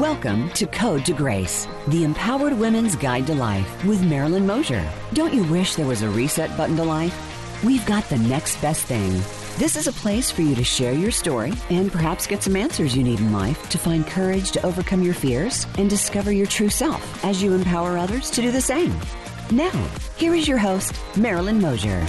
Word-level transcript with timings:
Welcome 0.00 0.48
to 0.52 0.66
Code 0.66 1.04
to 1.04 1.12
Grace, 1.12 1.68
the 1.88 2.04
empowered 2.04 2.54
women's 2.54 2.96
guide 2.96 3.26
to 3.26 3.34
life 3.34 3.84
with 3.84 4.02
Marilyn 4.02 4.46
Mosier. 4.46 4.90
Don't 5.12 5.34
you 5.34 5.44
wish 5.44 5.74
there 5.74 5.86
was 5.86 6.00
a 6.00 6.08
reset 6.08 6.56
button 6.56 6.74
to 6.76 6.84
life? 6.84 7.62
We've 7.62 7.84
got 7.84 8.08
the 8.08 8.16
next 8.16 8.62
best 8.62 8.86
thing. 8.86 9.12
This 9.58 9.76
is 9.76 9.88
a 9.88 9.92
place 9.92 10.30
for 10.30 10.40
you 10.40 10.54
to 10.54 10.64
share 10.64 10.94
your 10.94 11.10
story 11.10 11.52
and 11.68 11.92
perhaps 11.92 12.26
get 12.26 12.42
some 12.42 12.56
answers 12.56 12.96
you 12.96 13.04
need 13.04 13.20
in 13.20 13.30
life 13.30 13.68
to 13.68 13.76
find 13.76 14.06
courage 14.06 14.52
to 14.52 14.64
overcome 14.64 15.02
your 15.02 15.12
fears 15.12 15.66
and 15.76 15.90
discover 15.90 16.32
your 16.32 16.46
true 16.46 16.70
self 16.70 17.22
as 17.22 17.42
you 17.42 17.52
empower 17.52 17.98
others 17.98 18.30
to 18.30 18.40
do 18.40 18.50
the 18.50 18.62
same. 18.62 18.98
Now, 19.50 19.86
here 20.16 20.34
is 20.34 20.48
your 20.48 20.56
host, 20.56 20.98
Marilyn 21.14 21.60
Mosier. 21.60 22.06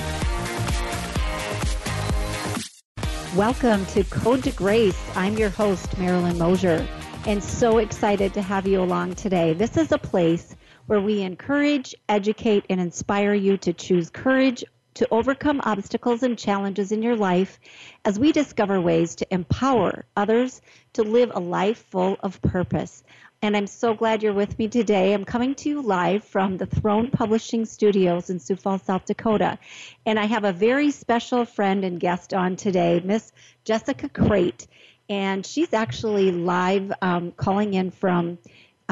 Welcome 3.35 3.85
to 3.87 4.05
Code 4.05 4.45
to 4.45 4.51
Grace. 4.51 4.97
I'm 5.13 5.37
your 5.37 5.49
host, 5.49 5.97
Marilyn 5.97 6.37
Mosier 6.37 6.87
and 7.27 7.43
so 7.43 7.77
excited 7.77 8.33
to 8.33 8.41
have 8.41 8.65
you 8.67 8.81
along 8.81 9.13
today. 9.13 9.53
This 9.53 9.77
is 9.77 9.91
a 9.91 9.97
place 9.97 10.55
where 10.87 10.99
we 10.99 11.21
encourage, 11.21 11.93
educate, 12.09 12.65
and 12.69 12.81
inspire 12.81 13.33
you 13.35 13.57
to 13.57 13.73
choose 13.73 14.09
courage 14.09 14.63
to 14.95 15.07
overcome 15.11 15.61
obstacles 15.63 16.23
and 16.23 16.37
challenges 16.37 16.91
in 16.91 17.03
your 17.03 17.15
life 17.15 17.59
as 18.03 18.19
we 18.19 18.31
discover 18.31 18.81
ways 18.81 19.15
to 19.15 19.27
empower 19.31 20.05
others 20.17 20.61
to 20.93 21.03
live 21.03 21.31
a 21.33 21.39
life 21.39 21.85
full 21.91 22.17
of 22.21 22.41
purpose. 22.41 23.03
And 23.43 23.55
I'm 23.55 23.67
so 23.67 23.93
glad 23.93 24.21
you're 24.21 24.33
with 24.33 24.57
me 24.59 24.67
today. 24.67 25.13
I'm 25.13 25.25
coming 25.25 25.55
to 25.55 25.69
you 25.69 25.81
live 25.81 26.23
from 26.23 26.57
the 26.57 26.65
Throne 26.65 27.09
Publishing 27.09 27.65
Studios 27.65 28.29
in 28.29 28.39
Sioux 28.39 28.55
Falls, 28.55 28.83
South 28.83 29.05
Dakota. 29.05 29.57
And 30.05 30.19
I 30.19 30.25
have 30.25 30.43
a 30.43 30.53
very 30.53 30.91
special 30.91 31.45
friend 31.45 31.83
and 31.83 31.99
guest 31.99 32.33
on 32.33 32.55
today, 32.55 33.01
Miss 33.03 33.31
Jessica 33.63 34.09
Crate 34.09 34.67
and 35.09 35.45
she's 35.45 35.73
actually 35.73 36.31
live 36.31 36.91
um, 37.01 37.31
calling 37.31 37.73
in 37.73 37.91
from 37.91 38.37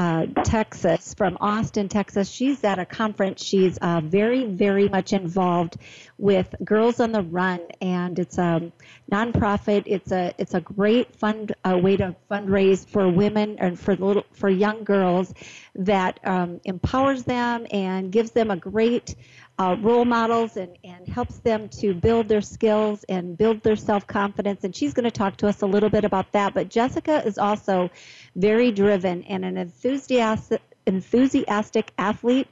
uh, 0.00 0.24
Texas, 0.44 1.12
from 1.12 1.36
Austin, 1.42 1.90
Texas. 1.90 2.30
She's 2.30 2.64
at 2.64 2.78
a 2.78 2.86
conference. 2.86 3.44
She's 3.44 3.76
uh, 3.76 4.00
very, 4.02 4.46
very 4.46 4.88
much 4.88 5.12
involved 5.12 5.76
with 6.16 6.54
Girls 6.64 7.00
on 7.00 7.12
the 7.12 7.20
Run, 7.20 7.60
and 7.82 8.18
it's 8.18 8.38
a 8.38 8.72
nonprofit. 9.12 9.82
It's 9.84 10.10
a 10.10 10.32
it's 10.38 10.54
a 10.54 10.60
great 10.62 11.16
fund 11.16 11.54
a 11.66 11.76
way 11.76 11.98
to 11.98 12.16
fundraise 12.30 12.88
for 12.88 13.10
women 13.10 13.58
and 13.58 13.78
for 13.78 13.94
little 13.94 14.24
for 14.32 14.48
young 14.48 14.84
girls 14.84 15.34
that 15.74 16.18
um, 16.24 16.62
empowers 16.64 17.24
them 17.24 17.66
and 17.70 18.10
gives 18.10 18.30
them 18.30 18.50
a 18.50 18.56
great 18.56 19.14
uh, 19.60 19.76
role 19.82 20.06
models 20.06 20.56
and, 20.56 20.74
and 20.84 21.06
helps 21.06 21.36
them 21.40 21.68
to 21.68 21.92
build 21.92 22.28
their 22.28 22.40
skills 22.40 23.04
and 23.10 23.36
build 23.36 23.62
their 23.62 23.76
self 23.76 24.06
confidence. 24.06 24.64
And 24.64 24.74
she's 24.74 24.94
going 24.94 25.04
to 25.04 25.10
talk 25.10 25.36
to 25.38 25.48
us 25.48 25.60
a 25.60 25.66
little 25.66 25.90
bit 25.90 26.06
about 26.06 26.32
that. 26.32 26.54
But 26.54 26.70
Jessica 26.70 27.22
is 27.26 27.36
also 27.36 27.90
very 28.34 28.72
driven 28.72 29.22
and 29.24 29.44
an 29.44 29.58
enthusiastic, 29.58 30.62
enthusiastic 30.86 31.92
athlete. 31.98 32.48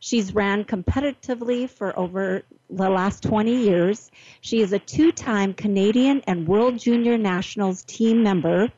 She's 0.00 0.34
ran 0.34 0.64
competitively 0.64 1.68
for 1.70 1.98
over 1.98 2.42
the 2.70 2.88
last 2.88 3.22
20 3.22 3.64
years. 3.64 4.10
She 4.40 4.60
is 4.60 4.72
a 4.72 4.78
two 4.78 5.12
time 5.12 5.54
Canadian 5.54 6.22
and 6.26 6.46
World 6.46 6.78
Junior 6.78 7.18
Nationals 7.18 7.82
team 7.82 8.22
member, 8.22 8.68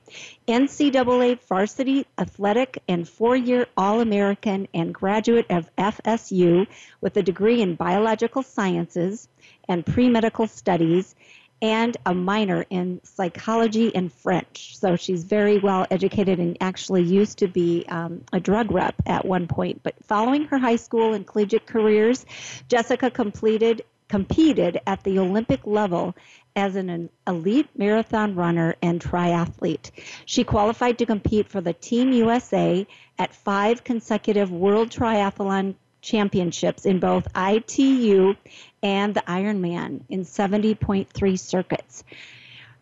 NCAA 0.48 1.40
varsity 1.46 2.06
athletic, 2.18 2.82
and 2.88 3.08
four 3.08 3.36
year 3.36 3.66
All 3.76 4.00
American 4.00 4.68
and 4.72 4.94
graduate 4.94 5.46
of 5.50 5.70
FSU 5.76 6.66
with 7.00 7.16
a 7.16 7.22
degree 7.22 7.60
in 7.60 7.74
biological 7.74 8.42
sciences 8.42 9.28
and 9.68 9.84
pre 9.84 10.08
medical 10.08 10.46
studies 10.46 11.14
and 11.62 11.96
a 12.04 12.12
minor 12.12 12.66
in 12.70 13.00
psychology 13.04 13.94
and 13.94 14.12
French. 14.12 14.76
So 14.76 14.96
she's 14.96 15.22
very 15.22 15.60
well 15.60 15.86
educated 15.92 16.40
and 16.40 16.56
actually 16.60 17.04
used 17.04 17.38
to 17.38 17.46
be 17.46 17.86
um, 17.88 18.24
a 18.32 18.40
drug 18.40 18.72
rep 18.72 18.96
at 19.06 19.24
one 19.24 19.46
point. 19.46 19.80
But 19.84 19.94
following 20.04 20.46
her 20.46 20.58
high 20.58 20.76
school 20.76 21.14
and 21.14 21.24
collegiate 21.24 21.64
careers, 21.64 22.26
Jessica 22.68 23.12
completed 23.12 23.84
competed 24.12 24.78
at 24.86 25.02
the 25.04 25.18
Olympic 25.18 25.66
level 25.66 26.14
as 26.54 26.76
an 26.76 27.08
elite 27.26 27.70
marathon 27.74 28.34
runner 28.34 28.76
and 28.82 29.00
triathlete. 29.00 29.90
She 30.26 30.44
qualified 30.44 30.98
to 30.98 31.06
compete 31.06 31.48
for 31.48 31.62
the 31.62 31.72
Team 31.72 32.12
USA 32.12 32.86
at 33.18 33.34
five 33.34 33.84
consecutive 33.84 34.52
World 34.52 34.90
Triathlon 34.90 35.76
championships 36.02 36.84
in 36.84 37.00
both 37.00 37.26
ITU 37.34 38.34
and 38.82 39.14
the 39.14 39.22
Ironman 39.22 40.02
in 40.10 40.26
70.3 40.26 41.38
circuits. 41.38 42.04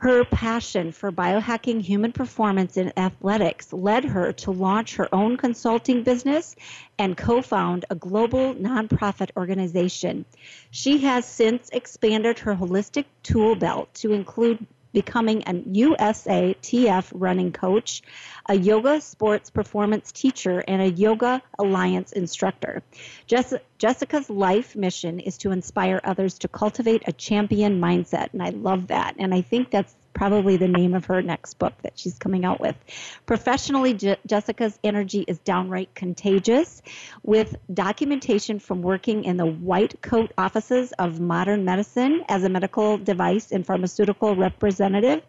Her 0.00 0.24
passion 0.24 0.92
for 0.92 1.12
biohacking 1.12 1.82
human 1.82 2.12
performance 2.12 2.78
in 2.78 2.90
athletics 2.96 3.70
led 3.70 4.02
her 4.06 4.32
to 4.32 4.50
launch 4.50 4.96
her 4.96 5.14
own 5.14 5.36
consulting 5.36 6.04
business 6.04 6.56
and 6.98 7.18
co 7.18 7.42
found 7.42 7.84
a 7.90 7.94
global 7.94 8.54
nonprofit 8.54 9.28
organization. 9.36 10.24
She 10.70 10.96
has 11.00 11.26
since 11.26 11.68
expanded 11.68 12.38
her 12.38 12.54
holistic 12.54 13.04
tool 13.22 13.56
belt 13.56 13.92
to 13.96 14.12
include 14.12 14.66
becoming 14.92 15.42
a 15.42 15.54
USATF 15.54 17.12
running 17.14 17.52
coach, 17.52 18.02
a 18.48 18.54
yoga 18.54 19.00
sports 19.00 19.50
performance 19.50 20.12
teacher, 20.12 20.62
and 20.66 20.82
a 20.82 20.90
yoga 20.90 21.42
alliance 21.58 22.12
instructor. 22.12 22.82
Jess- 23.26 23.54
Jessica's 23.78 24.28
life 24.30 24.74
mission 24.76 25.20
is 25.20 25.38
to 25.38 25.52
inspire 25.52 26.00
others 26.04 26.38
to 26.38 26.48
cultivate 26.48 27.02
a 27.06 27.12
champion 27.12 27.80
mindset, 27.80 28.32
and 28.32 28.42
I 28.42 28.50
love 28.50 28.88
that. 28.88 29.16
And 29.18 29.34
I 29.34 29.42
think 29.42 29.70
that's 29.70 29.94
probably 30.20 30.58
the 30.58 30.68
name 30.68 30.92
of 30.92 31.06
her 31.06 31.22
next 31.22 31.54
book 31.54 31.72
that 31.80 31.98
she's 31.98 32.18
coming 32.18 32.44
out 32.44 32.60
with. 32.60 32.76
Professionally, 33.24 33.94
Je- 33.94 34.18
Jessica's 34.26 34.78
energy 34.84 35.24
is 35.26 35.38
downright 35.38 35.94
contagious, 35.94 36.82
with 37.22 37.56
documentation 37.72 38.58
from 38.58 38.82
working 38.82 39.24
in 39.24 39.38
the 39.38 39.46
white 39.46 40.02
coat 40.02 40.30
offices 40.36 40.92
of 40.98 41.20
modern 41.20 41.64
medicine 41.64 42.22
as 42.28 42.44
a 42.44 42.50
medical 42.50 42.98
device 42.98 43.50
and 43.50 43.64
pharmaceutical 43.64 44.36
representative, 44.36 45.22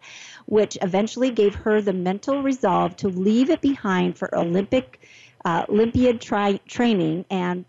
which 0.44 0.76
eventually 0.82 1.30
gave 1.30 1.54
her 1.54 1.80
the 1.80 1.94
mental 1.94 2.42
resolve 2.42 2.94
to 2.94 3.08
leave 3.08 3.48
it 3.48 3.62
behind 3.62 4.18
for 4.18 4.36
Olympic. 4.38 5.00
Uh, 5.44 5.64
Olympiad 5.68 6.20
tri- 6.20 6.60
training 6.68 7.24
and 7.28 7.64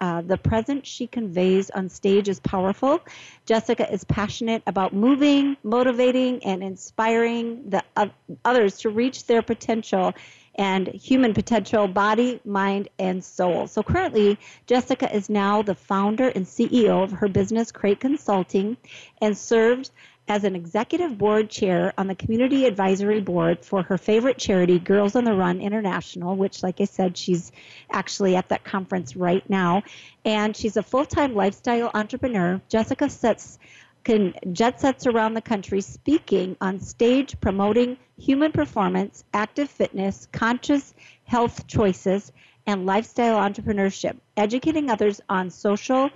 uh, 0.00 0.22
the 0.22 0.36
presence 0.36 0.86
she 0.86 1.06
conveys 1.06 1.70
on 1.70 1.88
stage 1.88 2.28
is 2.28 2.40
powerful. 2.40 3.00
Jessica 3.46 3.90
is 3.92 4.04
passionate 4.04 4.62
about 4.66 4.92
moving, 4.92 5.56
motivating, 5.62 6.44
and 6.44 6.62
inspiring 6.62 7.70
the 7.70 7.82
uh, 7.96 8.08
others 8.44 8.78
to 8.78 8.90
reach 8.90 9.26
their 9.26 9.42
potential 9.42 10.12
and 10.58 10.88
human 10.88 11.34
potential, 11.34 11.86
body, 11.86 12.40
mind, 12.44 12.88
and 12.98 13.22
soul. 13.22 13.66
So 13.66 13.82
currently, 13.82 14.38
Jessica 14.66 15.14
is 15.14 15.28
now 15.28 15.62
the 15.62 15.74
founder 15.74 16.28
and 16.28 16.46
CEO 16.46 17.02
of 17.02 17.12
her 17.12 17.28
business, 17.28 17.70
Crate 17.70 18.00
Consulting, 18.00 18.76
and 19.20 19.36
serves 19.36 19.90
as 20.28 20.44
an 20.44 20.56
executive 20.56 21.16
board 21.16 21.48
chair 21.48 21.92
on 21.96 22.08
the 22.08 22.14
community 22.14 22.66
advisory 22.66 23.20
board 23.20 23.64
for 23.64 23.82
her 23.82 23.96
favorite 23.96 24.38
charity, 24.38 24.78
Girls 24.78 25.14
on 25.14 25.24
the 25.24 25.32
Run 25.32 25.60
International, 25.60 26.34
which, 26.34 26.62
like 26.62 26.80
I 26.80 26.84
said, 26.84 27.16
she's 27.16 27.52
actually 27.90 28.34
at 28.34 28.48
that 28.48 28.64
conference 28.64 29.14
right 29.14 29.48
now. 29.48 29.82
And 30.24 30.56
she's 30.56 30.76
a 30.76 30.82
full 30.82 31.04
time 31.04 31.34
lifestyle 31.34 31.90
entrepreneur. 31.94 32.60
Jessica 32.68 33.08
sets 33.08 33.58
can 34.02 34.34
jet 34.52 34.80
sets 34.80 35.06
around 35.06 35.34
the 35.34 35.40
country 35.40 35.80
speaking 35.80 36.56
on 36.60 36.78
stage 36.80 37.40
promoting 37.40 37.96
human 38.18 38.52
performance, 38.52 39.24
active 39.34 39.68
fitness, 39.68 40.28
conscious 40.32 40.94
health 41.24 41.66
choices, 41.66 42.32
and 42.66 42.86
lifestyle 42.86 43.38
entrepreneurship, 43.38 44.16
educating 44.36 44.90
others 44.90 45.20
on 45.28 45.50
social 45.50 46.10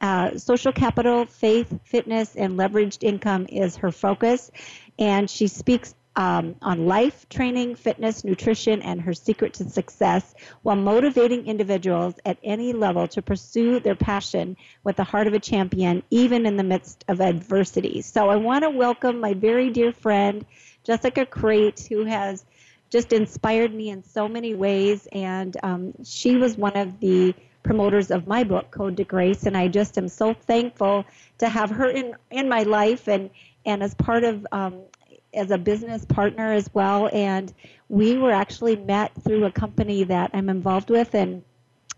uh, 0.00 0.38
social 0.38 0.72
capital, 0.72 1.26
faith, 1.26 1.78
fitness, 1.84 2.36
and 2.36 2.58
leveraged 2.58 3.02
income 3.02 3.46
is 3.48 3.76
her 3.76 3.92
focus. 3.92 4.50
And 4.98 5.28
she 5.28 5.46
speaks 5.46 5.94
um, 6.16 6.56
on 6.60 6.86
life, 6.86 7.28
training, 7.28 7.76
fitness, 7.76 8.24
nutrition, 8.24 8.82
and 8.82 9.00
her 9.00 9.14
secret 9.14 9.54
to 9.54 9.68
success 9.68 10.34
while 10.62 10.76
motivating 10.76 11.46
individuals 11.46 12.14
at 12.24 12.38
any 12.42 12.72
level 12.72 13.06
to 13.08 13.22
pursue 13.22 13.80
their 13.80 13.94
passion 13.94 14.56
with 14.82 14.96
the 14.96 15.04
heart 15.04 15.26
of 15.26 15.34
a 15.34 15.38
champion, 15.38 16.02
even 16.10 16.46
in 16.46 16.56
the 16.56 16.64
midst 16.64 17.04
of 17.08 17.20
adversity. 17.20 18.02
So 18.02 18.28
I 18.28 18.36
want 18.36 18.64
to 18.64 18.70
welcome 18.70 19.20
my 19.20 19.34
very 19.34 19.70
dear 19.70 19.92
friend, 19.92 20.44
Jessica 20.84 21.24
Crate, 21.26 21.86
who 21.88 22.04
has 22.04 22.44
just 22.90 23.12
inspired 23.12 23.72
me 23.72 23.90
in 23.90 24.02
so 24.02 24.28
many 24.28 24.54
ways. 24.54 25.06
And 25.12 25.56
um, 25.62 25.92
she 26.04 26.36
was 26.36 26.56
one 26.56 26.76
of 26.76 26.98
the 26.98 27.34
promoters 27.62 28.10
of 28.10 28.26
my 28.26 28.44
book, 28.44 28.70
Code 28.70 28.96
to 28.96 29.04
Grace, 29.04 29.44
and 29.44 29.56
I 29.56 29.68
just 29.68 29.98
am 29.98 30.08
so 30.08 30.34
thankful 30.34 31.04
to 31.38 31.48
have 31.48 31.70
her 31.70 31.88
in 31.88 32.14
in 32.30 32.48
my 32.48 32.62
life 32.62 33.08
and 33.08 33.30
and 33.64 33.82
as 33.82 33.94
part 33.94 34.24
of 34.24 34.46
um, 34.52 34.82
as 35.34 35.50
a 35.50 35.58
business 35.58 36.04
partner 36.04 36.52
as 36.52 36.68
well. 36.72 37.08
And 37.12 37.52
we 37.88 38.16
were 38.16 38.32
actually 38.32 38.76
met 38.76 39.12
through 39.22 39.44
a 39.44 39.52
company 39.52 40.04
that 40.04 40.30
I'm 40.34 40.48
involved 40.48 40.90
with, 40.90 41.14
and 41.14 41.44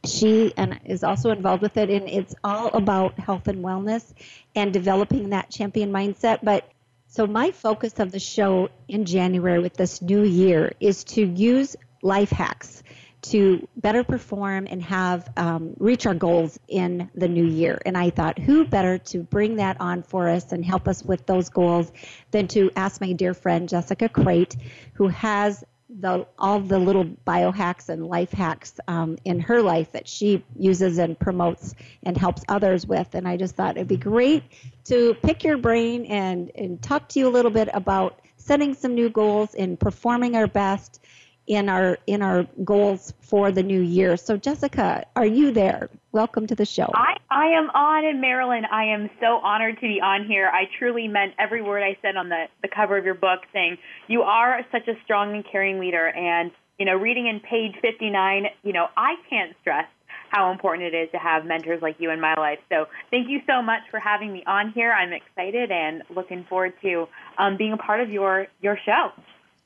she 0.04 0.52
and 0.56 0.80
is 0.84 1.04
also 1.04 1.30
involved 1.30 1.62
with 1.62 1.76
it. 1.76 1.90
And 1.90 2.08
it's 2.08 2.34
all 2.42 2.68
about 2.68 3.18
health 3.18 3.48
and 3.48 3.64
wellness 3.64 4.12
and 4.54 4.72
developing 4.72 5.30
that 5.30 5.50
champion 5.50 5.92
mindset. 5.92 6.40
But 6.42 6.68
so 7.08 7.26
my 7.26 7.50
focus 7.50 7.98
of 7.98 8.10
the 8.10 8.18
show 8.18 8.70
in 8.88 9.04
January 9.04 9.60
with 9.60 9.74
this 9.74 10.02
new 10.02 10.24
year 10.24 10.72
is 10.80 11.04
to 11.04 11.24
use 11.24 11.76
life 12.02 12.30
hacks 12.30 12.82
to 13.22 13.66
better 13.76 14.02
perform 14.04 14.66
and 14.68 14.82
have 14.82 15.30
um, 15.36 15.74
reach 15.78 16.06
our 16.06 16.14
goals 16.14 16.58
in 16.68 17.08
the 17.14 17.28
new 17.28 17.46
year. 17.46 17.80
And 17.86 17.96
I 17.96 18.10
thought, 18.10 18.38
who 18.38 18.64
better 18.64 18.98
to 18.98 19.18
bring 19.18 19.56
that 19.56 19.80
on 19.80 20.02
for 20.02 20.28
us 20.28 20.52
and 20.52 20.64
help 20.64 20.88
us 20.88 21.04
with 21.04 21.24
those 21.26 21.48
goals 21.48 21.92
than 22.32 22.48
to 22.48 22.70
ask 22.76 23.00
my 23.00 23.12
dear 23.12 23.32
friend 23.32 23.68
Jessica 23.68 24.08
Crate, 24.08 24.56
who 24.94 25.08
has 25.08 25.64
the 26.00 26.26
all 26.38 26.58
the 26.60 26.78
little 26.78 27.04
biohacks 27.04 27.88
and 27.88 28.06
life 28.06 28.32
hacks 28.32 28.80
um, 28.88 29.18
in 29.24 29.40
her 29.40 29.60
life 29.60 29.92
that 29.92 30.08
she 30.08 30.42
uses 30.56 30.98
and 30.98 31.18
promotes 31.18 31.74
and 32.02 32.16
helps 32.16 32.42
others 32.48 32.86
with. 32.86 33.14
And 33.14 33.28
I 33.28 33.36
just 33.36 33.54
thought 33.54 33.76
it'd 33.76 33.88
be 33.88 33.96
great 33.96 34.42
to 34.84 35.14
pick 35.22 35.44
your 35.44 35.58
brain 35.58 36.06
and 36.06 36.50
and 36.54 36.82
talk 36.82 37.08
to 37.10 37.18
you 37.18 37.28
a 37.28 37.30
little 37.30 37.50
bit 37.50 37.68
about 37.72 38.20
setting 38.36 38.74
some 38.74 38.94
new 38.94 39.10
goals 39.10 39.54
and 39.54 39.78
performing 39.78 40.34
our 40.34 40.46
best 40.46 41.00
in 41.46 41.68
our 41.68 41.98
in 42.06 42.22
our 42.22 42.46
goals 42.64 43.12
for 43.20 43.50
the 43.50 43.62
new 43.62 43.80
year. 43.80 44.16
So 44.16 44.36
Jessica, 44.36 45.04
are 45.16 45.26
you 45.26 45.52
there? 45.52 45.88
Welcome 46.12 46.46
to 46.46 46.54
the 46.54 46.66
show. 46.66 46.90
I, 46.94 47.16
I 47.30 47.46
am 47.46 47.70
on 47.70 48.04
in 48.04 48.20
Marilyn. 48.20 48.64
I 48.70 48.84
am 48.84 49.08
so 49.18 49.38
honored 49.38 49.76
to 49.76 49.88
be 49.88 50.00
on 50.00 50.26
here. 50.26 50.50
I 50.52 50.64
truly 50.78 51.08
meant 51.08 51.34
every 51.38 51.62
word 51.62 51.82
I 51.82 51.96
said 52.02 52.16
on 52.16 52.28
the, 52.28 52.44
the 52.60 52.68
cover 52.68 52.98
of 52.98 53.04
your 53.04 53.14
book 53.14 53.40
saying 53.52 53.78
you 54.08 54.22
are 54.22 54.60
such 54.70 54.86
a 54.88 54.94
strong 55.04 55.34
and 55.34 55.44
caring 55.50 55.78
leader 55.78 56.08
and 56.08 56.50
you 56.78 56.86
know, 56.86 56.96
reading 56.96 57.28
in 57.28 57.38
page 57.38 57.74
59, 57.80 58.46
you 58.64 58.72
know, 58.72 58.88
I 58.96 59.14
can't 59.30 59.54
stress 59.60 59.86
how 60.30 60.50
important 60.50 60.92
it 60.92 60.96
is 60.96 61.10
to 61.12 61.18
have 61.18 61.44
mentors 61.44 61.80
like 61.80 61.96
you 61.98 62.10
in 62.10 62.20
my 62.20 62.34
life. 62.34 62.58
So 62.70 62.86
thank 63.10 63.28
you 63.28 63.40
so 63.46 63.62
much 63.62 63.82
for 63.90 64.00
having 64.00 64.32
me 64.32 64.42
on 64.48 64.72
here. 64.72 64.90
I'm 64.90 65.12
excited 65.12 65.70
and 65.70 66.02
looking 66.14 66.44
forward 66.48 66.72
to 66.82 67.06
um, 67.38 67.56
being 67.56 67.72
a 67.72 67.76
part 67.76 68.00
of 68.00 68.10
your 68.10 68.48
your 68.62 68.78
show. 68.84 69.12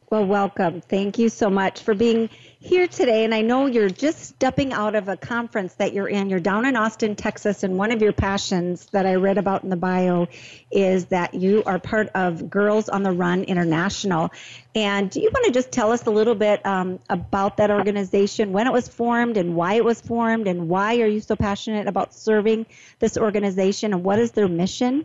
Well, 0.08 0.24
welcome. 0.24 0.82
Thank 0.82 1.18
you 1.18 1.28
so 1.28 1.50
much 1.50 1.82
for 1.82 1.92
being 1.92 2.30
here 2.60 2.86
today. 2.86 3.24
And 3.24 3.34
I 3.34 3.40
know 3.40 3.66
you're 3.66 3.90
just 3.90 4.20
stepping 4.20 4.72
out 4.72 4.94
of 4.94 5.08
a 5.08 5.16
conference 5.16 5.74
that 5.74 5.94
you're 5.94 6.06
in. 6.06 6.30
You're 6.30 6.38
down 6.38 6.64
in 6.64 6.76
Austin, 6.76 7.16
Texas, 7.16 7.64
and 7.64 7.76
one 7.76 7.90
of 7.90 8.00
your 8.00 8.12
passions 8.12 8.86
that 8.92 9.04
I 9.04 9.16
read 9.16 9.36
about 9.36 9.64
in 9.64 9.68
the 9.68 9.76
bio 9.76 10.28
is 10.70 11.06
that 11.06 11.34
you 11.34 11.64
are 11.66 11.80
part 11.80 12.10
of 12.14 12.48
Girls 12.48 12.88
on 12.88 13.02
the 13.02 13.10
Run 13.10 13.42
International. 13.42 14.30
And 14.76 15.10
do 15.10 15.20
you 15.20 15.28
want 15.34 15.46
to 15.46 15.50
just 15.50 15.72
tell 15.72 15.90
us 15.90 16.06
a 16.06 16.10
little 16.12 16.36
bit 16.36 16.64
um, 16.64 17.00
about 17.10 17.56
that 17.56 17.72
organization, 17.72 18.52
when 18.52 18.68
it 18.68 18.72
was 18.72 18.86
formed, 18.86 19.36
and 19.36 19.56
why 19.56 19.74
it 19.74 19.84
was 19.84 20.00
formed, 20.00 20.46
and 20.46 20.68
why 20.68 21.00
are 21.00 21.08
you 21.08 21.18
so 21.18 21.34
passionate 21.34 21.88
about 21.88 22.14
serving 22.14 22.66
this 23.00 23.18
organization, 23.18 23.92
and 23.92 24.04
what 24.04 24.20
is 24.20 24.30
their 24.30 24.46
mission? 24.46 25.04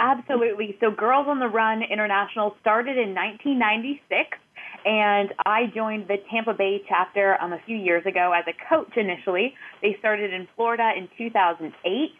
Absolutely. 0.00 0.78
So, 0.80 0.90
Girls 0.90 1.26
on 1.28 1.40
the 1.40 1.48
Run 1.48 1.82
International 1.82 2.56
started 2.62 2.96
in 2.96 3.14
1996, 3.14 4.38
and 4.86 5.34
I 5.44 5.66
joined 5.74 6.08
the 6.08 6.16
Tampa 6.30 6.54
Bay 6.54 6.82
chapter 6.88 7.36
um, 7.38 7.52
a 7.52 7.60
few 7.66 7.76
years 7.76 8.06
ago 8.06 8.32
as 8.34 8.44
a 8.48 8.56
coach 8.66 8.96
initially. 8.96 9.54
They 9.82 9.96
started 9.98 10.32
in 10.32 10.48
Florida 10.56 10.92
in 10.96 11.10
2008. 11.18 12.12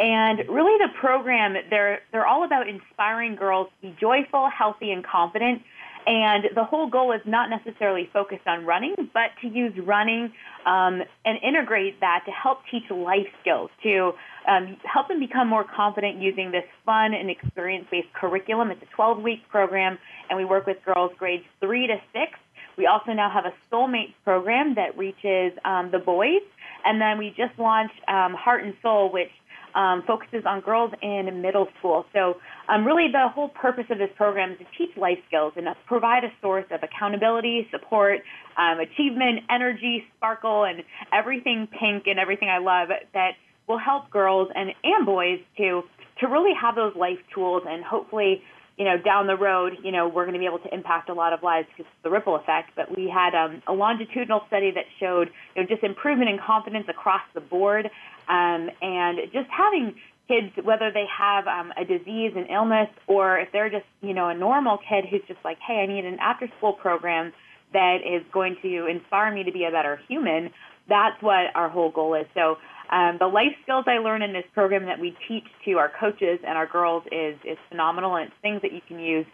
And 0.00 0.38
really, 0.48 0.78
the 0.78 0.92
program, 1.00 1.54
they're, 1.70 2.00
they're 2.10 2.26
all 2.26 2.44
about 2.44 2.68
inspiring 2.68 3.36
girls 3.36 3.68
to 3.80 3.88
be 3.88 3.96
joyful, 4.00 4.50
healthy, 4.50 4.90
and 4.90 5.06
confident 5.06 5.62
and 6.08 6.44
the 6.54 6.64
whole 6.64 6.88
goal 6.88 7.12
is 7.12 7.20
not 7.26 7.50
necessarily 7.50 8.08
focused 8.14 8.46
on 8.46 8.64
running, 8.64 8.94
but 9.12 9.28
to 9.42 9.46
use 9.46 9.74
running 9.84 10.32
um, 10.64 11.02
and 11.26 11.38
integrate 11.46 12.00
that 12.00 12.22
to 12.24 12.30
help 12.30 12.60
teach 12.70 12.90
life 12.90 13.26
skills, 13.42 13.68
to 13.82 14.12
um, 14.48 14.78
help 14.90 15.08
them 15.08 15.20
become 15.20 15.46
more 15.48 15.64
confident 15.64 16.16
using 16.16 16.50
this 16.50 16.64
fun 16.86 17.12
and 17.12 17.28
experience 17.28 17.86
based 17.90 18.08
curriculum. 18.14 18.70
It's 18.70 18.80
a 18.80 18.96
12 18.96 19.22
week 19.22 19.40
program, 19.50 19.98
and 20.30 20.38
we 20.38 20.46
work 20.46 20.66
with 20.66 20.78
girls 20.82 21.12
grades 21.18 21.44
3 21.60 21.88
to 21.88 21.96
6. 22.14 22.32
We 22.78 22.86
also 22.86 23.12
now 23.12 23.28
have 23.30 23.44
a 23.44 23.52
SoleMates 23.70 24.14
program 24.24 24.76
that 24.76 24.96
reaches 24.96 25.52
um, 25.66 25.90
the 25.92 25.98
boys. 25.98 26.40
And 26.86 26.98
then 27.02 27.18
we 27.18 27.34
just 27.36 27.58
launched 27.58 28.00
um, 28.08 28.32
Heart 28.32 28.64
and 28.64 28.74
Sole, 28.80 29.12
which 29.12 29.32
um, 29.78 30.02
focuses 30.06 30.42
on 30.44 30.60
girls 30.60 30.92
in 31.02 31.40
middle 31.40 31.68
school. 31.78 32.04
So, 32.12 32.38
um, 32.68 32.84
really, 32.84 33.06
the 33.12 33.28
whole 33.28 33.48
purpose 33.48 33.84
of 33.90 33.98
this 33.98 34.10
program 34.16 34.52
is 34.52 34.58
to 34.58 34.64
teach 34.76 34.96
life 34.96 35.18
skills 35.28 35.52
and 35.56 35.68
provide 35.86 36.24
a 36.24 36.32
source 36.42 36.66
of 36.72 36.80
accountability, 36.82 37.68
support, 37.70 38.20
um, 38.56 38.80
achievement, 38.80 39.44
energy, 39.48 40.04
sparkle, 40.16 40.64
and 40.64 40.82
everything 41.12 41.68
pink 41.80 42.08
and 42.08 42.18
everything 42.18 42.48
I 42.48 42.58
love 42.58 42.88
that 43.14 43.32
will 43.68 43.78
help 43.78 44.10
girls 44.10 44.48
and, 44.54 44.70
and 44.82 45.06
boys 45.06 45.38
to 45.58 45.82
to 46.20 46.26
really 46.26 46.54
have 46.60 46.74
those 46.74 46.96
life 46.96 47.18
tools 47.32 47.62
and 47.64 47.84
hopefully 47.84 48.42
you 48.78 48.84
know, 48.84 48.96
down 48.96 49.26
the 49.26 49.36
road, 49.36 49.76
you 49.82 49.90
know, 49.90 50.06
we're 50.06 50.24
going 50.24 50.34
to 50.34 50.38
be 50.38 50.46
able 50.46 50.60
to 50.60 50.72
impact 50.72 51.08
a 51.08 51.12
lot 51.12 51.32
of 51.32 51.42
lives 51.42 51.66
because 51.76 51.90
of 51.90 52.02
the 52.04 52.10
ripple 52.10 52.36
effect. 52.36 52.70
But 52.76 52.96
we 52.96 53.08
had 53.08 53.34
um, 53.34 53.60
a 53.66 53.72
longitudinal 53.72 54.42
study 54.46 54.70
that 54.70 54.84
showed, 55.00 55.30
you 55.54 55.62
know, 55.62 55.68
just 55.68 55.82
improvement 55.82 56.30
in 56.30 56.38
confidence 56.38 56.86
across 56.88 57.22
the 57.34 57.40
board, 57.40 57.90
um, 58.28 58.70
and 58.80 59.18
just 59.32 59.50
having 59.50 59.96
kids, 60.28 60.52
whether 60.62 60.92
they 60.92 61.06
have 61.06 61.46
um, 61.48 61.72
a 61.76 61.84
disease, 61.84 62.32
an 62.36 62.46
illness, 62.46 62.88
or 63.06 63.38
if 63.38 63.50
they're 63.50 63.70
just, 63.70 63.86
you 64.00 64.14
know, 64.14 64.28
a 64.28 64.34
normal 64.34 64.78
kid 64.78 65.06
who's 65.10 65.22
just 65.26 65.40
like, 65.44 65.58
hey, 65.66 65.80
I 65.80 65.86
need 65.86 66.04
an 66.04 66.18
after-school 66.20 66.74
program 66.74 67.32
that 67.72 67.98
is 68.06 68.22
going 68.32 68.56
to 68.62 68.86
inspire 68.86 69.32
me 69.32 69.42
to 69.44 69.52
be 69.52 69.64
a 69.64 69.70
better 69.70 70.00
human. 70.06 70.50
That's 70.88 71.20
what 71.20 71.46
our 71.54 71.68
whole 71.68 71.90
goal 71.90 72.14
is. 72.14 72.26
So 72.34 72.58
um, 72.90 73.16
the 73.18 73.26
life 73.26 73.54
skills 73.62 73.84
I 73.86 73.98
learn 73.98 74.22
in 74.22 74.32
this 74.32 74.44
program 74.54 74.86
that 74.86 74.98
we 74.98 75.16
teach 75.26 75.44
to 75.66 75.72
our 75.74 75.90
coaches 76.00 76.40
and 76.46 76.56
our 76.56 76.66
girls 76.66 77.04
is 77.12 77.36
is 77.44 77.58
phenomenal, 77.68 78.16
and 78.16 78.28
it's 78.28 78.36
things 78.40 78.62
that 78.62 78.72
you 78.72 78.80
can 78.86 78.98
use 78.98 79.26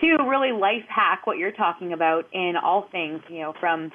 to 0.00 0.16
really 0.28 0.52
life 0.52 0.84
hack 0.88 1.26
what 1.26 1.36
you're 1.36 1.52
talking 1.52 1.92
about 1.92 2.26
in 2.32 2.54
all 2.62 2.88
things. 2.92 3.22
You 3.28 3.40
know, 3.40 3.54
from 3.58 3.90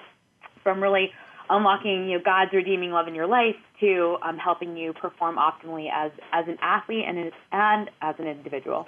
from 0.63 0.81
really 0.81 1.11
unlocking 1.49 2.09
you 2.09 2.17
know 2.17 2.23
God's 2.23 2.51
redeeming 2.53 2.91
love 2.91 3.07
in 3.07 3.15
your 3.15 3.27
life 3.27 3.55
to 3.79 4.17
um, 4.21 4.37
helping 4.37 4.75
you 4.75 4.93
perform 4.93 5.37
optimally 5.37 5.87
as 5.93 6.11
as 6.33 6.47
an 6.47 6.57
athlete 6.61 7.05
and 7.07 7.31
and 7.51 7.89
as 8.01 8.15
an 8.19 8.27
individual. 8.27 8.87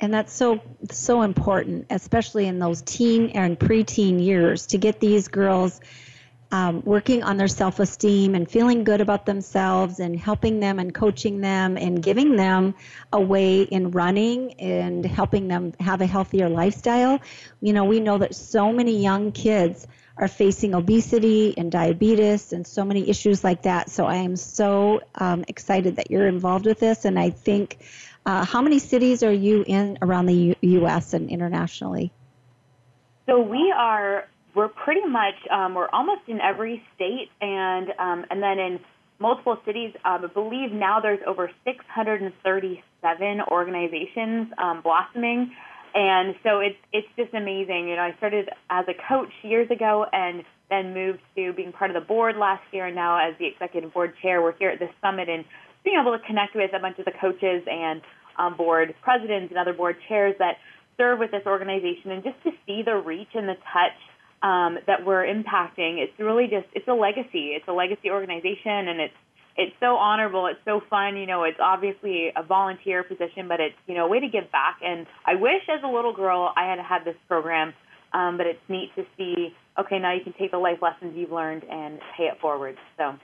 And 0.00 0.12
that's 0.12 0.32
so 0.32 0.60
so 0.90 1.22
important, 1.22 1.86
especially 1.90 2.46
in 2.46 2.58
those 2.58 2.82
teen 2.82 3.30
and 3.30 3.58
preteen 3.58 4.22
years, 4.22 4.66
to 4.68 4.78
get 4.78 5.00
these 5.00 5.28
girls 5.28 5.80
um, 6.52 6.82
working 6.84 7.22
on 7.22 7.36
their 7.36 7.48
self 7.48 7.78
esteem 7.78 8.34
and 8.34 8.50
feeling 8.50 8.84
good 8.84 9.00
about 9.00 9.26
themselves 9.26 10.00
and 10.00 10.18
helping 10.18 10.60
them 10.60 10.78
and 10.78 10.94
coaching 10.94 11.40
them 11.40 11.76
and 11.76 12.02
giving 12.02 12.36
them 12.36 12.74
a 13.12 13.20
way 13.20 13.62
in 13.62 13.90
running 13.92 14.54
and 14.54 15.04
helping 15.04 15.48
them 15.48 15.72
have 15.78 16.00
a 16.00 16.06
healthier 16.06 16.48
lifestyle. 16.48 17.20
You 17.60 17.72
know, 17.72 17.84
we 17.84 18.00
know 18.00 18.18
that 18.18 18.34
so 18.34 18.72
many 18.72 19.00
young 19.02 19.32
kids 19.32 19.86
are 20.16 20.28
facing 20.28 20.74
obesity 20.74 21.56
and 21.56 21.72
diabetes 21.72 22.52
and 22.52 22.66
so 22.66 22.84
many 22.84 23.08
issues 23.08 23.42
like 23.42 23.62
that. 23.62 23.88
So 23.88 24.04
I 24.04 24.16
am 24.16 24.36
so 24.36 25.00
um, 25.14 25.44
excited 25.48 25.96
that 25.96 26.10
you're 26.10 26.26
involved 26.26 26.66
with 26.66 26.78
this. 26.78 27.04
And 27.04 27.18
I 27.18 27.30
think, 27.30 27.78
uh, 28.26 28.44
how 28.44 28.60
many 28.60 28.78
cities 28.78 29.22
are 29.22 29.32
you 29.32 29.64
in 29.66 29.98
around 30.02 30.26
the 30.26 30.34
U- 30.34 30.56
U.S. 30.60 31.14
and 31.14 31.30
internationally? 31.30 32.12
So 33.26 33.40
we 33.40 33.72
are 33.74 34.28
we're 34.54 34.68
pretty 34.68 35.06
much 35.06 35.34
um, 35.50 35.74
we're 35.74 35.88
almost 35.90 36.22
in 36.26 36.40
every 36.40 36.82
state 36.94 37.30
and 37.40 37.88
um, 37.98 38.24
and 38.30 38.42
then 38.42 38.58
in 38.58 38.80
multiple 39.18 39.58
cities. 39.64 39.92
Um, 40.04 40.24
I 40.24 40.26
believe 40.26 40.72
now 40.72 41.00
there's 41.00 41.20
over 41.26 41.50
637 41.64 43.40
organizations 43.50 44.48
um, 44.58 44.80
blossoming, 44.82 45.52
and 45.94 46.34
so 46.42 46.60
it's 46.60 46.78
it's 46.92 47.08
just 47.16 47.34
amazing. 47.34 47.88
You 47.88 47.96
know, 47.96 48.02
I 48.02 48.14
started 48.18 48.48
as 48.70 48.86
a 48.88 48.94
coach 49.08 49.32
years 49.42 49.70
ago 49.70 50.06
and 50.12 50.42
then 50.68 50.94
moved 50.94 51.20
to 51.36 51.52
being 51.52 51.72
part 51.72 51.90
of 51.90 51.94
the 52.00 52.06
board 52.06 52.36
last 52.36 52.62
year, 52.72 52.86
and 52.86 52.96
now 52.96 53.18
as 53.18 53.36
the 53.38 53.46
executive 53.46 53.92
board 53.92 54.14
chair, 54.22 54.42
we're 54.42 54.56
here 54.56 54.70
at 54.70 54.78
this 54.78 54.90
summit 55.00 55.28
and 55.28 55.44
being 55.84 55.98
able 56.00 56.16
to 56.16 56.24
connect 56.26 56.54
with 56.54 56.70
a 56.74 56.78
bunch 56.78 56.98
of 56.98 57.04
the 57.04 57.12
coaches 57.20 57.62
and 57.70 58.02
um, 58.38 58.56
board 58.56 58.94
presidents 59.02 59.50
and 59.50 59.58
other 59.58 59.72
board 59.72 59.96
chairs 60.08 60.34
that 60.38 60.56
serve 60.96 61.18
with 61.18 61.30
this 61.30 61.42
organization, 61.46 62.10
and 62.10 62.22
just 62.22 62.36
to 62.44 62.50
see 62.66 62.82
the 62.84 62.94
reach 62.94 63.30
and 63.34 63.48
the 63.48 63.56
touch 63.72 63.96
um, 64.42 64.78
that 64.86 65.04
we're 65.04 65.24
impacting. 65.24 65.98
It's 65.98 66.18
really 66.18 66.46
just 66.46 66.66
it's 66.74 66.88
a 66.88 66.94
legacy. 66.94 67.52
It's 67.56 67.68
a 67.68 67.72
legacy 67.72 68.10
organization, 68.10 68.88
and 68.88 69.00
it's 69.00 69.14
it's 69.56 69.74
so 69.80 69.96
honorable. 69.96 70.46
It's 70.46 70.60
so 70.64 70.80
fun. 70.88 71.16
You 71.16 71.26
know, 71.26 71.44
it's 71.44 71.60
obviously 71.60 72.32
a 72.34 72.42
volunteer 72.42 73.02
position, 73.02 73.48
but 73.48 73.60
it's 73.60 73.76
you 73.86 73.94
know 73.94 74.06
a 74.06 74.08
way 74.08 74.20
to 74.20 74.28
give 74.28 74.50
back. 74.50 74.78
And 74.82 75.06
I 75.24 75.34
wish 75.34 75.62
as 75.68 75.82
a 75.82 75.88
little 75.88 76.12
girl 76.12 76.52
I 76.56 76.64
had 76.64 76.78
had 76.78 77.04
this 77.04 77.16
program, 77.28 77.74
um, 78.12 78.36
but 78.36 78.46
it's 78.46 78.62
neat 78.68 78.94
to 78.96 79.04
see. 79.16 79.54
Okay, 79.78 79.98
now 79.98 80.12
you 80.14 80.22
can 80.22 80.32
take 80.32 80.50
the 80.50 80.58
life 80.58 80.78
lessons 80.80 81.14
you've 81.16 81.32
learned 81.32 81.64
and 81.64 82.00
pay 82.16 82.24
it 82.24 82.40
forward. 82.40 82.78
So. 82.96 83.16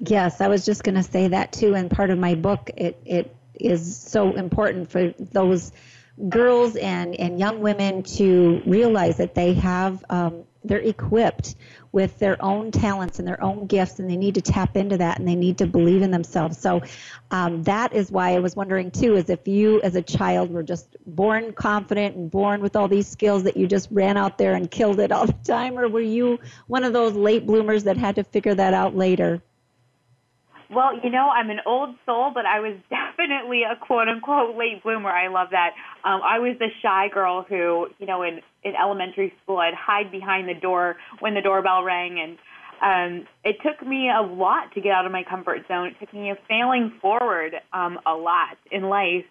Yes, 0.00 0.40
I 0.40 0.48
was 0.48 0.64
just 0.64 0.82
going 0.82 0.96
to 0.96 1.04
say 1.04 1.28
that 1.28 1.52
too. 1.52 1.74
And 1.74 1.88
part 1.88 2.10
of 2.10 2.18
my 2.18 2.34
book, 2.34 2.70
it 2.76 3.00
it 3.06 3.34
is 3.54 3.96
so 3.96 4.34
important 4.34 4.90
for 4.90 5.14
those 5.18 5.70
girls 6.28 6.76
and, 6.76 7.14
and 7.16 7.38
young 7.38 7.60
women 7.60 8.02
to 8.02 8.62
realize 8.66 9.16
that 9.16 9.34
they 9.34 9.54
have 9.54 10.04
um, 10.10 10.44
they're 10.64 10.78
equipped 10.78 11.56
with 11.92 12.18
their 12.18 12.42
own 12.42 12.70
talents 12.70 13.18
and 13.18 13.28
their 13.28 13.42
own 13.42 13.66
gifts, 13.66 13.98
and 13.98 14.10
they 14.10 14.16
need 14.16 14.34
to 14.34 14.40
tap 14.40 14.76
into 14.76 14.96
that 14.96 15.18
and 15.18 15.28
they 15.28 15.36
need 15.36 15.58
to 15.58 15.66
believe 15.66 16.02
in 16.02 16.10
themselves. 16.10 16.58
So 16.58 16.82
um, 17.30 17.62
that 17.64 17.92
is 17.92 18.10
why 18.10 18.34
I 18.34 18.38
was 18.38 18.56
wondering 18.56 18.90
too, 18.90 19.14
is 19.16 19.28
if 19.28 19.46
you 19.46 19.80
as 19.82 19.94
a 19.94 20.02
child 20.02 20.50
were 20.50 20.62
just 20.62 20.96
born 21.06 21.52
confident 21.52 22.16
and 22.16 22.30
born 22.30 22.62
with 22.62 22.76
all 22.76 22.88
these 22.88 23.06
skills 23.06 23.42
that 23.44 23.56
you 23.56 23.66
just 23.66 23.88
ran 23.90 24.16
out 24.16 24.38
there 24.38 24.54
and 24.54 24.70
killed 24.70 25.00
it 25.00 25.12
all 25.12 25.26
the 25.26 25.32
time, 25.44 25.78
or 25.78 25.88
were 25.88 26.00
you 26.00 26.38
one 26.66 26.82
of 26.82 26.92
those 26.92 27.14
late 27.14 27.46
bloomers 27.46 27.84
that 27.84 27.96
had 27.96 28.16
to 28.16 28.24
figure 28.24 28.54
that 28.54 28.74
out 28.74 28.96
later? 28.96 29.42
Well, 30.74 30.98
you 31.02 31.10
know, 31.10 31.28
I'm 31.28 31.50
an 31.50 31.60
old 31.66 31.94
soul, 32.04 32.32
but 32.34 32.46
I 32.46 32.58
was 32.60 32.76
definitely 32.90 33.62
a 33.62 33.76
quote 33.76 34.08
unquote 34.08 34.56
late 34.56 34.82
bloomer. 34.82 35.10
I 35.10 35.28
love 35.28 35.48
that. 35.52 35.70
Um, 36.04 36.20
I 36.26 36.38
was 36.38 36.56
the 36.58 36.68
shy 36.82 37.08
girl 37.12 37.44
who, 37.48 37.88
you 37.98 38.06
know, 38.06 38.22
in, 38.22 38.40
in 38.64 38.74
elementary 38.74 39.32
school, 39.42 39.58
I'd 39.58 39.74
hide 39.74 40.10
behind 40.10 40.48
the 40.48 40.60
door 40.60 40.96
when 41.20 41.34
the 41.34 41.42
doorbell 41.42 41.84
rang. 41.84 42.18
And 42.18 42.38
um, 42.82 43.26
it 43.44 43.56
took 43.62 43.86
me 43.86 44.10
a 44.10 44.22
lot 44.22 44.72
to 44.74 44.80
get 44.80 44.92
out 44.92 45.06
of 45.06 45.12
my 45.12 45.22
comfort 45.22 45.60
zone. 45.68 45.88
It 45.88 46.00
took 46.00 46.12
me 46.12 46.30
a 46.30 46.38
failing 46.48 46.98
forward 47.00 47.54
um, 47.72 47.98
a 48.06 48.14
lot 48.14 48.56
in 48.72 48.84
life. 48.84 49.24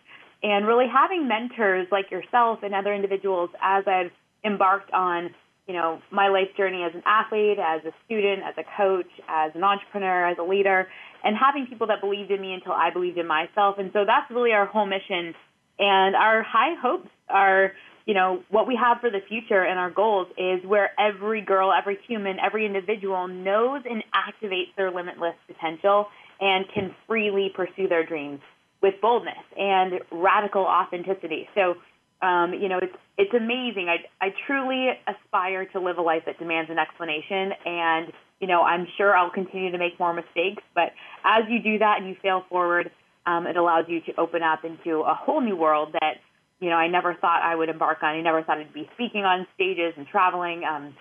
And 0.44 0.68
really 0.68 0.88
having 0.92 1.28
mentors 1.28 1.88
like 1.92 2.12
yourself 2.12 2.60
and 2.64 2.74
other 2.74 2.94
individuals 2.94 3.50
as 3.62 3.86
I've 3.88 4.12
embarked 4.46 4.92
on 4.92 5.30
you 5.68 5.74
know, 5.74 6.02
my 6.12 6.28
life 6.28 6.50
journey 6.58 6.84
as 6.84 6.94
an 6.94 7.04
athlete, 7.06 7.58
as 7.58 7.82
a 7.86 7.94
student, 8.06 8.44
as 8.44 8.54
a 8.58 8.64
coach, 8.76 9.08
as 9.30 9.52
an 9.56 9.64
entrepreneur, 9.64 10.28
as 10.28 10.38
a 10.38 10.44
leader, 10.44 10.88
and 11.24 11.36
having 11.38 11.68
people 11.68 11.88
that 11.88 12.02
believed 12.02 12.32
in 12.32 12.42
me 12.42 12.54
until 12.54 12.74
I 12.74 12.90
believed 12.92 13.18
in 13.18 13.28
myself. 13.28 13.78
And 13.78 13.92
so 13.94 14.06
that's 14.06 14.30
really 14.30 14.52
our 14.52 14.66
whole 14.66 14.86
mission. 14.86 15.34
And 15.80 16.16
our 16.16 16.44
high 16.44 16.76
hopes 16.80 17.10
are, 17.30 17.72
you 18.06 18.14
know, 18.14 18.44
what 18.50 18.68
we 18.68 18.76
have 18.76 19.00
for 19.00 19.10
the 19.10 19.22
future 19.28 19.64
and 19.64 19.80
our 19.80 19.90
goals 19.90 20.28
is 20.38 20.64
where 20.66 20.92
every 21.00 21.42
girl, 21.42 21.72
every 21.72 21.98
human, 22.08 22.38
every 22.40 22.66
individual 22.66 23.28
knows 23.28 23.82
and 23.90 24.04
activates 24.14 24.76
their 24.76 24.92
limitless 24.92 25.36
potential 25.48 26.08
and 26.40 26.66
can 26.74 26.94
freely 27.08 27.52
pursue 27.56 27.88
their 27.88 28.06
dreams 28.06 28.42
with 28.82 28.96
boldness 29.02 29.44
and 29.58 30.02
radical 30.12 30.64
authenticity. 30.64 31.48
So 31.56 31.76
um, 32.24 32.54
you 32.54 32.70
know, 32.70 32.80
it's 32.82 32.96
it's 33.18 33.34
amazing. 33.34 33.90
I 33.90 34.26
I 34.26 34.34
truly 34.48 34.88
aspire 35.08 35.66
to 35.74 35.80
live 35.80 35.98
a 35.98 36.02
life 36.02 36.24
that 36.26 36.40
demands 36.40 36.72
an 36.72 36.80
explanation, 36.80 37.52
and 37.66 38.14
you 38.44 38.48
know, 38.48 38.62
I'm 38.62 38.86
sure 38.98 39.16
I'll 39.16 39.32
continue 39.32 39.72
to 39.72 39.78
make 39.78 39.98
more 39.98 40.14
mistakes. 40.14 40.62
But 40.76 40.92
as 41.24 41.44
you 41.48 41.64
do 41.64 41.80
that 41.80 42.00
and 42.00 42.10
you 42.10 42.16
fail 42.22 42.44
forward, 42.50 42.92
um, 43.26 43.48
it 43.48 43.56
allows 43.56 43.86
you 43.88 44.02
to 44.02 44.20
open 44.20 44.44
up 44.44 44.66
into 44.66 45.00
a 45.00 45.14
whole 45.14 45.40
new 45.40 45.56
world 45.56 45.94
that 45.94 46.16
you 46.60 46.70
know 46.70 46.76
I 46.76 46.90
never 46.90 47.14
thought 47.14 47.40
I 47.42 47.56
would 47.56 47.70
embark 47.70 48.04
on. 48.04 48.10
I 48.10 48.22
never 48.22 48.44
thought 48.44 48.58
I'd 48.58 48.74
be 48.74 48.90
speaking 48.96 49.24
on 49.24 49.48
stages 49.56 49.94
and 49.96 50.06
traveling. 50.06 50.64
Um, 50.66 50.94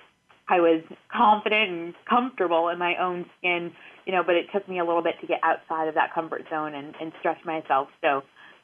I 0.49 0.61
was 0.61 0.85
confident 1.13 1.69
and 1.69 1.95
comfortable 2.09 2.69
in 2.69 2.79
my 2.79 2.95
own 3.03 3.27
skin, 3.39 3.73
you 4.07 4.13
know, 4.13 4.23
but 4.25 4.37
it 4.37 4.47
took 4.55 4.69
me 4.69 4.79
a 4.79 4.85
little 4.85 5.03
bit 5.03 5.15
to 5.21 5.27
get 5.27 5.41
outside 5.43 5.89
of 5.89 5.95
that 5.97 6.15
comfort 6.15 6.43
zone 6.49 6.75
and, 6.75 6.95
and 7.01 7.11
stretch 7.19 7.45
myself. 7.45 7.89
So 8.03 8.23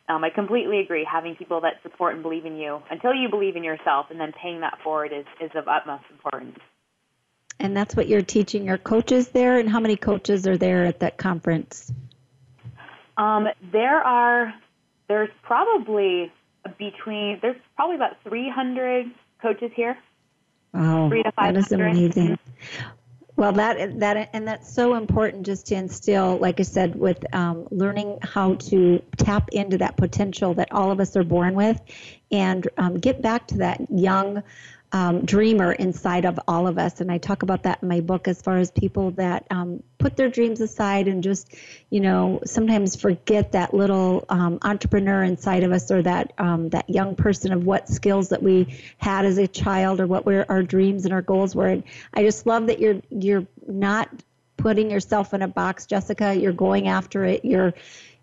um, 0.08 0.22
I 0.22 0.30
completely 0.30 0.78
agree. 0.78 1.04
Having 1.10 1.34
people 1.34 1.60
that 1.62 1.82
support 1.82 2.14
and 2.14 2.22
believe 2.22 2.46
in 2.46 2.56
you 2.56 2.78
until 2.92 3.12
you 3.12 3.28
believe 3.28 3.56
in 3.56 3.64
yourself, 3.64 4.06
and 4.10 4.20
then 4.20 4.30
paying 4.40 4.60
that 4.60 4.78
forward 4.84 5.10
is, 5.12 5.26
is 5.40 5.50
of 5.56 5.66
utmost 5.66 6.04
importance. 6.12 6.58
And 7.60 7.76
that's 7.76 7.96
what 7.96 8.08
you're 8.08 8.22
teaching 8.22 8.64
your 8.64 8.78
coaches 8.78 9.28
there. 9.28 9.58
And 9.58 9.68
how 9.68 9.80
many 9.80 9.96
coaches 9.96 10.46
are 10.46 10.56
there 10.56 10.84
at 10.84 11.00
that 11.00 11.16
conference? 11.16 11.92
Um, 13.16 13.48
there 13.72 13.98
are. 13.98 14.54
There's 15.08 15.30
probably 15.42 16.32
between. 16.78 17.38
There's 17.42 17.56
probably 17.76 17.96
about 17.96 18.22
300 18.22 19.10
coaches 19.42 19.72
here. 19.74 19.98
Wow, 20.72 21.10
that 21.36 21.56
is 21.56 21.72
amazing. 21.72 22.38
Well, 23.38 23.52
that 23.52 24.00
that 24.00 24.30
and 24.32 24.48
that's 24.48 24.74
so 24.74 24.94
important 24.94 25.46
just 25.46 25.68
to 25.68 25.76
instill, 25.76 26.38
like 26.38 26.58
I 26.58 26.64
said, 26.64 26.96
with 26.96 27.24
um, 27.32 27.68
learning 27.70 28.18
how 28.20 28.54
to 28.54 29.00
tap 29.16 29.50
into 29.52 29.78
that 29.78 29.96
potential 29.96 30.54
that 30.54 30.72
all 30.72 30.90
of 30.90 30.98
us 30.98 31.16
are 31.16 31.22
born 31.22 31.54
with, 31.54 31.80
and 32.32 32.66
um, 32.78 32.98
get 32.98 33.22
back 33.22 33.46
to 33.48 33.58
that 33.58 33.80
young 33.90 34.42
um, 34.92 35.24
dreamer 35.24 35.72
inside 35.72 36.24
of 36.24 36.40
all 36.48 36.66
of 36.66 36.78
us. 36.78 37.00
And 37.00 37.12
I 37.12 37.18
talk 37.18 37.42
about 37.42 37.64
that 37.64 37.80
in 37.82 37.88
my 37.88 38.00
book 38.00 38.26
as 38.26 38.40
far 38.40 38.56
as 38.56 38.70
people 38.70 39.10
that 39.12 39.46
um, 39.50 39.82
put 39.98 40.16
their 40.16 40.28
dreams 40.28 40.60
aside 40.60 41.08
and 41.08 41.22
just, 41.22 41.54
you 41.90 42.00
know, 42.00 42.40
sometimes 42.44 42.96
forget 42.96 43.52
that 43.52 43.74
little 43.74 44.24
um, 44.28 44.58
entrepreneur 44.62 45.22
inside 45.22 45.64
of 45.64 45.72
us 45.72 45.90
or 45.90 46.02
that 46.02 46.32
um, 46.38 46.70
that 46.70 46.88
young 46.88 47.16
person 47.16 47.52
of 47.52 47.64
what 47.64 47.88
skills 47.88 48.30
that 48.30 48.42
we 48.42 48.80
had 48.96 49.26
as 49.26 49.38
a 49.38 49.46
child 49.46 50.00
or 50.00 50.06
what 50.06 50.24
were 50.24 50.46
our 50.48 50.62
dreams 50.62 51.04
and 51.04 51.12
our 51.12 51.22
goals 51.22 51.54
were. 51.54 51.66
And 51.66 51.84
I 52.14 52.22
just 52.22 52.46
love 52.46 52.68
that 52.68 52.78
you're 52.78 53.02
you're 53.10 53.46
not 53.66 54.08
putting 54.56 54.90
yourself 54.90 55.32
in 55.34 55.42
a 55.42 55.48
box, 55.48 55.86
Jessica. 55.86 56.34
You're 56.34 56.52
going 56.52 56.88
after 56.88 57.24
it. 57.24 57.44
You're 57.44 57.74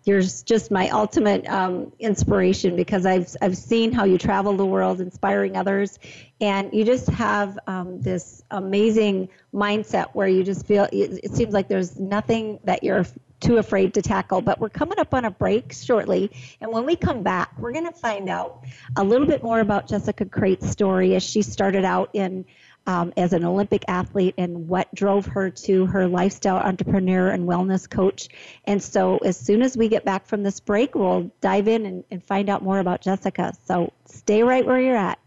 you're 0.06 0.22
just 0.22 0.70
my 0.70 0.88
ultimate 0.90 1.46
um, 1.48 1.92
inspiration 1.98 2.76
because 2.76 3.04
I've 3.04 3.34
I've 3.42 3.56
seen 3.56 3.92
how 3.92 4.04
you 4.04 4.18
travel 4.18 4.56
the 4.56 4.64
world, 4.64 5.00
inspiring 5.00 5.56
others, 5.56 5.98
and 6.40 6.72
you 6.72 6.84
just 6.84 7.08
have 7.08 7.58
um, 7.66 8.00
this 8.00 8.44
amazing 8.52 9.28
mindset 9.52 10.06
where 10.12 10.28
you 10.28 10.44
just 10.44 10.64
feel 10.64 10.84
it, 10.92 11.20
it 11.24 11.32
seems 11.32 11.52
like 11.52 11.66
there's 11.66 11.98
nothing 11.98 12.60
that 12.62 12.84
you're 12.84 13.04
too 13.40 13.58
afraid 13.58 13.94
to 13.94 14.02
tackle. 14.02 14.40
But 14.40 14.60
we're 14.60 14.68
coming 14.68 15.00
up 15.00 15.12
on 15.12 15.24
a 15.24 15.30
break 15.30 15.72
shortly, 15.72 16.30
and 16.60 16.70
when 16.70 16.86
we 16.86 16.94
come 16.94 17.24
back, 17.24 17.58
we're 17.58 17.72
going 17.72 17.86
to 17.86 17.98
find 17.98 18.28
out 18.28 18.62
a 18.96 19.02
little 19.02 19.26
bit 19.26 19.42
more 19.42 19.58
about 19.58 19.88
Jessica 19.88 20.24
Crate's 20.24 20.70
story 20.70 21.16
as 21.16 21.24
she 21.24 21.42
started 21.42 21.84
out 21.84 22.10
in 22.12 22.44
um, 22.86 23.12
as 23.16 23.32
an 23.32 23.44
Olympic 23.44 23.84
athlete 23.88 24.34
and 24.38 24.68
what 24.68 24.92
drove 24.94 25.26
her 25.26 25.50
to 25.50 25.86
her 25.86 26.06
lifestyle 26.06 26.58
entrepreneur 26.58 27.28
and 27.28 27.48
wellness 27.48 27.88
coach. 27.88 28.28
And 28.64 28.82
so, 28.82 29.18
as 29.18 29.36
soon 29.36 29.62
as 29.62 29.76
we 29.76 29.88
get 29.88 30.04
back 30.04 30.26
from 30.26 30.42
this 30.42 30.60
break, 30.60 30.94
we'll 30.94 31.30
dive 31.40 31.68
in 31.68 31.86
and, 31.86 32.04
and 32.10 32.22
find 32.22 32.48
out 32.48 32.62
more 32.62 32.78
about 32.78 33.00
Jessica. 33.00 33.52
So, 33.66 33.92
stay 34.06 34.42
right 34.42 34.64
where 34.64 34.80
you're 34.80 34.96
at. 34.96 35.18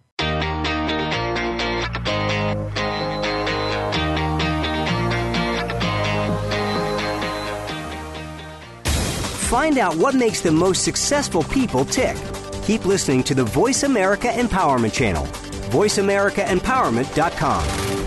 Find 9.50 9.80
out 9.80 9.96
what 9.96 10.14
makes 10.14 10.42
the 10.42 10.52
most 10.52 10.84
successful 10.84 11.42
people 11.44 11.84
tick. 11.84 12.16
Keep 12.64 12.86
listening 12.86 13.24
to 13.24 13.34
the 13.34 13.44
Voice 13.44 13.82
America 13.82 14.28
Empowerment 14.28 14.94
Channel 14.94 15.28
VoiceAmericaEmpowerment.com. 15.70 18.00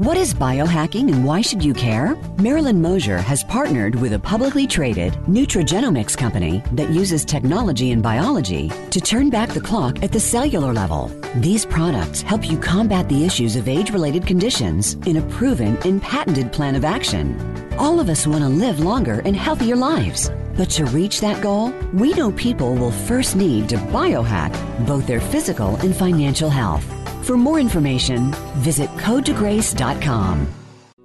What 0.00 0.16
is 0.16 0.32
biohacking 0.32 1.12
and 1.12 1.26
why 1.26 1.42
should 1.42 1.62
you 1.62 1.74
care? 1.74 2.16
Marilyn 2.38 2.80
Mosier 2.80 3.18
has 3.18 3.44
partnered 3.44 3.94
with 3.94 4.14
a 4.14 4.18
publicly 4.18 4.66
traded 4.66 5.12
nutrigenomics 5.28 6.16
company 6.16 6.62
that 6.72 6.88
uses 6.88 7.22
technology 7.22 7.90
and 7.90 8.02
biology 8.02 8.72
to 8.92 8.98
turn 8.98 9.28
back 9.28 9.50
the 9.50 9.60
clock 9.60 10.02
at 10.02 10.10
the 10.10 10.18
cellular 10.18 10.72
level. 10.72 11.08
These 11.36 11.66
products 11.66 12.22
help 12.22 12.50
you 12.50 12.56
combat 12.56 13.10
the 13.10 13.26
issues 13.26 13.56
of 13.56 13.68
age 13.68 13.90
related 13.90 14.26
conditions 14.26 14.94
in 15.04 15.18
a 15.18 15.28
proven 15.28 15.76
and 15.84 16.00
patented 16.00 16.50
plan 16.50 16.76
of 16.76 16.84
action. 16.86 17.38
All 17.78 18.00
of 18.00 18.08
us 18.08 18.26
want 18.26 18.42
to 18.42 18.48
live 18.48 18.80
longer 18.80 19.20
and 19.26 19.36
healthier 19.36 19.76
lives. 19.76 20.30
But 20.56 20.70
to 20.70 20.84
reach 20.86 21.20
that 21.20 21.42
goal, 21.42 21.72
we 21.92 22.12
know 22.14 22.32
people 22.32 22.74
will 22.74 22.90
first 22.90 23.36
need 23.36 23.68
to 23.70 23.76
biohack 23.76 24.52
both 24.86 25.06
their 25.06 25.20
physical 25.20 25.76
and 25.76 25.94
financial 25.94 26.50
health. 26.50 26.84
For 27.26 27.36
more 27.36 27.60
information, 27.60 28.32
visit 28.56 28.88
codetograce.com. 28.90 30.48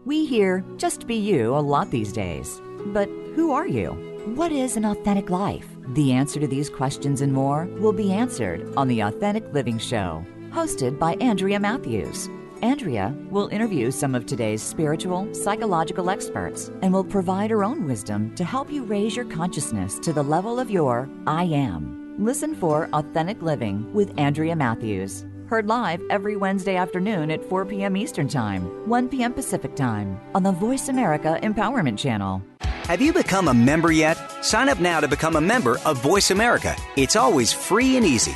We 0.06 0.26
hear 0.26 0.64
just 0.78 1.08
be 1.08 1.16
you 1.16 1.56
a 1.56 1.60
lot 1.60 1.90
these 1.92 2.14
days. 2.14 2.62
But 2.88 3.10
who 3.36 3.52
are 3.52 3.68
you? 3.68 3.92
What 4.36 4.52
is 4.52 4.78
an 4.78 4.86
authentic 4.86 5.30
life? 5.30 5.68
The 5.90 6.14
answer 6.14 6.40
to 6.40 6.48
these 6.48 6.70
questions 6.70 7.22
and 7.22 7.32
more 7.32 7.66
will 7.80 7.94
be 7.94 8.12
answered 8.12 8.74
on 8.76 8.88
The 8.88 9.02
Authentic 9.02 9.52
Living 9.54 9.78
Show, 9.78 10.26
hosted 10.50 10.98
by 10.98 11.14
Andrea 11.16 11.60
Matthews. 11.60 12.30
Andrea 12.62 13.14
will 13.30 13.48
interview 13.48 13.92
some 13.92 14.16
of 14.16 14.26
today's 14.26 14.62
spiritual, 14.62 15.34
psychological 15.34 16.10
experts 16.10 16.72
and 16.82 16.94
will 16.94 17.04
provide 17.04 17.52
her 17.52 17.64
own 17.64 17.86
wisdom 17.86 18.34
to 18.36 18.44
help 18.44 18.72
you 18.72 18.84
raise 18.84 19.16
your 19.16 19.26
consciousness 19.26 20.00
to 20.00 20.14
the 20.14 20.24
level 20.24 20.60
of 20.60 20.72
your 20.72 21.10
I 21.28 21.44
am. 21.44 22.16
Listen 22.18 22.56
for 22.56 22.90
Authentic 22.94 23.42
Living 23.42 23.94
with 23.94 24.18
Andrea 24.18 24.56
Matthews. 24.56 25.26
Heard 25.48 25.68
live 25.68 26.02
every 26.10 26.36
Wednesday 26.36 26.76
afternoon 26.76 27.30
at 27.30 27.48
4 27.50 27.66
p.m. 27.66 27.98
Eastern 27.98 28.28
Time, 28.28 28.64
1 28.90 29.10
p.m. 29.10 29.34
Pacific 29.34 29.76
Time 29.76 30.20
on 30.34 30.44
the 30.44 30.52
Voice 30.52 30.90
America 30.90 31.40
Empowerment 31.44 32.00
Channel. 32.00 32.42
Have 32.62 33.02
you 33.02 33.14
become 33.14 33.48
a 33.48 33.54
member 33.54 33.92
yet? 33.92 34.18
Sign 34.44 34.70
up 34.70 34.80
now 34.80 35.00
to 35.00 35.08
become 35.08 35.36
a 35.36 35.42
member 35.42 35.78
of 35.86 36.02
Voice 36.02 36.32
America. 36.32 36.76
It's 36.96 37.16
always 37.16 37.52
free 37.52 37.98
and 37.98 38.06
easy. 38.06 38.36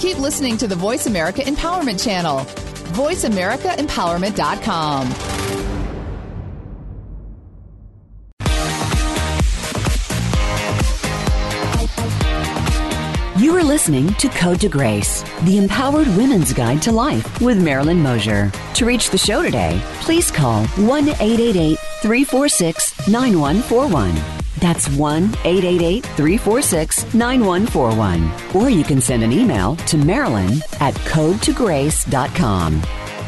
Keep 0.00 0.18
listening 0.18 0.56
to 0.56 0.66
the 0.66 0.74
Voice 0.74 1.04
America 1.04 1.42
Empowerment 1.42 2.02
Channel. 2.02 2.38
VoiceAmericaEmpowerment.com. 2.96 5.08
You 13.42 13.54
are 13.54 13.62
listening 13.62 14.14
to 14.14 14.30
Code 14.30 14.62
to 14.62 14.70
Grace, 14.70 15.22
the 15.42 15.58
empowered 15.58 16.08
women's 16.16 16.54
guide 16.54 16.80
to 16.80 16.92
life 16.92 17.42
with 17.42 17.62
Marilyn 17.62 18.00
Mosier. 18.00 18.50
To 18.76 18.86
reach 18.86 19.10
the 19.10 19.18
show 19.18 19.42
today, 19.42 19.78
please 20.00 20.30
call 20.30 20.66
1 20.66 21.08
888 21.10 21.78
346 21.78 23.06
9141. 23.06 24.39
That's 24.58 24.88
1 24.88 25.24
888 25.44 26.04
346 26.04 27.14
9141. 27.14 28.56
Or 28.56 28.70
you 28.70 28.84
can 28.84 29.00
send 29.00 29.22
an 29.22 29.32
email 29.32 29.76
to 29.76 29.96
Marilyn 29.96 30.62
at 30.80 30.94
codetograce.com. 30.94 32.82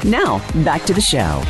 Now, 0.04 0.64
back 0.64 0.84
to 0.84 0.94
the 0.94 1.00
show. 1.00 1.42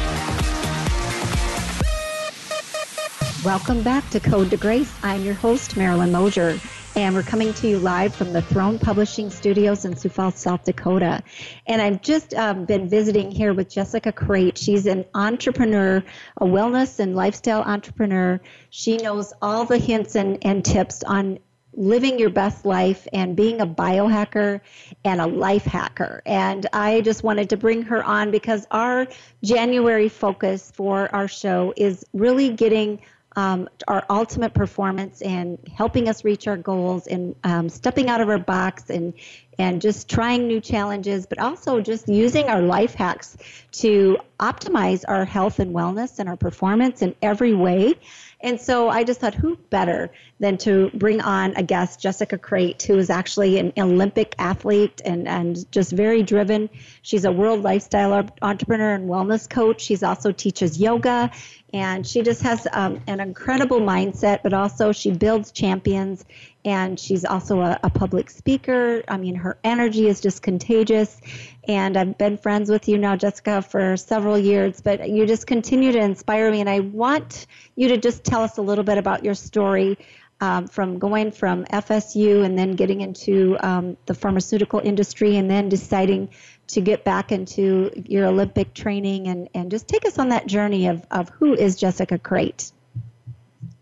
Welcome 3.45 3.83
back 3.83 4.09
to 4.11 4.21
Code 4.21 4.51
to 4.51 4.57
Grace. 4.57 4.95
I'm 5.03 5.25
your 5.25 5.35
host, 5.35 5.77
Marilyn 5.77 6.13
Mosier 6.13 6.61
and 6.95 7.15
we're 7.15 7.23
coming 7.23 7.55
to 7.55 7.69
you 7.69 7.79
live 7.79 8.15
from 8.15 8.33
the 8.33 8.43
Throne 8.43 8.79
Publishing 8.79 9.31
Studios 9.31 9.85
in 9.85 9.97
Sioux 9.97 10.11
Falls, 10.11 10.39
South 10.39 10.65
Dakota. 10.65 11.23
And 11.67 11.81
I've 11.81 12.03
just 12.03 12.35
um, 12.35 12.67
been 12.67 12.89
visiting 12.89 13.31
here 13.31 13.55
with 13.55 13.71
Jessica 13.71 14.13
Crate. 14.13 14.59
She's 14.59 14.87
an 14.87 15.07
entrepreneur, 15.15 16.05
a 16.37 16.45
wellness 16.45 16.99
and 16.99 17.17
lifestyle 17.17 17.63
entrepreneur. 17.63 18.41
She 18.69 18.99
knows 18.99 19.33
all 19.41 19.65
the 19.65 19.79
hints 19.79 20.17
and, 20.17 20.39
and 20.43 20.65
tips 20.65 21.03
on 21.03 21.39
living 21.75 22.19
your 22.19 22.29
best 22.29 22.67
life 22.67 23.09
and 23.15 23.35
being 23.35 23.63
a 23.63 23.67
biohacker 23.67 24.61
and 25.05 25.21
a 25.21 25.27
life 25.27 25.65
hacker. 25.65 26.23
And 26.27 26.67
I 26.75 27.01
just 27.01 27.23
wanted 27.23 27.49
to 27.51 27.57
bring 27.57 27.83
her 27.83 28.05
on 28.05 28.31
because 28.31 28.67
our 28.71 29.07
January 29.43 30.11
focus 30.11 30.71
for 30.75 31.15
our 31.15 31.29
show 31.29 31.73
is 31.75 32.05
really 32.13 32.51
getting 32.51 33.01
um, 33.37 33.69
our 33.89 34.05
ultimate 34.11 34.55
performance 34.55 35.23
and 35.23 35.59
helping 35.75 36.09
us 36.09 36.25
reach 36.25 36.47
our 36.47 36.57
goals 36.57 37.07
and 37.07 37.35
um, 37.45 37.69
stepping 37.69 38.09
out 38.09 38.21
of 38.21 38.29
our 38.29 38.39
box 38.39 38.91
and 38.91 39.15
and 39.59 39.83
just 39.83 40.09
trying 40.09 40.47
new 40.47 40.61
challenges, 40.61 41.27
but 41.27 41.39
also 41.39 41.81
just 41.81 42.09
using 42.09 42.49
our 42.49 42.63
life 42.63 42.95
hacks 42.95 43.37
to 43.71 44.17
optimize 44.41 45.05
our 45.07 45.27
health 45.27 45.59
and 45.59 45.75
wellness 45.75 46.19
and 46.19 46.29
our 46.29 46.37
performance 46.37 47.03
in 47.03 47.15
every 47.21 47.53
way. 47.53 47.95
And 48.43 48.61
so 48.61 48.89
I 48.89 49.05
just 49.05 49.21
thought, 49.21 49.35
who 49.35 49.57
better 49.71 50.11
than 50.41 50.59
to 50.59 50.91
bring 50.95 51.21
on 51.21 51.55
a 51.57 51.63
guest, 51.63 52.01
Jessica 52.01 52.37
Crate, 52.37 52.83
who 52.83 52.99
is 52.99 53.09
actually 53.09 53.59
an 53.59 53.73
Olympic 53.79 54.35
athlete 54.39 55.01
and, 55.05 55.29
and 55.29 55.71
just 55.71 55.93
very 55.93 56.23
driven. 56.23 56.69
She's 57.03 57.25
a 57.25 57.31
world 57.31 57.63
lifestyle 57.63 58.29
entrepreneur 58.43 58.95
and 58.95 59.09
wellness 59.09 59.49
coach. 59.49 59.81
She's 59.81 60.03
also 60.03 60.33
teaches 60.33 60.81
yoga 60.81 61.31
and 61.73 62.07
she 62.07 62.23
just 62.23 62.43
has 62.43 62.67
um, 62.73 63.01
an 63.07 63.21
incredible 63.21 63.81
mindset 63.81 64.41
but 64.43 64.53
also 64.53 64.93
she 64.93 65.11
builds 65.11 65.53
champions 65.53 66.25
and 66.65 66.99
she's 67.01 67.25
also 67.25 67.61
a, 67.61 67.79
a, 67.83 67.91
public 67.91 68.31
speaker 68.31 69.03
i 69.09 69.17
mean 69.17 69.35
her 69.35 69.59
energy 69.65 70.07
is 70.07 70.21
just 70.21 70.43
contagious 70.43 71.21
and 71.69 71.97
i've 71.97 72.17
been 72.19 72.37
friends 72.37 72.71
with 72.71 72.89
you 72.89 72.99
now 72.99 73.17
jessica 73.17 73.63
for 73.63 73.97
several 73.97 74.39
years 74.39 74.81
but 74.81 75.09
you 75.09 75.27
just 75.27 75.47
continue 75.47 75.93
to 75.93 75.99
inspire 75.99 76.51
me 76.51 76.61
and 76.61 76.69
i 76.69 76.81
want 76.81 77.47
you 77.77 77.89
to 77.89 77.97
just 77.97 78.25
tell 78.25 78.43
us 78.43 78.59
a 78.59 78.63
little 78.63 78.85
bit 78.85 78.99
about 78.99 79.25
your 79.25 79.35
story 79.35 79.99
um, 80.41 80.67
from 80.67 80.99
going 80.99 81.31
from 81.31 81.65
fsu 81.67 82.45
and 82.45 82.59
then 82.59 82.73
getting 82.73 83.01
into 83.01 83.57
um, 83.61 83.97
the 84.07 84.15
pharmaceutical 84.15 84.81
industry 84.81 85.37
and 85.37 85.51
then 85.51 85.69
deciding 85.69 86.29
to 86.73 86.81
get 86.81 87.05
back 87.05 87.33
into 87.33 87.91
your 88.07 88.27
Olympic 88.27 88.75
training 88.75 89.29
and, 89.29 89.49
and 89.55 89.71
just 89.71 89.87
take 89.89 90.07
us 90.07 90.19
on 90.19 90.31
that 90.31 90.47
journey 90.47 90.87
of, 90.87 91.05
of 91.11 91.29
who 91.29 91.55
is 91.55 91.77
Jessica 91.77 92.19
Crate. 92.19 92.73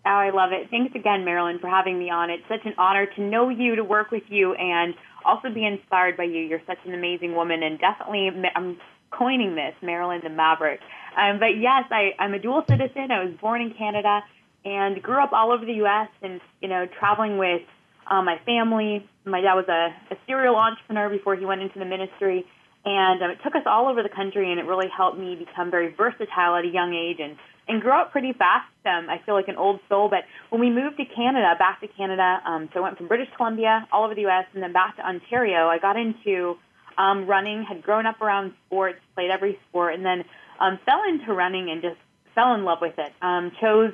Oh, 0.05 0.11
I 0.11 0.31
love 0.31 0.53
it. 0.53 0.71
Thanks 0.71 0.95
again, 0.95 1.25
Marilyn, 1.25 1.59
for 1.59 1.69
having 1.69 1.99
me 1.99 2.11
on. 2.11 2.31
It's 2.31 2.47
such 2.49 2.65
an 2.65 2.75
honor 2.79 3.07
to 3.07 3.21
know 3.21 3.49
you, 3.49 3.77
to 3.77 3.85
work 3.85 4.11
with 4.11 4.23
you, 4.29 4.55
and 4.55 4.95
also 5.25 5.51
be 5.53 5.65
inspired 5.65 6.17
by 6.17 6.25
you. 6.25 6.41
You're 6.41 6.63
such 6.67 6.79
an 6.87 6.95
amazing 6.95 7.35
woman, 7.35 7.63
and 7.63 7.79
definitely, 7.79 8.31
I'm 8.55 8.79
coining 9.11 9.55
this, 9.55 9.75
Marilyn 9.83 10.21
the 10.23 10.31
Maverick. 10.31 10.81
Um, 11.17 11.39
but 11.39 11.59
yes, 11.59 11.85
I, 11.91 12.11
I'm 12.19 12.35
a 12.35 12.39
dual 12.39 12.65
citizen. 12.69 13.11
I 13.11 13.25
was 13.25 13.35
born 13.41 13.61
in 13.61 13.75
Canada 13.75 14.21
and 14.65 15.03
grew 15.03 15.23
up 15.23 15.33
all 15.33 15.53
over 15.53 15.65
the 15.65 15.75
U.S. 15.85 16.09
and 16.23 16.41
you 16.61 16.69
know 16.69 16.87
traveling 16.99 17.39
with 17.39 17.63
um, 18.11 18.25
my 18.25 18.39
family. 18.45 19.07
My 19.25 19.41
dad 19.41 19.55
was 19.55 19.67
a, 19.69 20.15
a 20.15 20.19
serial 20.27 20.57
entrepreneur 20.57 21.09
before 21.09 21.37
he 21.37 21.45
went 21.45 21.63
into 21.63 21.79
the 21.79 21.85
ministry, 21.85 22.45
and 22.85 23.23
um, 23.23 23.31
it 23.31 23.39
took 23.45 23.55
us 23.55 23.63
all 23.67 23.89
over 23.89 24.03
the 24.03 24.09
country, 24.09 24.51
and 24.51 24.61
it 24.61 24.65
really 24.65 24.89
helped 24.95 25.19
me 25.19 25.37
become 25.37 25.71
very 25.71 25.95
versatile 25.95 26.57
at 26.57 26.65
a 26.65 26.69
young 26.69 26.95
age 26.95 27.19
and, 27.21 27.37
and 27.71 27.81
grow 27.81 28.03
up 28.03 28.13
pretty 28.13 28.33
fast. 28.33 28.69
Um, 28.85 29.09
I 29.09 29.21
feel 29.25 29.35
like 29.35 29.49
an 29.49 29.57
old 29.57 29.81
soul. 29.89 30.09
But 30.09 30.25
when 30.51 30.61
we 30.61 30.71
moved 30.71 30.97
to 30.97 31.05
Canada, 31.05 31.55
back 31.59 31.81
to 31.81 31.89
Canada, 31.89 32.41
um, 32.45 32.69
so 32.73 32.81
I 32.81 32.83
went 32.83 32.99
from 32.99 33.09
British 33.09 33.29
Columbia 33.37 33.87
all 33.93 34.05
over 34.05 34.15
the 34.15 34.23
U.S. 34.23 34.47
and 34.55 34.63
then 34.63 34.73
back 34.73 34.97
to 34.97 35.07
Ontario, 35.07 35.69
I 35.69 35.79
got 35.79 35.97
into 35.97 36.57
um, 36.99 37.27
running, 37.27 37.65
had 37.67 37.83
grown 37.83 38.07
up 38.07 38.21
around 38.21 38.53
sports, 38.67 38.99
played 39.15 39.31
every 39.31 39.59
sport, 39.69 39.95
and 39.95 40.05
then 40.05 40.25
um, 40.59 40.79
fell 40.85 41.01
into 41.09 41.33
running 41.33 41.71
and 41.71 41.81
just 41.81 41.97
fell 42.35 42.55
in 42.55 42.65
love 42.65 42.79
with 42.81 42.99
it. 42.99 43.13
Um, 43.23 43.53
chose 43.61 43.93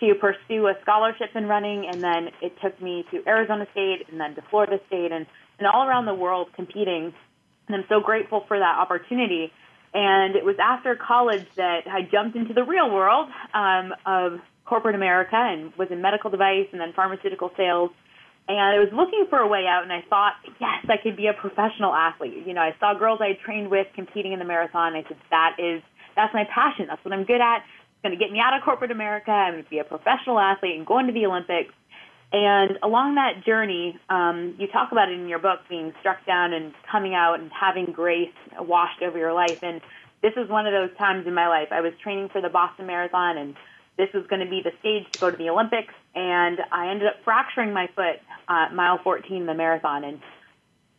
to 0.00 0.14
pursue 0.14 0.66
a 0.68 0.74
scholarship 0.82 1.30
in 1.34 1.46
running, 1.46 1.88
and 1.90 2.02
then 2.02 2.28
it 2.40 2.52
took 2.62 2.80
me 2.80 3.04
to 3.10 3.26
Arizona 3.26 3.66
State 3.72 4.06
and 4.10 4.20
then 4.20 4.34
to 4.36 4.42
Florida 4.50 4.78
State 4.86 5.10
and, 5.10 5.26
and 5.58 5.66
all 5.66 5.88
around 5.88 6.06
the 6.06 6.14
world 6.14 6.48
competing 6.54 7.12
and 7.68 7.76
I'm 7.76 7.84
so 7.88 8.00
grateful 8.00 8.44
for 8.46 8.58
that 8.58 8.78
opportunity. 8.78 9.52
And 9.94 10.36
it 10.36 10.44
was 10.44 10.56
after 10.60 10.94
college 10.96 11.46
that 11.56 11.86
I 11.86 12.02
jumped 12.02 12.36
into 12.36 12.52
the 12.52 12.64
real 12.64 12.90
world 12.90 13.28
um, 13.54 13.94
of 14.04 14.40
corporate 14.66 14.94
America 14.94 15.36
and 15.36 15.72
was 15.76 15.88
in 15.90 16.02
medical 16.02 16.30
device 16.30 16.66
and 16.72 16.80
then 16.80 16.92
pharmaceutical 16.92 17.50
sales. 17.56 17.90
And 18.48 18.58
I 18.60 18.78
was 18.78 18.90
looking 18.92 19.26
for 19.28 19.38
a 19.38 19.48
way 19.48 19.66
out, 19.66 19.82
and 19.82 19.92
I 19.92 20.04
thought, 20.08 20.34
yes, 20.60 20.84
I 20.88 21.02
could 21.02 21.16
be 21.16 21.26
a 21.26 21.32
professional 21.32 21.92
athlete. 21.92 22.46
You 22.46 22.54
know, 22.54 22.60
I 22.60 22.76
saw 22.78 22.94
girls 22.94 23.18
I 23.20 23.28
had 23.28 23.40
trained 23.40 23.70
with 23.70 23.88
competing 23.94 24.32
in 24.32 24.38
the 24.38 24.44
marathon. 24.44 24.94
I 24.94 25.02
said, 25.02 25.16
that 25.30 25.56
is, 25.58 25.82
that's 26.14 26.32
my 26.32 26.44
passion. 26.54 26.86
That's 26.88 27.04
what 27.04 27.12
I'm 27.12 27.24
good 27.24 27.40
at. 27.40 27.64
It's 27.64 28.02
going 28.02 28.16
to 28.16 28.22
get 28.22 28.30
me 28.30 28.38
out 28.38 28.54
of 28.54 28.62
corporate 28.62 28.92
America. 28.92 29.32
I'm 29.32 29.54
going 29.54 29.64
to 29.64 29.70
be 29.70 29.80
a 29.80 29.84
professional 29.84 30.38
athlete 30.38 30.76
and 30.76 30.86
go 30.86 31.00
into 31.00 31.12
the 31.12 31.26
Olympics. 31.26 31.74
And 32.32 32.78
along 32.82 33.14
that 33.14 33.44
journey, 33.44 33.98
um, 34.10 34.56
you 34.58 34.66
talk 34.66 34.92
about 34.92 35.08
it 35.08 35.18
in 35.18 35.28
your 35.28 35.38
book 35.38 35.60
being 35.68 35.92
struck 36.00 36.24
down 36.26 36.52
and 36.52 36.74
coming 36.90 37.14
out 37.14 37.40
and 37.40 37.50
having 37.52 37.92
grace 37.92 38.34
washed 38.58 39.02
over 39.02 39.16
your 39.16 39.32
life. 39.32 39.62
And 39.62 39.80
this 40.22 40.32
is 40.36 40.48
one 40.48 40.66
of 40.66 40.72
those 40.72 40.96
times 40.98 41.26
in 41.26 41.34
my 41.34 41.48
life. 41.48 41.68
I 41.70 41.80
was 41.80 41.92
training 42.02 42.30
for 42.30 42.40
the 42.40 42.48
Boston 42.48 42.86
Marathon, 42.86 43.38
and 43.38 43.54
this 43.96 44.08
was 44.12 44.26
going 44.26 44.40
to 44.40 44.50
be 44.50 44.60
the 44.62 44.72
stage 44.80 45.10
to 45.12 45.18
go 45.20 45.30
to 45.30 45.36
the 45.36 45.50
Olympics. 45.50 45.94
And 46.14 46.58
I 46.72 46.90
ended 46.90 47.06
up 47.06 47.22
fracturing 47.24 47.72
my 47.72 47.88
foot 47.94 48.20
uh, 48.48 48.74
mile 48.74 48.98
14, 49.02 49.42
in 49.42 49.46
the 49.46 49.54
marathon, 49.54 50.04
and 50.04 50.20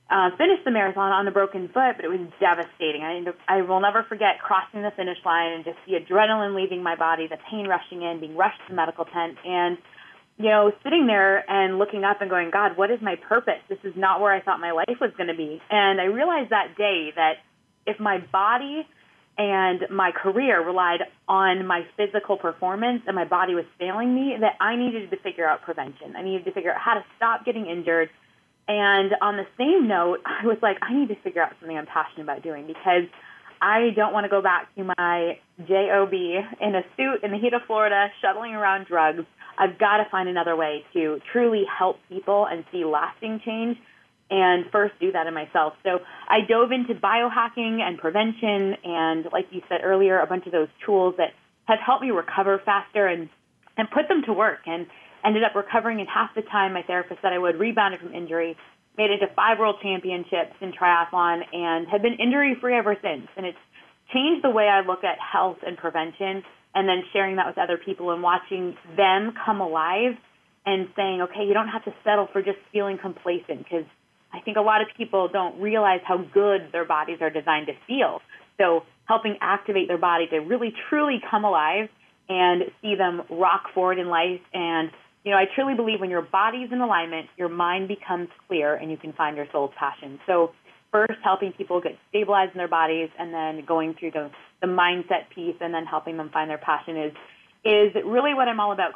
uh, 0.09 0.29
finished 0.37 0.63
the 0.63 0.71
marathon 0.71 1.11
on 1.11 1.27
a 1.27 1.31
broken 1.31 1.67
foot, 1.67 1.97
but 1.97 2.05
it 2.05 2.09
was 2.09 2.19
devastating. 2.39 3.03
I, 3.03 3.21
I 3.47 3.61
will 3.61 3.81
never 3.81 4.03
forget 4.03 4.39
crossing 4.39 4.81
the 4.81 4.91
finish 4.91 5.17
line 5.25 5.51
and 5.51 5.65
just 5.65 5.77
the 5.85 5.93
adrenaline 5.99 6.55
leaving 6.55 6.81
my 6.81 6.95
body, 6.95 7.27
the 7.27 7.37
pain 7.51 7.67
rushing 7.67 8.01
in, 8.01 8.21
being 8.21 8.37
rushed 8.37 8.59
to 8.59 8.69
the 8.69 8.75
medical 8.75 9.03
tent, 9.03 9.37
and 9.45 9.77
you 10.37 10.49
know, 10.49 10.71
sitting 10.83 11.07
there 11.07 11.49
and 11.49 11.79
looking 11.79 12.03
up 12.03 12.21
and 12.21 12.29
going, 12.29 12.51
God, 12.51 12.77
what 12.77 12.91
is 12.91 12.99
my 13.01 13.15
purpose? 13.15 13.61
This 13.69 13.79
is 13.83 13.93
not 13.95 14.21
where 14.21 14.31
I 14.31 14.41
thought 14.41 14.59
my 14.59 14.71
life 14.71 14.97
was 15.01 15.11
going 15.17 15.27
to 15.27 15.35
be. 15.35 15.61
And 15.69 15.99
I 15.99 16.05
realized 16.05 16.51
that 16.51 16.77
day 16.77 17.11
that 17.15 17.37
if 17.87 17.99
my 17.99 18.19
body 18.31 18.85
and 19.37 19.81
my 19.89 20.11
career 20.11 20.63
relied 20.63 21.01
on 21.27 21.65
my 21.65 21.85
physical 21.95 22.37
performance 22.37 23.03
and 23.07 23.15
my 23.15 23.25
body 23.25 23.55
was 23.55 23.65
failing 23.79 24.13
me, 24.13 24.35
that 24.39 24.57
I 24.59 24.75
needed 24.75 25.09
to 25.09 25.17
figure 25.17 25.47
out 25.47 25.61
prevention. 25.63 26.15
I 26.15 26.23
needed 26.23 26.45
to 26.45 26.51
figure 26.51 26.71
out 26.71 26.81
how 26.81 26.95
to 26.95 27.03
stop 27.15 27.45
getting 27.45 27.65
injured. 27.65 28.09
And 28.67 29.13
on 29.21 29.37
the 29.37 29.45
same 29.57 29.87
note, 29.87 30.21
I 30.25 30.45
was 30.45 30.57
like, 30.61 30.77
I 30.81 30.93
need 30.93 31.07
to 31.09 31.15
figure 31.15 31.41
out 31.41 31.53
something 31.59 31.77
I'm 31.77 31.87
passionate 31.87 32.23
about 32.23 32.43
doing 32.43 32.67
because 32.67 33.09
I 33.61 33.89
don't 33.95 34.13
want 34.13 34.25
to 34.25 34.29
go 34.29 34.41
back 34.41 34.73
to 34.75 34.83
my 34.83 35.39
JOB 35.67 36.13
in 36.13 36.75
a 36.75 36.83
suit 36.95 37.23
in 37.23 37.31
the 37.31 37.37
heat 37.37 37.53
of 37.53 37.61
Florida, 37.65 38.09
shuttling 38.21 38.53
around 38.53 38.85
drugs. 38.85 39.25
I've 39.57 39.77
got 39.79 39.97
to 39.97 40.09
find 40.09 40.29
another 40.29 40.55
way 40.55 40.85
to 40.93 41.19
truly 41.31 41.63
help 41.65 41.97
people 42.09 42.45
and 42.49 42.63
see 42.71 42.85
lasting 42.85 43.41
change 43.43 43.77
and 44.29 44.65
first 44.71 44.93
do 44.99 45.11
that 45.13 45.25
in 45.27 45.33
myself. 45.33 45.73
So 45.83 45.99
I 46.27 46.41
dove 46.41 46.71
into 46.71 46.93
biohacking 46.93 47.79
and 47.81 47.97
prevention 47.97 48.75
and 48.83 49.27
like 49.31 49.47
you 49.51 49.61
said 49.69 49.81
earlier, 49.83 50.19
a 50.19 50.27
bunch 50.27 50.45
of 50.45 50.51
those 50.51 50.67
tools 50.85 51.15
that 51.17 51.31
have 51.65 51.79
helped 51.85 52.03
me 52.03 52.11
recover 52.11 52.61
faster 52.63 53.07
and, 53.07 53.29
and 53.77 53.89
put 53.89 54.07
them 54.07 54.23
to 54.25 54.33
work 54.33 54.59
and 54.65 54.85
ended 55.25 55.43
up 55.43 55.55
recovering 55.55 55.99
in 55.99 56.05
half 56.07 56.33
the 56.35 56.41
time 56.41 56.73
my 56.73 56.83
therapist 56.83 57.21
said 57.21 57.33
I 57.33 57.37
would, 57.37 57.59
rebounded 57.59 57.99
from 57.99 58.13
injury, 58.13 58.55
made 58.97 59.11
it 59.11 59.19
to 59.19 59.27
five 59.35 59.59
world 59.59 59.77
championships 59.81 60.55
in 60.61 60.71
triathlon 60.71 61.41
and 61.53 61.87
have 61.87 62.01
been 62.01 62.13
injury 62.13 62.55
free 62.59 62.75
ever 62.75 62.97
since. 63.01 63.27
And 63.35 63.45
it's 63.45 63.57
changed 64.13 64.43
the 64.43 64.49
way 64.49 64.67
I 64.67 64.81
look 64.81 65.03
at 65.03 65.17
health 65.19 65.57
and 65.65 65.77
prevention 65.77 66.43
and 66.75 66.87
then 66.87 67.03
sharing 67.13 67.37
that 67.37 67.47
with 67.47 67.57
other 67.57 67.77
people 67.77 68.11
and 68.11 68.21
watching 68.21 68.75
them 68.95 69.33
come 69.45 69.61
alive 69.61 70.13
and 70.65 70.87
saying, 70.95 71.21
okay, 71.21 71.45
you 71.47 71.53
don't 71.53 71.69
have 71.69 71.85
to 71.85 71.93
settle 72.03 72.27
for 72.31 72.41
just 72.41 72.57
feeling 72.71 72.97
complacent 73.01 73.59
because 73.59 73.85
I 74.33 74.41
think 74.41 74.57
a 74.57 74.61
lot 74.61 74.81
of 74.81 74.87
people 74.97 75.29
don't 75.31 75.59
realize 75.61 76.01
how 76.05 76.17
good 76.17 76.69
their 76.71 76.85
bodies 76.85 77.19
are 77.21 77.29
designed 77.29 77.67
to 77.67 77.73
feel. 77.87 78.21
So 78.57 78.83
helping 79.05 79.37
activate 79.41 79.87
their 79.87 79.97
body 79.97 80.27
to 80.27 80.39
really 80.39 80.73
truly 80.89 81.19
come 81.31 81.45
alive 81.45 81.89
and 82.29 82.63
see 82.81 82.95
them 82.95 83.21
rock 83.29 83.73
forward 83.73 83.99
in 83.99 84.09
life. 84.09 84.41
And, 84.53 84.91
you 85.23 85.31
know, 85.31 85.37
I 85.37 85.45
truly 85.55 85.75
believe 85.75 86.01
when 86.01 86.09
your 86.09 86.21
body's 86.21 86.71
in 86.71 86.81
alignment, 86.81 87.27
your 87.37 87.49
mind 87.49 87.87
becomes 87.87 88.27
clear 88.47 88.75
and 88.75 88.91
you 88.91 88.97
can 88.97 89.13
find 89.13 89.37
your 89.37 89.47
soul's 89.51 89.71
passion. 89.79 90.19
So 90.27 90.51
first 90.91 91.19
helping 91.23 91.51
people 91.53 91.81
get 91.81 91.97
stabilized 92.09 92.53
in 92.53 92.57
their 92.57 92.67
bodies 92.67 93.09
and 93.19 93.33
then 93.33 93.65
going 93.65 93.95
through 93.99 94.11
the, 94.11 94.31
the 94.61 94.67
mindset 94.67 95.29
piece 95.33 95.55
and 95.59 95.73
then 95.73 95.85
helping 95.85 96.17
them 96.17 96.29
find 96.31 96.49
their 96.49 96.57
passion 96.57 96.97
is 96.97 97.13
is 97.65 97.93
really 98.05 98.33
what 98.33 98.47
I'm 98.47 98.59
all 98.59 98.71
about 98.71 98.93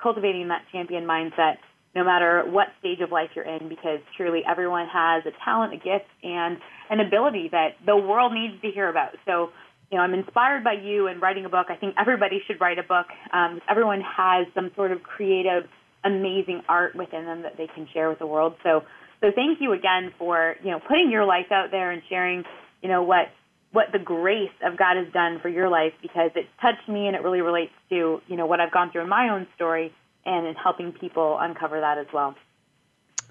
cultivating 0.00 0.48
that 0.48 0.62
champion 0.70 1.04
mindset 1.04 1.56
no 1.94 2.04
matter 2.04 2.44
what 2.46 2.68
stage 2.78 3.00
of 3.00 3.10
life 3.10 3.30
you're 3.34 3.44
in 3.44 3.68
because 3.68 4.00
truly 4.16 4.42
everyone 4.48 4.86
has 4.92 5.24
a 5.26 5.32
talent, 5.44 5.74
a 5.74 5.76
gift 5.76 6.08
and 6.22 6.58
an 6.88 7.00
ability 7.00 7.48
that 7.52 7.76
the 7.84 7.96
world 7.96 8.32
needs 8.32 8.60
to 8.62 8.70
hear 8.70 8.88
about. 8.88 9.10
So, 9.26 9.50
you 9.90 9.98
know, 9.98 10.04
I'm 10.04 10.14
inspired 10.14 10.64
by 10.64 10.74
you 10.82 11.08
and 11.08 11.20
writing 11.20 11.44
a 11.44 11.50
book. 11.50 11.66
I 11.68 11.76
think 11.76 11.94
everybody 11.98 12.40
should 12.46 12.60
write 12.60 12.78
a 12.78 12.82
book. 12.82 13.06
Um, 13.32 13.60
everyone 13.68 14.00
has 14.00 14.46
some 14.54 14.70
sort 14.74 14.92
of 14.92 15.02
creative, 15.02 15.64
amazing 16.02 16.62
art 16.68 16.96
within 16.96 17.26
them 17.26 17.42
that 17.42 17.58
they 17.58 17.66
can 17.74 17.86
share 17.92 18.08
with 18.08 18.18
the 18.18 18.26
world. 18.26 18.54
So 18.62 18.84
so 19.22 19.30
thank 19.34 19.60
you 19.60 19.72
again 19.72 20.12
for, 20.18 20.56
you 20.64 20.70
know, 20.70 20.80
putting 20.80 21.10
your 21.10 21.24
life 21.24 21.52
out 21.52 21.70
there 21.70 21.90
and 21.90 22.02
sharing, 22.08 22.44
you 22.82 22.88
know, 22.88 23.02
what 23.02 23.28
what 23.70 23.86
the 23.90 23.98
grace 23.98 24.52
of 24.62 24.76
God 24.76 24.96
has 24.98 25.10
done 25.14 25.38
for 25.40 25.48
your 25.48 25.70
life 25.70 25.94
because 26.02 26.30
it 26.34 26.46
touched 26.60 26.86
me 26.88 27.06
and 27.06 27.16
it 27.16 27.22
really 27.22 27.40
relates 27.40 27.72
to, 27.88 28.20
you 28.26 28.36
know, 28.36 28.44
what 28.44 28.60
I've 28.60 28.72
gone 28.72 28.90
through 28.90 29.02
in 29.02 29.08
my 29.08 29.30
own 29.30 29.46
story 29.54 29.94
and 30.26 30.46
in 30.46 30.54
helping 30.54 30.92
people 30.92 31.38
uncover 31.40 31.80
that 31.80 31.96
as 31.96 32.06
well. 32.12 32.34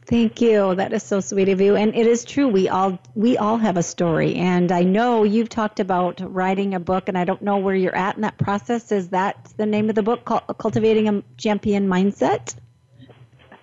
Thank 0.07 0.41
you. 0.41 0.73
That 0.73 0.93
is 0.93 1.03
so 1.03 1.19
sweet 1.19 1.47
of 1.49 1.61
you. 1.61 1.75
And 1.75 1.93
it 1.93 2.07
is 2.07 2.25
true. 2.25 2.47
We 2.47 2.69
all 2.69 2.99
we 3.13 3.37
all 3.37 3.57
have 3.57 3.77
a 3.77 3.83
story. 3.83 4.35
And 4.35 4.71
I 4.71 4.81
know 4.81 5.23
you've 5.23 5.49
talked 5.49 5.79
about 5.79 6.21
writing 6.21 6.73
a 6.73 6.79
book, 6.79 7.07
and 7.07 7.17
I 7.17 7.23
don't 7.23 7.41
know 7.41 7.57
where 7.57 7.75
you're 7.75 7.95
at 7.95 8.15
in 8.15 8.21
that 8.21 8.37
process. 8.37 8.91
Is 8.91 9.09
that 9.09 9.53
the 9.57 9.67
name 9.67 9.89
of 9.89 9.95
the 9.95 10.03
book, 10.03 10.25
Cultivating 10.25 11.07
a 11.07 11.23
Champion 11.37 11.87
Mindset? 11.87 12.55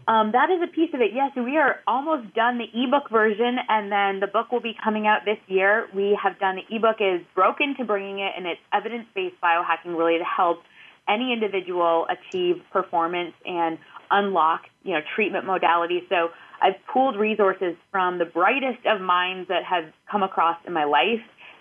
Um, 0.08 0.32
that 0.32 0.48
is 0.48 0.62
a 0.64 0.66
piece 0.66 0.88
of 0.94 1.02
it. 1.02 1.10
Yes, 1.12 1.32
we 1.36 1.58
are 1.58 1.80
almost 1.86 2.32
done 2.34 2.56
the 2.56 2.64
ebook 2.72 3.10
version, 3.10 3.58
and 3.68 3.92
then 3.92 4.20
the 4.20 4.26
book 4.26 4.50
will 4.50 4.62
be 4.62 4.74
coming 4.82 5.06
out 5.06 5.26
this 5.26 5.36
year. 5.48 5.86
We 5.94 6.18
have 6.22 6.38
done 6.38 6.56
the 6.56 6.74
ebook 6.74 6.96
is 6.98 7.20
broken 7.34 7.76
to 7.76 7.84
bringing 7.84 8.20
it, 8.20 8.32
and 8.34 8.46
it's 8.46 8.60
evidence-based 8.72 9.36
biohacking, 9.42 9.98
really 9.98 10.16
to 10.16 10.24
help 10.24 10.62
any 11.06 11.30
individual 11.34 12.06
achieve 12.08 12.56
performance 12.72 13.34
and 13.44 13.76
unlock, 14.10 14.62
you 14.82 14.94
know, 14.94 15.00
treatment 15.14 15.44
modalities. 15.44 16.08
So 16.08 16.30
I've 16.62 16.80
pooled 16.90 17.16
resources 17.16 17.76
from 17.92 18.18
the 18.18 18.24
brightest 18.24 18.86
of 18.86 19.02
minds 19.02 19.48
that 19.48 19.62
have 19.64 19.92
come 20.10 20.22
across 20.22 20.56
in 20.66 20.72
my 20.72 20.84
life, 20.84 21.20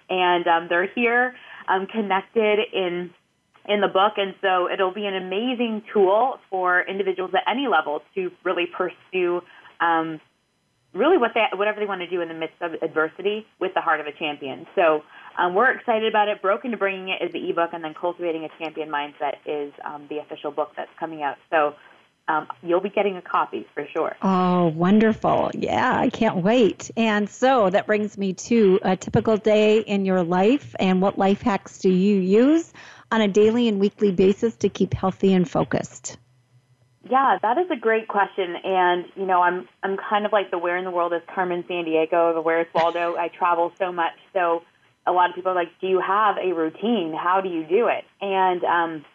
and 0.09 0.47
um, 0.47 0.67
they're 0.69 0.87
here, 0.95 1.35
um, 1.67 1.85
connected 1.85 2.59
in 2.71 3.11
in 3.67 3.81
the 3.81 3.87
book. 3.87 4.13
And 4.17 4.33
so 4.41 4.69
it'll 4.71 4.93
be 4.93 5.05
an 5.05 5.15
amazing 5.15 5.83
tool 5.93 6.39
for 6.49 6.81
individuals 6.81 7.31
at 7.33 7.43
any 7.49 7.67
level 7.67 8.01
to 8.15 8.31
really 8.43 8.65
pursue 8.65 9.41
um, 9.79 10.19
really 10.93 11.17
what 11.17 11.31
they, 11.33 11.45
whatever 11.55 11.79
they 11.79 11.85
want 11.85 12.01
to 12.01 12.07
do 12.07 12.21
in 12.21 12.27
the 12.27 12.33
midst 12.33 12.61
of 12.61 12.73
adversity 12.81 13.45
with 13.59 13.73
the 13.73 13.81
heart 13.81 13.99
of 13.99 14.07
a 14.07 14.11
champion. 14.11 14.65
So 14.75 15.03
um, 15.37 15.53
we're 15.53 15.71
excited 15.71 16.07
about 16.07 16.27
it. 16.27 16.41
Broken 16.41 16.71
to 16.71 16.77
Bringing 16.77 17.09
It 17.09 17.23
is 17.23 17.31
the 17.31 17.49
ebook, 17.49 17.71
and 17.73 17.83
then 17.83 17.93
Cultivating 17.93 18.43
a 18.45 18.49
Champion 18.63 18.89
Mindset 18.89 19.35
is 19.45 19.71
um, 19.85 20.07
the 20.09 20.17
official 20.19 20.51
book 20.51 20.71
that's 20.75 20.89
coming 20.99 21.21
out. 21.21 21.35
So 21.51 21.75
um, 22.27 22.47
you'll 22.61 22.81
be 22.81 22.89
getting 22.89 23.15
a 23.15 23.21
copy 23.21 23.65
for 23.73 23.87
sure. 23.93 24.15
Oh, 24.21 24.67
wonderful. 24.67 25.51
Yeah, 25.53 25.97
I 25.97 26.09
can't 26.09 26.37
wait. 26.37 26.91
And 26.97 27.29
so 27.29 27.69
that 27.69 27.87
brings 27.87 28.17
me 28.17 28.33
to 28.33 28.79
a 28.81 28.97
typical 28.97 29.37
day 29.37 29.79
in 29.79 30.05
your 30.05 30.23
life 30.23 30.75
and 30.79 31.01
what 31.01 31.17
life 31.17 31.41
hacks 31.41 31.79
do 31.79 31.89
you 31.89 32.15
use? 32.15 32.73
On 33.11 33.21
a 33.21 33.27
daily 33.27 33.67
and 33.67 33.79
weekly 33.79 34.11
basis 34.11 34.55
to 34.57 34.69
keep 34.69 34.93
healthy 34.93 35.33
and 35.33 35.49
focused? 35.49 36.17
Yeah, 37.09 37.37
that 37.41 37.57
is 37.57 37.67
a 37.71 37.75
great 37.75 38.07
question. 38.07 38.55
And, 38.63 39.05
you 39.15 39.25
know, 39.25 39.41
I'm 39.41 39.67
I'm 39.83 39.97
kind 39.97 40.25
of 40.25 40.33
like 40.33 40.51
the 40.51 40.57
where 40.57 40.77
in 40.77 40.83
the 40.83 40.91
world 40.91 41.13
is 41.13 41.21
Carmen 41.33 41.63
Sandiego, 41.63 42.33
the 42.33 42.41
where 42.41 42.61
is 42.61 42.67
Waldo. 42.73 43.15
I 43.19 43.29
travel 43.29 43.71
so 43.77 43.91
much. 43.91 44.13
So 44.33 44.63
a 45.05 45.11
lot 45.11 45.29
of 45.29 45.35
people 45.35 45.51
are 45.51 45.55
like, 45.55 45.69
Do 45.79 45.87
you 45.87 46.01
have 46.05 46.35
a 46.37 46.53
routine? 46.53 47.13
How 47.17 47.41
do 47.41 47.49
you 47.49 47.63
do 47.63 47.87
it? 47.87 48.03
And 48.19 48.63
um 48.63 49.05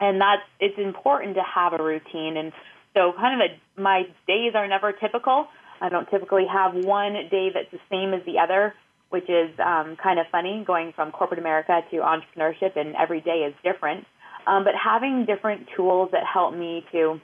and 0.00 0.20
that's 0.20 0.42
it's 0.60 0.78
important 0.78 1.34
to 1.34 1.42
have 1.42 1.72
a 1.78 1.82
routine 1.82 2.36
and 2.36 2.52
so 2.94 3.12
kind 3.12 3.40
of 3.40 3.50
a 3.50 3.80
my 3.80 4.04
days 4.26 4.52
are 4.54 4.66
never 4.66 4.92
typical. 4.92 5.48
I 5.80 5.88
don't 5.88 6.08
typically 6.08 6.46
have 6.50 6.74
one 6.74 7.12
day 7.30 7.50
that's 7.52 7.70
the 7.70 7.80
same 7.90 8.14
as 8.14 8.24
the 8.24 8.38
other 8.38 8.74
which 9.10 9.28
is 9.28 9.50
um, 9.58 9.96
kind 10.02 10.18
of 10.18 10.26
funny 10.32 10.64
going 10.66 10.92
from 10.92 11.12
corporate 11.12 11.40
America 11.40 11.80
to 11.90 11.96
entrepreneurship, 11.98 12.76
and 12.76 12.94
every 12.96 13.20
day 13.20 13.46
is 13.48 13.54
different. 13.62 14.06
Um, 14.46 14.64
but 14.64 14.74
having 14.74 15.24
different 15.24 15.68
tools 15.76 16.10
that 16.12 16.22
help 16.24 16.54
me 16.54 16.84
to 16.92 17.20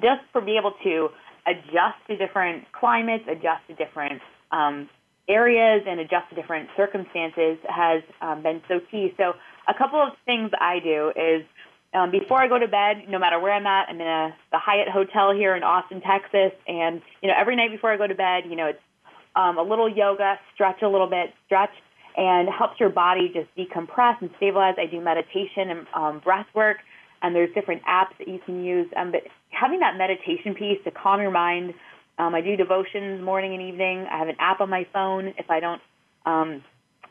just 0.00 0.22
for 0.32 0.40
be 0.40 0.56
able 0.58 0.72
to 0.84 1.08
adjust 1.46 1.98
to 2.08 2.16
different 2.16 2.64
climates, 2.72 3.24
adjust 3.28 3.66
to 3.68 3.74
different 3.74 4.20
um, 4.52 4.88
areas, 5.28 5.82
and 5.86 6.00
adjust 6.00 6.28
to 6.30 6.34
different 6.34 6.68
circumstances 6.76 7.58
has 7.68 8.02
um, 8.20 8.42
been 8.42 8.62
so 8.68 8.80
key. 8.90 9.12
So 9.16 9.34
a 9.68 9.74
couple 9.74 10.00
of 10.00 10.12
things 10.24 10.50
I 10.60 10.78
do 10.80 11.12
is 11.16 11.44
um, 11.94 12.10
before 12.10 12.42
I 12.42 12.48
go 12.48 12.58
to 12.58 12.68
bed, 12.68 13.04
no 13.08 13.18
matter 13.18 13.40
where 13.40 13.52
I'm 13.52 13.66
at, 13.66 13.88
I'm 13.88 14.00
in 14.00 14.06
a, 14.06 14.34
the 14.52 14.58
Hyatt 14.58 14.88
Hotel 14.88 15.32
here 15.32 15.56
in 15.56 15.62
Austin, 15.62 16.00
Texas, 16.00 16.52
and 16.66 17.00
you 17.22 17.28
know 17.28 17.34
every 17.38 17.56
night 17.56 17.70
before 17.70 17.92
I 17.92 17.96
go 17.96 18.06
to 18.06 18.14
bed, 18.14 18.44
you 18.48 18.56
know 18.56 18.66
it's 18.66 18.82
um, 19.36 19.58
a 19.58 19.62
little 19.62 19.88
yoga, 19.88 20.38
stretch 20.54 20.82
a 20.82 20.88
little 20.88 21.08
bit, 21.08 21.30
stretch, 21.44 21.70
and 22.16 22.48
helps 22.48 22.80
your 22.80 22.88
body 22.88 23.30
just 23.32 23.48
decompress 23.56 24.20
and 24.20 24.30
stabilize. 24.38 24.74
I 24.78 24.86
do 24.86 25.00
meditation 25.00 25.70
and 25.70 25.86
um, 25.94 26.20
breath 26.24 26.46
work, 26.54 26.78
and 27.22 27.34
there's 27.34 27.52
different 27.54 27.82
apps 27.84 28.16
that 28.18 28.26
you 28.26 28.40
can 28.44 28.64
use. 28.64 28.88
Um, 28.96 29.12
but 29.12 29.20
having 29.50 29.80
that 29.80 29.96
meditation 29.96 30.54
piece 30.54 30.78
to 30.84 30.90
calm 30.90 31.20
your 31.20 31.30
mind, 31.30 31.74
um, 32.18 32.34
I 32.34 32.40
do 32.40 32.56
devotions 32.56 33.22
morning 33.22 33.52
and 33.52 33.62
evening. 33.62 34.06
I 34.10 34.18
have 34.18 34.28
an 34.28 34.36
app 34.38 34.60
on 34.60 34.70
my 34.70 34.86
phone 34.92 35.34
if 35.36 35.50
I 35.50 35.60
don't 35.60 35.80
um, 36.24 36.64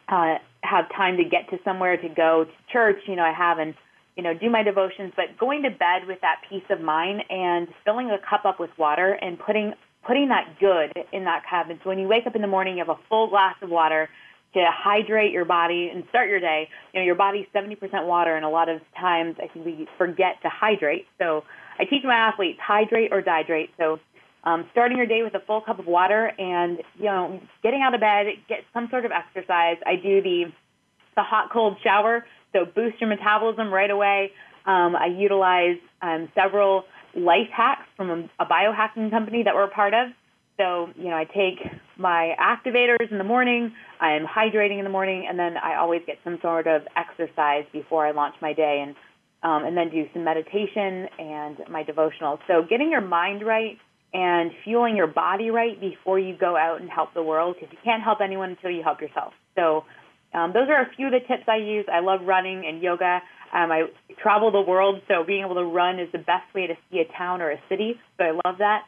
uh, 0.10 0.36
have 0.62 0.86
time 0.96 1.18
to 1.18 1.24
get 1.24 1.50
to 1.52 1.58
somewhere 1.64 1.98
to 1.98 2.10
go 2.10 2.46
to 2.46 2.74
church. 2.74 2.98
You 3.08 3.16
know, 3.16 3.24
I 3.24 3.34
have 3.34 3.60
and 3.60 3.76
you 4.16 4.24
know 4.24 4.34
do 4.34 4.50
my 4.50 4.64
devotions. 4.64 5.14
But 5.16 5.38
going 5.40 5.62
to 5.64 5.70
bed 5.70 6.08
with 6.08 6.20
that 6.22 6.42
peace 6.50 6.66
of 6.72 6.82
mind 6.82 7.22
and 7.30 7.68
filling 7.84 8.10
a 8.10 8.18
cup 8.28 8.46
up 8.46 8.60
with 8.60 8.72
water 8.80 9.14
and 9.22 9.38
putting 9.38 9.74
putting 10.06 10.30
that 10.30 10.60
good 10.60 10.92
in 11.12 11.26
that 11.26 11.44
cabin. 11.50 11.80
So 11.84 11.90
when 11.90 12.00
you 12.00 12.08
wake 12.08 12.28
up 12.28 12.36
in 12.36 12.42
the 12.42 12.48
morning, 12.48 12.78
you 12.78 12.86
have 12.86 12.96
a 12.96 13.00
full 13.10 13.30
glass 13.30 13.56
of 13.62 13.70
water 13.70 14.10
to 14.54 14.66
hydrate 14.72 15.32
your 15.32 15.46
body 15.46 15.90
and 15.94 16.04
start 16.10 16.30
your 16.30 16.40
day. 16.40 16.70
You 16.94 17.02
know, 17.02 17.06
your 17.06 17.16
body's 17.16 17.46
70% 17.54 18.06
water, 18.06 18.36
and 18.36 18.46
a 18.46 18.50
lot 18.50 18.70
of 18.70 18.82
times 18.98 19.36
I 19.38 19.48
think 19.48 19.66
we 19.66 19.88
forget 19.98 20.42
to 20.44 20.50
hydrate. 20.50 21.06
So 21.20 21.44
I 21.78 21.84
teach 21.86 22.04
my 22.04 22.16
athletes 22.16 22.60
hydrate 22.66 23.12
or 23.12 23.22
dihydrate. 23.22 23.70
So 23.78 24.00
um, 24.46 24.66
starting 24.72 24.98
your 24.98 25.08
day 25.08 25.24
with 25.24 25.34
a 25.34 25.46
full 25.46 25.62
cup 25.62 25.80
of 25.80 25.88
water 25.88 26.32
and 26.38 26.80
you 26.98 27.06
know 27.06 27.42
getting 27.64 27.82
out 27.82 27.94
of 27.94 28.00
bed, 28.00 28.28
get 28.48 28.60
some 28.74 28.88
sort 28.90 29.06
of 29.06 29.12
exercise. 29.12 29.78
I 29.86 29.96
do 29.96 30.22
the 30.22 30.46
the 31.16 31.24
hot 31.24 31.52
cold 31.52 31.78
shower, 31.84 32.26
so 32.54 32.66
boost 32.66 33.02
your 33.02 33.10
metabolism 33.10 33.74
right 33.74 33.90
away. 33.90 34.32
Um, 34.66 34.96
I 34.96 35.08
utilize 35.08 35.78
um, 36.02 36.30
several 36.36 36.86
life 37.16 37.50
hacks 37.56 37.88
from 37.96 38.10
a, 38.10 38.44
a 38.44 38.46
biohacking 38.46 39.10
company 39.10 39.44
that 39.44 39.56
we're 39.56 39.64
a 39.66 39.70
part 39.70 39.94
of. 39.94 40.10
So, 40.58 40.88
you 40.96 41.10
know, 41.10 41.16
I 41.16 41.26
take 41.26 41.60
my 41.98 42.34
activators 42.40 43.12
in 43.12 43.18
the 43.18 43.26
morning, 43.26 43.74
I'm 44.00 44.26
hydrating 44.26 44.78
in 44.78 44.86
the 44.86 44.90
morning, 44.90 45.26
and 45.28 45.38
then 45.38 45.56
I 45.58 45.76
always 45.76 46.02
get 46.08 46.18
some 46.24 46.38
sort 46.42 46.68
of 46.68 46.84
exercise 46.96 47.66
before 47.74 48.08
I 48.08 48.12
launch 48.12 48.36
my 48.42 48.54
day 48.54 48.84
and 48.86 48.96
um, 49.44 49.64
and 49.64 49.78
then 49.78 49.92
do 49.92 50.06
some 50.12 50.24
meditation 50.24 51.08
and 51.20 51.58
my 51.70 51.84
devotional. 51.84 52.40
So 52.48 52.64
getting 52.68 52.90
your 52.90 53.02
mind 53.02 53.46
right 53.46 53.78
and 54.12 54.50
fueling 54.64 54.96
your 54.96 55.08
body 55.08 55.52
right 55.52 55.80
before 55.80 56.18
you 56.18 56.36
go 56.36 56.58
out 56.58 56.82
and 56.82 56.90
help 56.90 57.14
the 57.14 57.22
world 57.22 57.56
because 57.60 57.72
you 57.72 57.78
can't 57.84 58.02
help 58.02 58.20
anyone 58.24 58.52
until 58.52 58.72
you 58.72 58.82
help 58.82 59.02
yourself. 59.02 59.34
So 59.56 59.84
um, 60.34 60.52
those 60.54 60.68
are 60.70 60.82
a 60.82 60.90
few 60.96 61.08
of 61.08 61.12
the 61.12 61.20
tips 61.20 61.44
I 61.48 61.58
use. 61.58 61.86
I 61.92 62.00
love 62.00 62.22
running 62.24 62.66
and 62.66 62.82
yoga. 62.82 63.20
Um, 63.56 63.72
I 63.72 63.84
travel 64.22 64.52
the 64.52 64.62
world, 64.62 65.02
so 65.08 65.24
being 65.26 65.44
able 65.46 65.56
to 65.56 65.64
run 65.64 66.00
is 66.00 66.12
the 66.12 66.18
best 66.18 66.54
way 66.54 66.68
to 66.68 66.74
see 66.92 67.00
a 67.00 67.18
town 67.18 67.42
or 67.42 67.52
a 67.52 67.60
city. 67.70 67.96
So 68.18 68.26
I 68.26 68.32
love 68.46 68.58
that. 68.60 68.82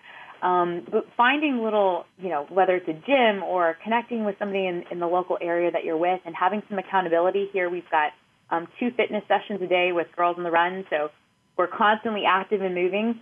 Um, 0.46 0.86
but 0.92 1.06
finding 1.16 1.64
little, 1.64 2.06
you 2.20 2.30
know, 2.30 2.46
whether 2.50 2.76
it's 2.76 2.88
a 2.88 2.94
gym 2.94 3.44
or 3.44 3.78
connecting 3.84 4.26
with 4.26 4.36
somebody 4.38 4.68
in, 4.68 4.84
in 4.92 5.00
the 5.00 5.08
local 5.08 5.38
area 5.42 5.72
that 5.72 5.84
you're 5.84 5.98
with 5.98 6.20
and 6.26 6.36
having 6.36 6.62
some 6.70 6.78
accountability. 6.78 7.48
Here 7.54 7.70
we've 7.70 7.90
got 7.90 8.12
um, 8.52 8.68
two 8.80 8.90
fitness 8.96 9.24
sessions 9.28 9.62
a 9.64 9.68
day 9.68 9.92
with 9.94 10.08
Girls 10.16 10.36
on 10.38 10.44
the 10.44 10.52
Run, 10.52 10.86
so 10.90 11.10
we're 11.58 11.68
constantly 11.68 12.24
active 12.28 12.62
and 12.62 12.76
moving. 12.76 13.22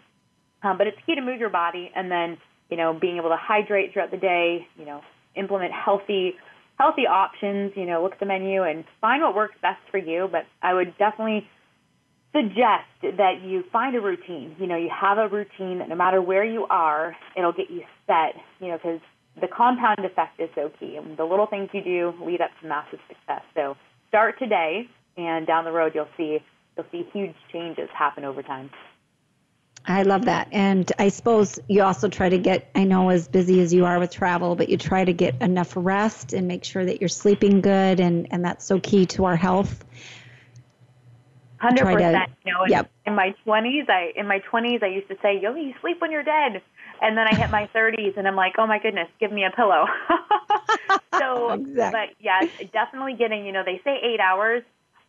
Um, 0.63 0.77
but 0.77 0.88
it's 0.88 0.97
key 1.05 1.15
to 1.15 1.21
move 1.21 1.39
your 1.39 1.51
body 1.51 1.91
and 1.95 2.12
then 2.12 2.38
you 2.69 2.77
know, 2.77 2.97
being 2.99 3.17
able 3.17 3.29
to 3.29 3.38
hydrate 3.39 3.93
throughout 3.93 4.12
the 4.12 4.17
day, 4.17 4.67
you 4.77 4.86
know, 4.86 5.01
implement 5.36 5.71
healthy 5.71 6.34
healthy 6.79 7.07
options, 7.07 7.71
you 7.75 7.85
know, 7.85 8.03
look 8.03 8.13
at 8.13 8.19
the 8.19 8.25
menu 8.25 8.63
and 8.63 8.83
find 9.01 9.21
what 9.23 9.35
works 9.35 9.55
best 9.61 9.79
for 9.91 9.97
you, 9.97 10.27
but 10.31 10.45
I 10.61 10.73
would 10.73 10.97
definitely 10.97 11.47
suggest 12.35 13.17
that 13.17 13.41
you 13.43 13.63
find 13.71 13.95
a 13.95 14.01
routine. 14.01 14.55
You 14.59 14.67
know, 14.67 14.75
you 14.75 14.89
have 14.89 15.17
a 15.17 15.27
routine 15.27 15.79
that 15.79 15.88
no 15.88 15.95
matter 15.95 16.21
where 16.21 16.43
you 16.43 16.65
are, 16.69 17.15
it'll 17.38 17.53
get 17.53 17.69
you 17.69 17.83
set, 18.07 18.35
you 18.59 18.67
know, 18.67 18.77
because 18.77 18.99
the 19.39 19.47
compound 19.47 19.99
effect 19.99 20.39
is 20.39 20.49
so 20.53 20.71
key. 20.79 20.97
And 20.97 21.17
the 21.17 21.23
little 21.23 21.47
things 21.47 21.69
you 21.71 21.83
do 21.83 22.13
lead 22.21 22.41
up 22.41 22.49
to 22.61 22.67
massive 22.67 22.99
success. 23.07 23.41
So 23.53 23.75
start 24.09 24.38
today 24.38 24.88
and 25.17 25.47
down 25.47 25.63
the 25.63 25.71
road 25.71 25.93
you'll 25.95 26.07
see 26.17 26.39
you'll 26.75 26.85
see 26.91 27.07
huge 27.13 27.35
changes 27.53 27.88
happen 27.97 28.25
over 28.25 28.43
time. 28.43 28.69
I 29.88 30.04
love 30.04 30.26
that. 30.26 30.48
And 30.52 30.91
I 30.98 31.10
suppose 31.10 31.60
you 31.67 31.84
also 31.84 32.10
try 32.10 32.30
to 32.30 32.38
get, 32.38 32.69
I 32.74 32.86
know 32.86 33.10
as 33.10 33.28
busy 33.28 33.62
as 33.62 33.74
you 33.74 33.86
are 33.86 34.00
with 34.00 34.12
travel, 34.12 34.56
but 34.56 34.69
you 34.69 34.78
try 34.78 35.06
to 35.06 35.13
get 35.13 35.41
enough 35.41 35.74
rest 35.76 36.34
and 36.34 36.48
make 36.48 36.63
sure 36.63 36.84
that 36.84 37.02
you're 37.02 37.08
sleeping 37.08 37.62
good. 37.62 38.00
And, 38.00 38.28
and 38.32 38.43
that's 38.43 38.65
so 38.65 38.80
key 38.80 39.06
to 39.08 39.26
our 39.26 39.36
health. 39.36 39.86
Hundred 41.58 41.86
percent. 41.86 42.32
You 42.45 42.54
know, 42.54 42.63
in, 42.63 42.71
yep. 42.71 42.91
in 43.06 43.15
my 43.15 43.34
twenties, 43.43 43.86
I 43.88 44.12
in 44.15 44.28
my 44.28 44.39
twenties, 44.39 44.82
I 44.84 44.88
used 44.88 45.08
to 45.08 45.17
say, 45.21 45.39
"Yo, 45.41 45.56
you 45.56 45.74
sleep 45.82 46.02
when 46.02 46.12
you're 46.12 46.21
dead," 46.21 46.62
and 47.02 47.17
then 47.17 47.28
I 47.28 47.36
hit 47.36 47.50
my 47.50 47.67
thirties, 47.74 48.13
and 48.17 48.28
I'm 48.28 48.36
like, 48.36 48.56
"Oh 48.58 48.67
my 48.67 48.78
goodness, 48.78 49.08
give 49.19 49.32
me 49.32 49.45
a 49.45 49.52
pillow." 49.56 49.86
so, 51.17 51.54
exactly. 51.54 52.00
but 52.00 52.10
yeah, 52.19 52.41
definitely 52.71 53.13
getting. 53.13 53.45
You 53.45 53.54
know, 53.54 53.63
they 53.65 53.82
say 53.84 53.98
eight 54.04 54.19
hours. 54.19 54.63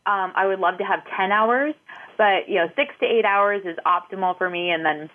Um, 0.05 0.31
I 0.35 0.47
would 0.47 0.59
love 0.59 0.77
to 0.77 0.85
have 0.85 1.01
ten 1.15 1.31
hours, 1.31 1.75
but 2.17 2.47
you 2.47 2.55
know, 2.55 2.67
six 2.75 2.93
to 2.99 3.05
eight 3.05 3.25
hours 3.25 3.61
is 3.65 3.77
optimal 3.85 4.37
for 4.37 4.49
me. 4.49 4.71
And 4.71 4.85
then 4.85 5.09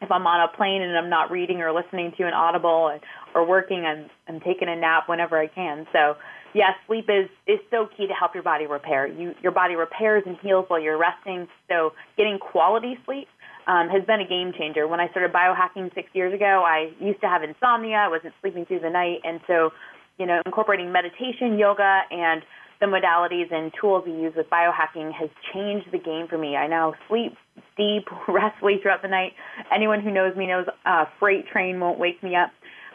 if 0.00 0.10
I'm 0.10 0.26
on 0.26 0.48
a 0.48 0.56
plane 0.56 0.82
and 0.82 0.96
I'm 0.96 1.10
not 1.10 1.30
reading 1.30 1.60
or 1.60 1.72
listening 1.72 2.12
to 2.18 2.24
an 2.24 2.34
audible 2.34 2.98
or 3.34 3.46
working, 3.46 3.84
I'm 3.84 4.10
I'm 4.28 4.40
taking 4.40 4.68
a 4.68 4.76
nap 4.76 5.08
whenever 5.08 5.38
I 5.38 5.46
can. 5.46 5.86
So 5.92 6.14
yes, 6.54 6.72
sleep 6.86 7.06
is 7.08 7.28
is 7.46 7.60
so 7.70 7.88
key 7.96 8.06
to 8.06 8.14
help 8.14 8.34
your 8.34 8.42
body 8.42 8.66
repair. 8.66 9.06
You 9.06 9.34
your 9.42 9.52
body 9.52 9.74
repairs 9.74 10.22
and 10.26 10.36
heals 10.42 10.66
while 10.68 10.80
you're 10.80 10.98
resting. 10.98 11.48
So 11.68 11.92
getting 12.16 12.38
quality 12.38 12.98
sleep 13.04 13.28
um, 13.66 13.88
has 13.88 14.04
been 14.04 14.20
a 14.20 14.28
game 14.28 14.52
changer. 14.56 14.86
When 14.86 15.00
I 15.00 15.08
started 15.08 15.32
biohacking 15.32 15.94
six 15.94 16.08
years 16.12 16.34
ago, 16.34 16.64
I 16.66 16.92
used 17.00 17.20
to 17.22 17.28
have 17.28 17.42
insomnia. 17.42 17.96
I 17.96 18.08
wasn't 18.08 18.34
sleeping 18.40 18.66
through 18.66 18.80
the 18.80 18.90
night, 18.90 19.20
and 19.24 19.40
so 19.46 19.70
you 20.18 20.26
know, 20.26 20.40
incorporating 20.46 20.92
meditation, 20.92 21.58
yoga, 21.58 22.02
and 22.10 22.42
the 22.80 22.86
modalities 22.86 23.52
and 23.52 23.72
tools 23.80 24.04
we 24.06 24.12
use 24.12 24.34
with 24.36 24.48
biohacking 24.50 25.12
has 25.12 25.30
changed 25.52 25.86
the 25.92 25.98
game 25.98 26.26
for 26.28 26.38
me. 26.38 26.56
I 26.56 26.66
now 26.66 26.94
sleep 27.08 27.36
deep, 27.76 28.08
restfully 28.28 28.78
throughout 28.82 29.02
the 29.02 29.08
night. 29.08 29.32
Anyone 29.74 30.00
who 30.00 30.10
knows 30.10 30.36
me 30.36 30.46
knows 30.46 30.66
a 30.86 30.90
uh, 30.90 31.04
freight 31.18 31.46
train 31.48 31.80
won't 31.80 31.98
wake 31.98 32.22
me 32.22 32.36
up. 32.36 32.50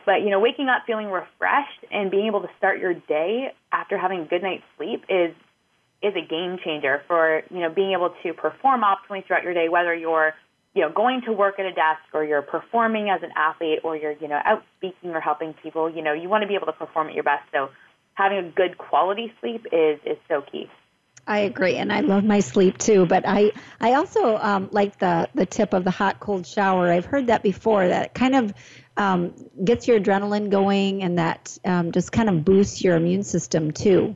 But 0.05 0.21
you 0.21 0.29
know, 0.29 0.39
waking 0.39 0.69
up 0.69 0.83
feeling 0.87 1.07
refreshed 1.07 1.85
and 1.91 2.09
being 2.09 2.27
able 2.27 2.41
to 2.41 2.49
start 2.57 2.79
your 2.79 2.93
day 2.93 3.53
after 3.71 3.97
having 3.97 4.21
a 4.21 4.25
good 4.25 4.41
night's 4.41 4.63
sleep 4.77 5.03
is 5.09 5.35
is 6.01 6.13
a 6.15 6.25
game 6.25 6.57
changer 6.63 7.01
for 7.07 7.43
you 7.51 7.59
know 7.59 7.69
being 7.69 7.91
able 7.91 8.13
to 8.23 8.33
perform 8.33 8.81
optimally 8.81 9.25
throughout 9.25 9.43
your 9.43 9.53
day, 9.53 9.69
whether 9.69 9.93
you're 9.93 10.33
you 10.73 10.81
know 10.81 10.91
going 10.91 11.21
to 11.25 11.33
work 11.33 11.59
at 11.59 11.65
a 11.65 11.73
desk 11.73 12.01
or 12.13 12.23
you're 12.23 12.41
performing 12.41 13.09
as 13.09 13.21
an 13.21 13.31
athlete 13.35 13.79
or 13.83 13.97
you're 13.97 14.13
you 14.13 14.27
know 14.27 14.39
out 14.45 14.63
speaking 14.77 15.11
or 15.11 15.19
helping 15.19 15.53
people. 15.61 15.89
You 15.89 16.01
know, 16.01 16.13
you 16.13 16.29
want 16.29 16.41
to 16.41 16.47
be 16.47 16.55
able 16.55 16.67
to 16.67 16.73
perform 16.73 17.09
at 17.09 17.13
your 17.13 17.23
best. 17.23 17.43
So 17.51 17.69
having 18.19 18.38
a 18.38 18.49
good 18.51 18.77
quality 18.77 19.34
sleep 19.39 19.65
is 19.71 19.99
is 20.05 20.17
so 20.27 20.41
key. 20.41 20.69
I 21.25 21.39
agree, 21.39 21.75
and 21.75 21.93
I 21.93 21.99
love 22.01 22.23
my 22.23 22.39
sleep 22.39 22.79
too. 22.79 23.05
But 23.05 23.23
I, 23.27 23.51
I 23.79 23.93
also 23.93 24.38
um, 24.38 24.67
like 24.71 24.97
the 24.99 25.29
the 25.36 25.45
tip 25.45 25.73
of 25.73 25.84
the 25.84 25.91
hot 25.91 26.19
cold 26.19 26.45
shower. 26.45 26.91
I've 26.91 27.05
heard 27.05 27.27
that 27.27 27.43
before. 27.43 27.88
That 27.88 28.13
kind 28.13 28.36
of 28.36 28.53
um, 28.97 29.34
gets 29.63 29.88
your 29.88 29.99
adrenaline 29.99 30.49
going 30.49 31.03
and 31.03 31.17
that 31.19 31.58
um, 31.63 31.91
just 31.91 32.12
kind 32.12 32.29
of 32.29 32.43
boosts 32.43 32.84
your 32.84 32.97
immune 32.97 33.23
system 33.23 33.71
too. 33.71 34.15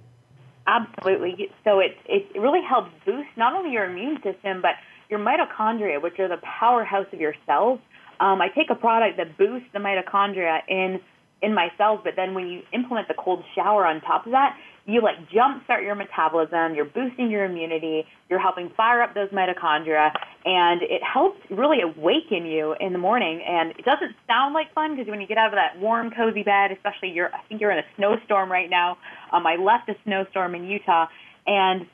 Absolutely. 0.67 1.51
So 1.63 1.79
it, 1.79 1.97
it 2.05 2.39
really 2.39 2.61
helps 2.67 2.91
boost 3.05 3.29
not 3.37 3.53
only 3.53 3.71
your 3.71 3.85
immune 3.85 4.17
system, 4.23 4.61
but 4.61 4.75
your 5.09 5.19
mitochondria, 5.19 6.01
which 6.01 6.19
are 6.19 6.27
the 6.27 6.41
powerhouse 6.59 7.07
of 7.13 7.19
your 7.19 7.35
cells. 7.45 7.79
Um, 8.19 8.41
I 8.41 8.47
take 8.49 8.69
a 8.69 8.75
product 8.75 9.17
that 9.17 9.37
boosts 9.37 9.67
the 9.73 9.79
mitochondria 9.79 10.59
in 10.67 10.99
in 11.43 11.53
my 11.53 11.67
cells, 11.77 11.99
but 12.03 12.13
then 12.15 12.33
when 12.33 12.47
you 12.47 12.61
implement 12.73 13.07
the 13.09 13.13
cold 13.13 13.43
shower 13.53 13.85
on 13.85 14.01
top 14.01 14.25
of 14.25 14.31
that, 14.31 14.57
you 14.85 15.01
like 15.01 15.15
jumpstart 15.29 15.83
your 15.83 15.95
metabolism, 15.95 16.73
you're 16.73 16.85
boosting 16.85 17.29
your 17.29 17.45
immunity, 17.45 18.05
you're 18.29 18.39
helping 18.39 18.69
fire 18.75 19.01
up 19.01 19.13
those 19.13 19.29
mitochondria, 19.29 20.11
and 20.45 20.81
it 20.81 21.01
helps 21.03 21.39
really 21.49 21.81
awaken 21.81 22.45
you 22.45 22.75
in 22.79 22.91
the 22.91 22.99
morning. 22.99 23.41
And 23.47 23.71
it 23.71 23.85
doesn't 23.85 24.15
sound 24.27 24.53
like 24.53 24.73
fun 24.73 24.95
because 24.95 25.09
when 25.09 25.21
you 25.21 25.27
get 25.27 25.37
out 25.37 25.47
of 25.47 25.53
that 25.53 25.79
warm, 25.79 26.11
cozy 26.11 26.43
bed, 26.43 26.71
especially 26.71 27.11
you're, 27.11 27.33
I 27.33 27.41
think 27.47 27.61
you're 27.61 27.71
in 27.71 27.79
a 27.79 27.87
snowstorm 27.95 28.51
right 28.51 28.69
now. 28.69 28.97
Um, 29.31 29.45
I 29.45 29.55
left 29.55 29.89
a 29.89 29.95
snowstorm 30.03 30.55
in 30.55 30.65
Utah, 30.65 31.07
and 31.45 31.85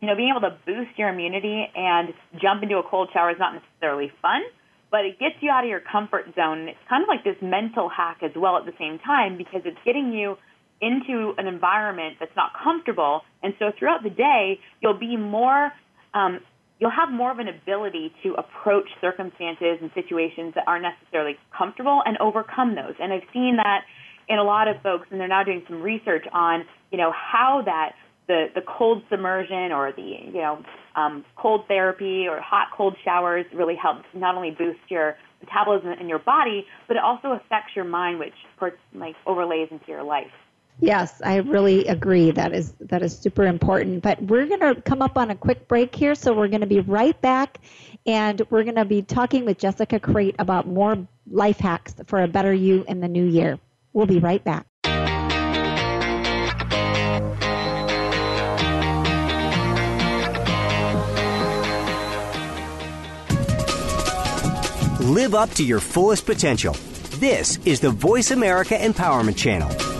you 0.00 0.08
know, 0.08 0.16
being 0.16 0.28
able 0.28 0.42
to 0.42 0.56
boost 0.66 0.98
your 0.98 1.08
immunity 1.08 1.66
and 1.74 2.12
jump 2.40 2.62
into 2.62 2.76
a 2.76 2.82
cold 2.82 3.08
shower 3.12 3.30
is 3.30 3.38
not 3.38 3.54
necessarily 3.54 4.12
fun, 4.20 4.42
but 4.90 5.04
it 5.04 5.18
gets 5.18 5.36
you 5.40 5.50
out 5.50 5.64
of 5.64 5.70
your 5.70 5.80
comfort 5.80 6.26
zone. 6.34 6.60
And 6.60 6.68
It's 6.68 6.78
kind 6.88 7.02
of 7.02 7.08
like 7.08 7.24
this 7.24 7.36
mental 7.42 7.88
hack 7.88 8.18
as 8.22 8.32
well 8.36 8.56
at 8.56 8.66
the 8.66 8.74
same 8.78 8.98
time 8.98 9.36
because 9.36 9.62
it's 9.64 9.78
getting 9.84 10.12
you 10.12 10.36
into 10.80 11.34
an 11.38 11.46
environment 11.46 12.16
that's 12.20 12.34
not 12.36 12.52
comfortable. 12.62 13.22
And 13.42 13.54
so 13.58 13.72
throughout 13.78 14.02
the 14.02 14.10
day, 14.10 14.60
you'll 14.80 14.98
be 14.98 15.16
more, 15.16 15.72
um, 16.14 16.40
you'll 16.78 16.90
have 16.90 17.10
more 17.10 17.30
of 17.30 17.38
an 17.38 17.48
ability 17.48 18.12
to 18.22 18.34
approach 18.34 18.88
circumstances 19.00 19.78
and 19.80 19.90
situations 19.94 20.52
that 20.54 20.64
aren't 20.66 20.84
necessarily 20.84 21.36
comfortable 21.56 22.02
and 22.04 22.18
overcome 22.18 22.74
those. 22.74 22.94
And 23.00 23.12
I've 23.12 23.26
seen 23.32 23.56
that 23.56 23.82
in 24.28 24.38
a 24.38 24.44
lot 24.44 24.68
of 24.68 24.76
folks, 24.82 25.06
and 25.10 25.20
they're 25.20 25.28
now 25.28 25.44
doing 25.44 25.62
some 25.68 25.82
research 25.82 26.26
on, 26.32 26.64
you 26.90 26.98
know, 26.98 27.12
how 27.12 27.62
that 27.64 27.92
the, 28.26 28.46
the 28.54 28.60
cold 28.60 29.02
submersion 29.08 29.72
or 29.72 29.92
the, 29.92 30.02
you 30.02 30.32
know, 30.32 30.62
um, 30.96 31.24
cold 31.36 31.68
therapy 31.68 32.26
or 32.28 32.40
hot 32.40 32.68
cold 32.76 32.96
showers 33.04 33.46
really 33.54 33.76
helps 33.76 34.04
not 34.14 34.34
only 34.34 34.50
boost 34.50 34.80
your 34.88 35.16
metabolism 35.40 35.92
in 35.92 36.08
your 36.08 36.18
body, 36.18 36.66
but 36.88 36.96
it 36.96 37.02
also 37.02 37.32
affects 37.32 37.76
your 37.76 37.84
mind, 37.84 38.18
which 38.18 38.34
like 38.94 39.14
overlays 39.26 39.68
into 39.70 39.86
your 39.88 40.02
life. 40.02 40.30
Yes, 40.80 41.22
I 41.24 41.36
really 41.36 41.86
agree. 41.86 42.30
That 42.32 42.52
is 42.52 42.74
that 42.80 43.02
is 43.02 43.16
super 43.16 43.46
important. 43.46 44.02
But 44.02 44.20
we're 44.22 44.46
going 44.46 44.60
to 44.60 44.80
come 44.82 45.00
up 45.00 45.16
on 45.16 45.30
a 45.30 45.34
quick 45.34 45.68
break 45.68 45.94
here, 45.94 46.14
so 46.14 46.34
we're 46.34 46.48
going 46.48 46.60
to 46.60 46.66
be 46.66 46.80
right 46.80 47.18
back, 47.22 47.58
and 48.04 48.42
we're 48.50 48.64
going 48.64 48.76
to 48.76 48.84
be 48.84 49.00
talking 49.00 49.46
with 49.46 49.58
Jessica 49.58 49.98
Crate 49.98 50.36
about 50.38 50.66
more 50.66 51.06
life 51.30 51.58
hacks 51.58 51.94
for 52.06 52.22
a 52.22 52.28
better 52.28 52.52
you 52.52 52.84
in 52.88 53.00
the 53.00 53.08
new 53.08 53.24
year. 53.24 53.58
We'll 53.94 54.06
be 54.06 54.18
right 54.18 54.44
back. 54.44 54.66
Live 65.06 65.36
up 65.36 65.50
to 65.50 65.62
your 65.62 65.78
fullest 65.78 66.26
potential. 66.26 66.74
This 67.20 67.64
is 67.64 67.78
the 67.78 67.90
Voice 67.90 68.32
America 68.32 68.74
Empowerment 68.74 69.36
Channel. 69.36 69.95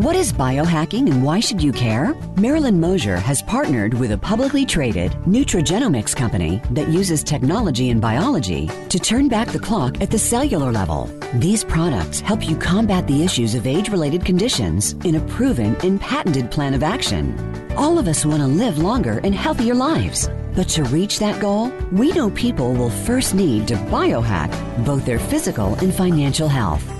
What 0.00 0.16
is 0.16 0.32
biohacking 0.32 1.10
and 1.10 1.22
why 1.22 1.40
should 1.40 1.62
you 1.62 1.72
care? 1.72 2.14
Marilyn 2.38 2.80
Mosier 2.80 3.18
has 3.18 3.42
partnered 3.42 3.92
with 3.92 4.12
a 4.12 4.16
publicly 4.16 4.64
traded 4.64 5.12
nutrigenomics 5.26 6.16
company 6.16 6.62
that 6.70 6.88
uses 6.88 7.22
technology 7.22 7.90
and 7.90 8.00
biology 8.00 8.70
to 8.88 8.98
turn 8.98 9.28
back 9.28 9.48
the 9.48 9.58
clock 9.58 10.00
at 10.00 10.10
the 10.10 10.18
cellular 10.18 10.72
level. 10.72 11.04
These 11.34 11.64
products 11.64 12.20
help 12.20 12.48
you 12.48 12.56
combat 12.56 13.06
the 13.06 13.22
issues 13.22 13.54
of 13.54 13.66
age 13.66 13.90
related 13.90 14.24
conditions 14.24 14.94
in 15.04 15.16
a 15.16 15.26
proven 15.26 15.76
and 15.84 16.00
patented 16.00 16.50
plan 16.50 16.72
of 16.72 16.82
action. 16.82 17.36
All 17.76 17.98
of 17.98 18.08
us 18.08 18.24
want 18.24 18.40
to 18.40 18.46
live 18.46 18.78
longer 18.78 19.20
and 19.22 19.34
healthier 19.34 19.74
lives. 19.74 20.30
But 20.56 20.70
to 20.70 20.84
reach 20.84 21.18
that 21.18 21.42
goal, 21.42 21.70
we 21.92 22.10
know 22.12 22.30
people 22.30 22.72
will 22.72 22.88
first 22.88 23.34
need 23.34 23.68
to 23.68 23.74
biohack 23.74 24.50
both 24.86 25.04
their 25.04 25.18
physical 25.18 25.74
and 25.74 25.92
financial 25.92 26.48
health. 26.48 26.99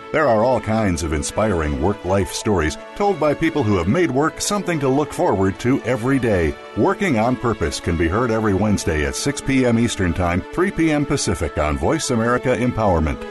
There 0.11 0.27
are 0.27 0.43
all 0.43 0.59
kinds 0.59 1.03
of 1.03 1.13
inspiring 1.13 1.81
work 1.81 2.03
life 2.03 2.33
stories 2.33 2.77
told 2.95 3.17
by 3.17 3.33
people 3.33 3.63
who 3.63 3.77
have 3.77 3.87
made 3.87 4.11
work 4.11 4.41
something 4.41 4.77
to 4.81 4.89
look 4.89 5.13
forward 5.13 5.57
to 5.61 5.81
every 5.83 6.19
day. 6.19 6.53
Working 6.75 7.17
on 7.17 7.37
Purpose 7.37 7.79
can 7.79 7.95
be 7.95 8.09
heard 8.09 8.29
every 8.29 8.53
Wednesday 8.53 9.05
at 9.05 9.15
6 9.15 9.39
p.m. 9.41 9.79
Eastern 9.79 10.13
Time, 10.13 10.41
3 10.51 10.71
p.m. 10.71 11.05
Pacific 11.05 11.57
on 11.57 11.77
Voice 11.77 12.09
America 12.09 12.49
Empowerment. 12.49 13.25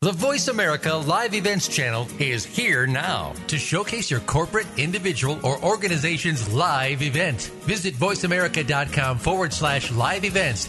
The 0.00 0.12
Voice 0.12 0.46
America 0.46 0.94
Live 0.94 1.34
Events 1.34 1.66
channel 1.66 2.06
is 2.20 2.44
here 2.44 2.86
now 2.86 3.32
to 3.48 3.58
showcase 3.58 4.10
your 4.12 4.20
corporate, 4.20 4.68
individual, 4.76 5.40
or 5.42 5.60
organization's 5.64 6.52
live 6.54 7.02
event. 7.02 7.50
Visit 7.62 7.94
voiceamerica.com 7.94 9.18
forward 9.18 9.52
slash 9.52 9.90
live 9.90 10.24
events 10.24 10.68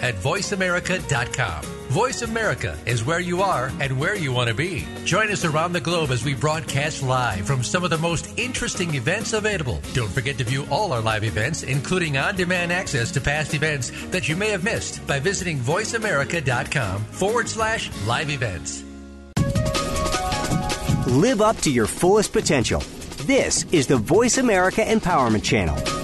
at 0.00 0.14
voiceamerica.com. 0.14 1.62
Voice 1.90 2.22
America 2.22 2.78
is 2.86 3.04
where 3.04 3.18
you 3.18 3.42
are 3.42 3.72
and 3.80 3.98
where 3.98 4.14
you 4.14 4.32
want 4.32 4.48
to 4.48 4.54
be. 4.54 4.86
Join 5.04 5.30
us 5.30 5.44
around 5.44 5.72
the 5.72 5.80
globe 5.80 6.10
as 6.12 6.24
we 6.24 6.34
broadcast 6.34 7.02
live 7.02 7.46
from 7.46 7.64
some 7.64 7.82
of 7.82 7.90
the 7.90 7.98
most 7.98 8.38
interesting 8.38 8.94
events 8.94 9.32
available. 9.32 9.80
Don't 9.92 10.10
forget 10.10 10.38
to 10.38 10.44
view 10.44 10.66
all 10.70 10.92
our 10.92 11.00
live 11.00 11.24
events, 11.24 11.64
including 11.64 12.16
on-demand 12.16 12.72
access 12.72 13.10
to 13.10 13.20
past 13.20 13.54
events 13.54 13.90
that 14.10 14.28
you 14.28 14.36
may 14.36 14.50
have 14.50 14.62
missed 14.62 15.04
by 15.06 15.18
visiting 15.18 15.58
voiceamerica.com 15.58 17.02
forward 17.06 17.48
slash 17.48 17.90
live 18.06 18.30
events. 18.30 18.84
Live 21.08 21.40
up 21.40 21.56
to 21.56 21.72
your 21.72 21.88
fullest 21.88 22.32
potential. 22.32 22.80
This 23.26 23.64
is 23.72 23.88
the 23.88 23.96
Voice 23.96 24.38
America 24.38 24.82
Empowerment 24.82 25.42
Channel. 25.42 25.99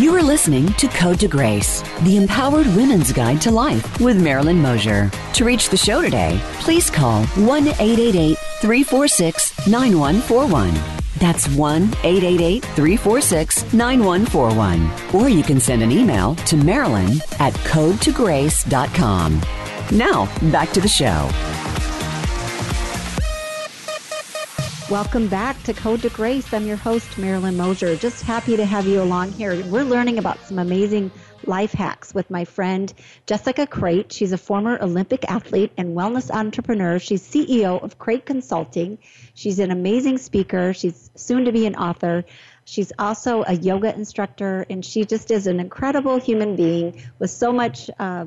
You 0.00 0.16
are 0.16 0.22
listening 0.22 0.72
to 0.74 0.88
Code 0.88 1.20
to 1.20 1.28
Grace, 1.28 1.82
the 2.04 2.16
empowered 2.16 2.66
women's 2.68 3.12
guide 3.12 3.38
to 3.42 3.50
life 3.50 4.00
with 4.00 4.18
Marilyn 4.18 4.56
Mosier. 4.56 5.10
To 5.34 5.44
reach 5.44 5.68
the 5.68 5.76
show 5.76 6.00
today, 6.00 6.40
please 6.60 6.88
call 6.88 7.26
1 7.26 7.68
888 7.68 8.38
346 8.62 9.66
9141. 9.68 10.72
That's 11.18 11.48
1 11.48 11.82
888 11.82 12.64
346 12.64 13.74
9141. 13.74 14.90
Or 15.14 15.28
you 15.28 15.42
can 15.42 15.60
send 15.60 15.82
an 15.82 15.92
email 15.92 16.34
to 16.46 16.56
Marilyn 16.56 17.20
at 17.38 17.52
codetograce.com. 17.52 19.42
Now, 19.92 20.50
back 20.50 20.70
to 20.70 20.80
the 20.80 20.88
show. 20.88 21.28
Welcome 24.90 25.28
back 25.28 25.62
to 25.62 25.72
Code 25.72 26.02
to 26.02 26.08
Grace. 26.08 26.52
I'm 26.52 26.66
your 26.66 26.76
host, 26.76 27.16
Marilyn 27.16 27.56
Mosier. 27.56 27.94
Just 27.94 28.24
happy 28.24 28.56
to 28.56 28.64
have 28.64 28.88
you 28.88 29.00
along 29.00 29.30
here. 29.30 29.64
We're 29.66 29.84
learning 29.84 30.18
about 30.18 30.40
some 30.40 30.58
amazing 30.58 31.12
life 31.44 31.70
hacks 31.70 32.12
with 32.12 32.28
my 32.28 32.44
friend 32.44 32.92
Jessica 33.24 33.68
Crate. 33.68 34.12
She's 34.12 34.32
a 34.32 34.36
former 34.36 34.82
Olympic 34.82 35.30
athlete 35.30 35.70
and 35.76 35.96
wellness 35.96 36.28
entrepreneur. 36.28 36.98
She's 36.98 37.22
CEO 37.22 37.80
of 37.80 38.00
Crate 38.00 38.26
Consulting. 38.26 38.98
She's 39.34 39.60
an 39.60 39.70
amazing 39.70 40.18
speaker. 40.18 40.74
She's 40.74 41.08
soon 41.14 41.44
to 41.44 41.52
be 41.52 41.66
an 41.66 41.76
author. 41.76 42.24
She's 42.64 42.92
also 42.98 43.44
a 43.46 43.54
yoga 43.54 43.94
instructor, 43.94 44.66
and 44.68 44.84
she 44.84 45.04
just 45.04 45.30
is 45.30 45.46
an 45.46 45.60
incredible 45.60 46.18
human 46.18 46.56
being 46.56 47.00
with 47.20 47.30
so 47.30 47.52
much 47.52 47.90
uh, 48.00 48.26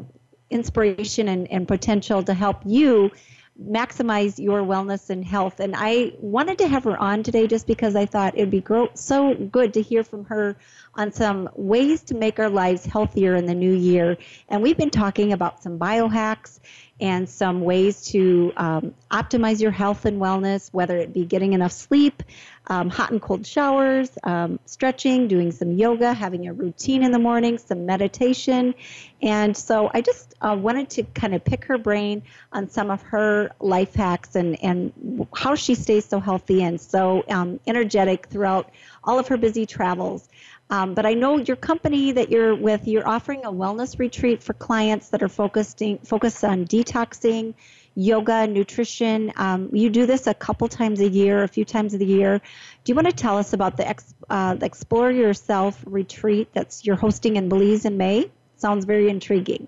inspiration 0.49 1.27
and, 1.27 1.51
and 1.51 1.67
potential 1.67 2.23
to 2.23 2.33
help 2.33 2.61
you 2.63 3.11
maximize 3.61 4.43
your 4.43 4.61
wellness 4.61 5.09
and 5.09 5.23
health. 5.23 5.59
And 5.59 5.75
I 5.77 6.13
wanted 6.19 6.57
to 6.59 6.67
have 6.67 6.83
her 6.85 6.97
on 6.97 7.21
today 7.21 7.45
just 7.45 7.67
because 7.67 7.95
I 7.95 8.05
thought 8.05 8.35
it'd 8.35 8.49
be 8.49 8.61
gro- 8.61 8.89
so 8.95 9.35
good 9.35 9.73
to 9.75 9.81
hear 9.81 10.03
from 10.03 10.25
her 10.25 10.55
on 10.95 11.11
some 11.11 11.49
ways 11.55 12.01
to 12.03 12.15
make 12.15 12.39
our 12.39 12.49
lives 12.49 12.85
healthier 12.85 13.35
in 13.35 13.45
the 13.45 13.53
new 13.53 13.73
year. 13.73 14.17
And 14.49 14.63
we've 14.63 14.77
been 14.77 14.89
talking 14.89 15.33
about 15.33 15.61
some 15.61 15.77
biohacks 15.77 16.59
and 16.99 17.27
some 17.27 17.61
ways 17.61 18.05
to 18.07 18.53
um, 18.57 18.93
optimize 19.11 19.59
your 19.59 19.71
health 19.71 20.05
and 20.05 20.21
wellness, 20.21 20.69
whether 20.71 20.97
it 20.97 21.13
be 21.13 21.25
getting 21.25 21.53
enough 21.53 21.71
sleep, 21.71 22.23
um, 22.67 22.89
hot 22.89 23.11
and 23.11 23.21
cold 23.21 23.45
showers, 23.45 24.09
um, 24.23 24.59
stretching, 24.65 25.27
doing 25.27 25.51
some 25.51 25.71
yoga, 25.71 26.13
having 26.13 26.47
a 26.47 26.53
routine 26.53 27.03
in 27.03 27.11
the 27.11 27.19
morning, 27.19 27.57
some 27.57 27.85
meditation. 27.85 28.73
And 29.21 29.55
so 29.55 29.89
I 29.93 30.01
just 30.01 30.33
uh, 30.41 30.55
wanted 30.59 30.89
to 30.91 31.03
kind 31.03 31.35
of 31.35 31.43
pick 31.43 31.65
her 31.65 31.77
brain 31.77 32.23
on 32.51 32.69
some 32.69 32.89
of 32.89 33.01
her 33.03 33.51
life 33.59 33.95
hacks 33.95 34.35
and, 34.35 34.61
and 34.63 35.27
how 35.35 35.55
she 35.55 35.75
stays 35.75 36.05
so 36.05 36.19
healthy 36.19 36.63
and 36.63 36.79
so 36.79 37.23
um, 37.29 37.59
energetic 37.67 38.27
throughout 38.27 38.71
all 39.03 39.19
of 39.19 39.27
her 39.27 39.37
busy 39.37 39.65
travels. 39.65 40.27
Um, 40.69 40.93
but 40.93 41.05
I 41.05 41.13
know 41.13 41.37
your 41.37 41.57
company 41.57 42.13
that 42.13 42.31
you're 42.31 42.55
with, 42.55 42.87
you're 42.87 43.07
offering 43.07 43.45
a 43.45 43.51
wellness 43.51 43.99
retreat 43.99 44.41
for 44.41 44.53
clients 44.53 45.09
that 45.09 45.21
are 45.21 45.29
focusing 45.29 45.99
focused 45.99 46.43
on 46.43 46.65
detoxing, 46.65 47.53
yoga, 47.95 48.47
nutrition. 48.47 49.31
Um, 49.35 49.69
you 49.73 49.89
do 49.89 50.05
this 50.05 50.27
a 50.27 50.33
couple 50.33 50.67
times 50.67 50.99
a 50.99 51.09
year, 51.09 51.43
a 51.43 51.47
few 51.47 51.65
times 51.65 51.93
a 51.93 52.03
year. 52.03 52.39
Do 52.39 52.91
you 52.91 52.95
want 52.95 53.07
to 53.07 53.13
tell 53.13 53.37
us 53.37 53.53
about 53.53 53.77
the, 53.77 53.87
ex, 53.87 54.13
uh, 54.29 54.55
the 54.55 54.65
Explore 54.65 55.11
Yourself 55.11 55.81
retreat 55.85 56.49
that's 56.53 56.85
you're 56.85 56.95
hosting 56.95 57.35
in 57.35 57.49
Belize 57.49 57.85
in 57.85 57.97
May? 57.97 58.29
Sounds 58.57 58.85
very 58.85 59.09
intriguing. 59.09 59.67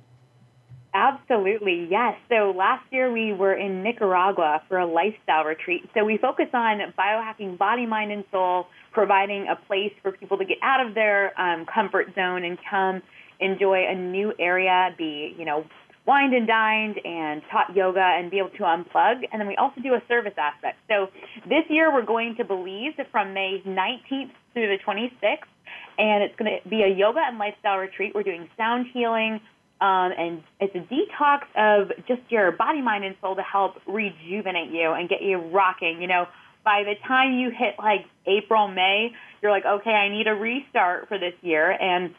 Absolutely, 0.93 1.89
yes. 1.91 2.15
So 2.29 2.53
last 2.55 2.85
year 2.89 3.11
we 3.11 3.33
were 3.33 3.53
in 3.53 3.83
Nicaragua 3.83 4.61
for 4.69 4.77
a 4.77 4.85
lifestyle 4.85 5.43
retreat. 5.43 5.89
So 5.93 6.05
we 6.05 6.17
focus 6.17 6.47
on 6.53 6.79
biohacking 6.97 7.57
body, 7.57 7.85
mind, 7.85 8.13
and 8.13 8.23
soul, 8.31 8.67
providing 8.93 9.49
a 9.49 9.57
place 9.57 9.91
for 10.01 10.13
people 10.13 10.37
to 10.37 10.45
get 10.45 10.57
out 10.61 10.87
of 10.87 10.95
their 10.95 11.37
um, 11.39 11.65
comfort 11.65 12.15
zone 12.15 12.45
and 12.45 12.57
come 12.69 13.01
enjoy 13.41 13.85
a 13.89 13.93
new 13.93 14.33
area, 14.39 14.95
be, 14.97 15.35
you 15.37 15.43
know, 15.43 15.65
wined 16.05 16.33
and 16.33 16.47
dined 16.47 16.99
and 17.03 17.41
taught 17.51 17.75
yoga 17.75 17.99
and 17.99 18.29
be 18.29 18.37
able 18.37 18.49
to 18.51 18.63
unplug. 18.63 19.25
And 19.31 19.39
then 19.39 19.47
we 19.47 19.55
also 19.55 19.81
do 19.81 19.93
a 19.93 20.01
service 20.07 20.33
aspect. 20.37 20.77
So 20.87 21.07
this 21.49 21.63
year 21.69 21.91
we're 21.93 22.05
going 22.05 22.35
to 22.37 22.45
Belize 22.45 22.93
from 23.11 23.33
May 23.33 23.61
19th 23.65 24.31
through 24.53 24.67
the 24.67 24.77
26th. 24.85 25.49
And 25.97 26.23
it's 26.23 26.35
going 26.35 26.59
to 26.61 26.69
be 26.69 26.83
a 26.83 26.93
yoga 26.93 27.21
and 27.25 27.39
lifestyle 27.39 27.77
retreat. 27.77 28.13
We're 28.13 28.23
doing 28.23 28.49
sound 28.57 28.87
healing, 28.93 29.39
um, 29.81 30.11
and 30.17 30.43
it's 30.59 30.75
a 30.75 30.79
detox 30.79 31.41
of 31.55 31.89
just 32.07 32.21
your 32.29 32.51
body, 32.51 32.81
mind, 32.81 33.03
and 33.03 33.15
soul 33.21 33.35
to 33.35 33.41
help 33.41 33.75
rejuvenate 33.87 34.71
you 34.71 34.91
and 34.91 35.09
get 35.09 35.21
you 35.21 35.37
rocking. 35.37 36.01
You 36.01 36.07
know, 36.07 36.25
by 36.63 36.83
the 36.83 36.95
time 37.07 37.33
you 37.33 37.49
hit 37.49 37.75
like 37.77 38.05
April, 38.25 38.67
May, 38.67 39.11
you're 39.41 39.51
like, 39.51 39.65
okay, 39.65 39.91
I 39.91 40.09
need 40.09 40.27
a 40.27 40.33
restart 40.33 41.07
for 41.07 41.17
this 41.17 41.33
year. 41.41 41.71
And 41.71 42.13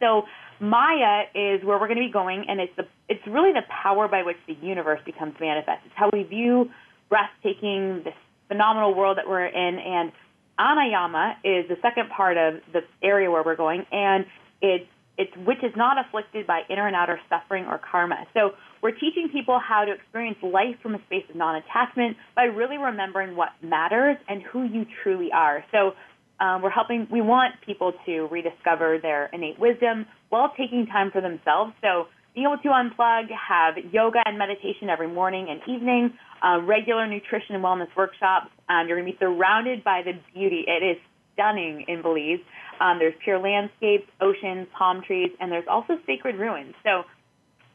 so 0.00 0.24
Maya 0.60 1.24
is 1.34 1.64
where 1.64 1.78
we're 1.78 1.88
going 1.88 2.00
to 2.00 2.06
be 2.06 2.12
going, 2.12 2.44
and 2.48 2.60
it's 2.60 2.74
the 2.76 2.86
it's 3.08 3.26
really 3.26 3.52
the 3.52 3.62
power 3.82 4.08
by 4.08 4.22
which 4.22 4.36
the 4.46 4.54
universe 4.54 5.00
becomes 5.04 5.34
manifest. 5.40 5.80
It's 5.86 5.94
how 5.94 6.10
we 6.12 6.22
view 6.22 6.70
breathtaking, 7.08 8.02
this 8.04 8.14
phenomenal 8.48 8.94
world 8.94 9.18
that 9.18 9.28
we're 9.28 9.46
in, 9.46 9.78
and 9.78 10.12
Anayama 10.58 11.34
is 11.44 11.68
the 11.68 11.76
second 11.82 12.10
part 12.10 12.36
of 12.36 12.54
the 12.72 12.80
area 13.02 13.30
where 13.30 13.42
we're 13.42 13.56
going, 13.56 13.84
and 13.90 14.26
it's 14.62 14.86
it's 15.16 15.36
which 15.36 15.62
is 15.62 15.72
not 15.76 15.96
afflicted 16.04 16.46
by 16.46 16.62
inner 16.68 16.86
and 16.88 16.96
outer 16.96 17.20
suffering 17.28 17.66
or 17.66 17.78
karma. 17.78 18.26
So 18.34 18.50
we're 18.82 18.92
teaching 18.92 19.28
people 19.32 19.60
how 19.60 19.84
to 19.84 19.92
experience 19.92 20.38
life 20.42 20.76
from 20.82 20.96
a 20.96 21.02
space 21.06 21.24
of 21.30 21.36
non-attachment 21.36 22.16
by 22.34 22.44
really 22.44 22.78
remembering 22.78 23.36
what 23.36 23.50
matters 23.62 24.16
and 24.28 24.42
who 24.42 24.64
you 24.64 24.86
truly 25.02 25.30
are. 25.32 25.64
So 25.70 25.92
um, 26.40 26.62
we're 26.62 26.70
helping. 26.70 27.06
We 27.10 27.20
want 27.20 27.54
people 27.64 27.92
to 28.06 28.26
rediscover 28.26 28.98
their 29.00 29.30
innate 29.32 29.58
wisdom 29.58 30.06
while 30.30 30.52
taking 30.58 30.86
time 30.86 31.12
for 31.12 31.20
themselves. 31.20 31.72
So 31.80 32.08
being 32.34 32.46
able 32.46 32.58
to 32.62 32.68
unplug, 32.68 33.30
have 33.30 33.76
yoga 33.92 34.20
and 34.26 34.36
meditation 34.38 34.90
every 34.90 35.08
morning 35.08 35.46
and 35.48 35.60
evening, 35.68 36.12
uh, 36.42 36.60
regular 36.62 37.06
nutrition 37.06 37.54
and 37.54 37.64
wellness 37.64 37.88
workshops. 37.96 38.50
Um, 38.68 38.88
you're 38.88 39.00
going 39.00 39.10
to 39.10 39.12
be 39.12 39.18
surrounded 39.18 39.84
by 39.84 40.02
the 40.02 40.12
beauty. 40.34 40.64
It 40.66 40.82
is 40.82 40.96
stunning 41.34 41.84
in 41.86 42.02
Belize. 42.02 42.40
Um, 42.80 42.98
there's 42.98 43.14
pure 43.22 43.38
landscapes, 43.38 44.10
oceans, 44.20 44.66
palm 44.76 45.02
trees, 45.02 45.30
and 45.40 45.50
there's 45.50 45.66
also 45.68 45.98
sacred 46.06 46.36
ruins. 46.36 46.74
So 46.82 47.04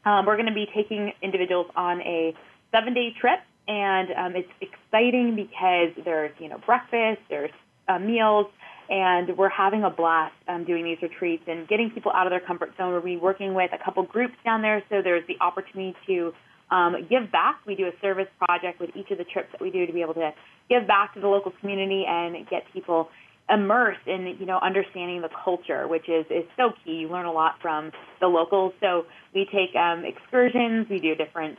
um, 0.06 0.26
we're 0.26 0.36
going 0.36 0.48
to 0.48 0.54
be 0.54 0.68
taking 0.76 1.14
individuals 1.22 1.68
on 1.76 2.02
a 2.02 2.34
seven-day 2.72 3.16
trip, 3.20 3.40
and 3.68 4.10
um, 4.12 4.36
it's 4.36 4.50
exciting 4.62 5.36
because 5.36 6.04
there's 6.04 6.32
you 6.40 6.50
know 6.50 6.58
breakfast, 6.66 7.22
there's 7.30 7.52
uh, 7.88 8.00
meals, 8.00 8.48
and 8.90 9.38
we're 9.38 9.50
having 9.50 9.84
a 9.84 9.90
blast 9.90 10.34
um, 10.48 10.66
doing 10.66 10.84
these 10.84 10.98
retreats 11.02 11.44
and 11.48 11.68
getting 11.68 11.92
people 11.92 12.12
out 12.12 12.26
of 12.26 12.32
their 12.32 12.40
comfort 12.40 12.72
zone. 12.78 12.92
We'll 12.92 13.02
be 13.02 13.18
working 13.18 13.54
with 13.54 13.72
a 13.74 13.84
couple 13.84 14.04
groups 14.04 14.34
down 14.44 14.62
there, 14.62 14.84
so 14.90 15.02
there's 15.04 15.26
the 15.28 15.38
opportunity 15.42 15.96
to 16.08 16.34
um, 16.72 16.96
give 17.10 17.32
back. 17.32 17.62
We 17.66 17.76
do 17.76 17.88
a 17.88 17.94
service 18.02 18.28
project 18.40 18.80
with 18.80 18.90
each 18.96 19.12
of 19.12 19.18
the 19.18 19.24
trips 19.24 19.50
that 19.52 19.62
we 19.62 19.70
do 19.70 19.86
to 19.86 19.94
be 19.94 20.02
able 20.02 20.16
to 20.16 20.32
give 20.70 20.88
back 20.88 21.14
to 21.14 21.20
the 21.20 21.28
local 21.28 21.52
community 21.60 22.06
and 22.08 22.48
get 22.50 22.64
people 22.74 23.10
immersed 23.50 24.08
in 24.08 24.38
you 24.40 24.46
know 24.46 24.60
understanding 24.60 25.22
the 25.22 25.30
culture, 25.44 25.88
which 25.88 26.08
is 26.10 26.26
is 26.30 26.46
so 26.58 26.72
key. 26.84 26.94
You 26.94 27.10
learn 27.10 27.26
a 27.26 27.32
lot 27.32 27.56
from 27.62 27.92
the 28.20 28.28
locals. 28.28 28.74
So 28.80 29.06
we 29.34 29.46
take 29.46 29.76
um, 29.76 30.04
excursions, 30.06 30.88
we 30.90 31.00
do 31.00 31.16
different 31.16 31.58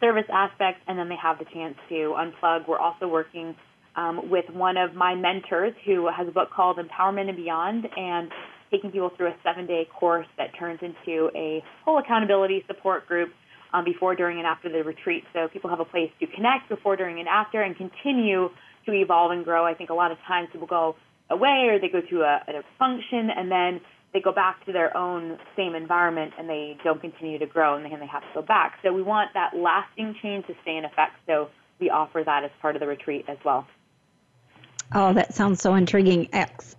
service 0.00 0.26
aspects, 0.32 0.80
and 0.86 0.98
then 0.98 1.08
they 1.08 1.16
have 1.16 1.38
the 1.38 1.44
chance 1.46 1.76
to 1.88 2.14
unplug. 2.16 2.68
We're 2.68 2.78
also 2.78 3.08
working 3.08 3.56
um, 3.98 4.30
with 4.30 4.48
one 4.50 4.76
of 4.76 4.94
my 4.94 5.14
mentors 5.16 5.74
who 5.84 6.08
has 6.08 6.28
a 6.28 6.30
book 6.30 6.50
called 6.54 6.78
Empowerment 6.78 7.28
and 7.28 7.36
Beyond, 7.36 7.88
and 7.96 8.30
taking 8.70 8.92
people 8.92 9.10
through 9.16 9.28
a 9.28 9.36
seven-day 9.42 9.88
course 9.98 10.26
that 10.36 10.50
turns 10.58 10.78
into 10.82 11.30
a 11.34 11.64
whole 11.84 11.98
accountability 11.98 12.62
support 12.68 13.08
group 13.08 13.30
um, 13.72 13.84
before, 13.84 14.14
during, 14.14 14.38
and 14.38 14.46
after 14.46 14.70
the 14.70 14.84
retreat. 14.84 15.24
So 15.32 15.48
people 15.48 15.68
have 15.68 15.80
a 15.80 15.84
place 15.84 16.10
to 16.20 16.26
connect 16.28 16.68
before, 16.68 16.94
during, 16.94 17.18
and 17.18 17.28
after, 17.28 17.60
and 17.62 17.76
continue 17.76 18.50
to 18.86 18.92
evolve 18.92 19.32
and 19.32 19.44
grow. 19.44 19.66
I 19.66 19.74
think 19.74 19.90
a 19.90 19.94
lot 19.94 20.12
of 20.12 20.18
times 20.28 20.48
people 20.52 20.68
go 20.68 20.94
away 21.28 21.66
or 21.68 21.80
they 21.80 21.88
go 21.88 22.00
to 22.00 22.22
a, 22.22 22.42
a 22.48 22.62
function 22.78 23.30
and 23.36 23.50
then 23.50 23.80
they 24.14 24.20
go 24.20 24.32
back 24.32 24.64
to 24.66 24.72
their 24.72 24.96
own 24.96 25.38
same 25.56 25.74
environment 25.74 26.32
and 26.38 26.48
they 26.48 26.78
don't 26.84 27.00
continue 27.00 27.38
to 27.38 27.46
grow 27.46 27.76
and 27.76 27.84
then 27.84 28.00
they 28.00 28.06
have 28.06 28.22
to 28.22 28.28
go 28.32 28.42
back. 28.42 28.78
So 28.82 28.92
we 28.92 29.02
want 29.02 29.30
that 29.34 29.56
lasting 29.56 30.14
change 30.22 30.46
to 30.46 30.54
stay 30.62 30.76
in 30.76 30.84
effect. 30.84 31.12
So 31.26 31.48
we 31.80 31.90
offer 31.90 32.22
that 32.24 32.44
as 32.44 32.50
part 32.62 32.76
of 32.76 32.80
the 32.80 32.86
retreat 32.86 33.26
as 33.28 33.36
well. 33.44 33.66
Oh, 34.94 35.12
that 35.12 35.34
sounds 35.34 35.60
so 35.60 35.74
intriguing. 35.74 36.30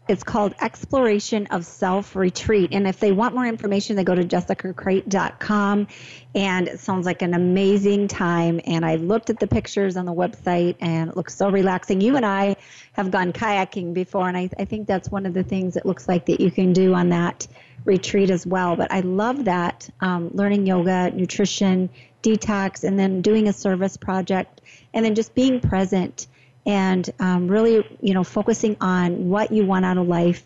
It's 0.08 0.24
called 0.24 0.56
Exploration 0.60 1.46
of 1.48 1.64
Self 1.64 2.16
Retreat. 2.16 2.70
And 2.72 2.88
if 2.88 3.00
they 3.00 3.12
want 3.12 3.36
more 3.36 3.46
information, 3.46 3.96
they 3.96 4.04
go 4.04 4.16
to 4.16 4.24
jessicacrate.com. 4.24 5.88
And 6.34 6.68
it 6.68 6.80
sounds 6.80 7.06
like 7.06 7.22
an 7.22 7.36
amazing 7.36 8.08
time. 8.08 8.62
And 8.66 8.84
I 8.84 8.96
looked 8.96 9.30
at 9.30 9.40
the 9.40 9.46
pictures 9.46 9.96
on 9.96 10.06
the 10.06 10.14
website 10.14 10.78
and 10.80 11.12
it 11.12 11.18
looks 11.18 11.36
so 11.36 11.52
relaxing. 11.52 12.02
You 12.02 12.16
and 12.16 12.26
I 12.26 12.56
have 12.94 13.12
gone 13.12 13.32
kayaking 13.32 13.94
before, 13.94 14.28
and 14.28 14.36
I, 14.36 14.50
I 14.58 14.66
think 14.66 14.88
that's 14.88 15.10
one 15.10 15.28
of 15.28 15.36
the 15.36 15.44
things 15.44 15.78
it 15.78 15.86
looks 15.86 16.08
like 16.08 16.26
that 16.26 16.40
you 16.40 16.50
can 16.50 16.74
do 16.74 16.96
on 16.96 17.10
that 17.10 17.48
retreat 17.86 18.32
as 18.32 18.46
well. 18.46 18.76
But 18.76 18.92
I 18.92 19.02
love 19.02 19.46
that 19.46 19.88
um, 20.02 20.32
learning 20.34 20.66
yoga, 20.66 21.12
nutrition, 21.12 21.92
detox, 22.24 22.84
and 22.84 22.98
then 22.98 23.22
doing 23.22 23.48
a 23.48 23.54
service 23.54 23.98
project, 23.98 24.62
and 24.96 25.06
then 25.06 25.14
just 25.14 25.36
being 25.36 25.62
present 25.62 26.26
and 26.66 27.10
um, 27.20 27.48
really, 27.48 27.98
you 28.02 28.14
know, 28.14 28.24
focusing 28.24 28.78
on 28.82 29.30
what 29.30 29.52
you 29.52 29.66
want 29.66 29.86
out 29.86 29.98
of 29.98 30.08
life 30.08 30.46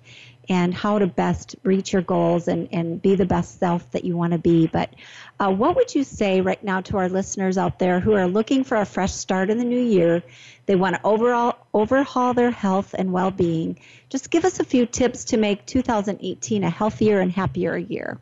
and 0.49 0.73
how 0.73 0.99
to 0.99 1.07
best 1.07 1.55
reach 1.63 1.93
your 1.93 2.01
goals 2.01 2.47
and, 2.47 2.67
and 2.71 3.01
be 3.01 3.15
the 3.15 3.25
best 3.25 3.59
self 3.59 3.89
that 3.91 4.03
you 4.03 4.17
want 4.17 4.33
to 4.33 4.39
be. 4.39 4.67
But 4.67 4.93
uh, 5.39 5.51
what 5.51 5.75
would 5.75 5.95
you 5.95 6.03
say 6.03 6.41
right 6.41 6.61
now 6.63 6.81
to 6.81 6.97
our 6.97 7.09
listeners 7.09 7.57
out 7.57 7.79
there 7.79 7.99
who 7.99 8.13
are 8.13 8.27
looking 8.27 8.63
for 8.63 8.77
a 8.77 8.85
fresh 8.85 9.13
start 9.13 9.49
in 9.49 9.57
the 9.57 9.63
new 9.63 9.79
year? 9.79 10.21
They 10.65 10.75
want 10.75 10.95
to 10.95 11.01
overall 11.03 11.57
overhaul 11.73 12.33
their 12.33 12.51
health 12.51 12.93
and 12.97 13.11
well-being. 13.11 13.79
Just 14.09 14.29
give 14.29 14.45
us 14.45 14.59
a 14.59 14.65
few 14.65 14.85
tips 14.85 15.25
to 15.25 15.37
make 15.37 15.65
2018 15.65 16.63
a 16.63 16.69
healthier 16.69 17.19
and 17.19 17.31
happier 17.31 17.77
year. 17.77 18.19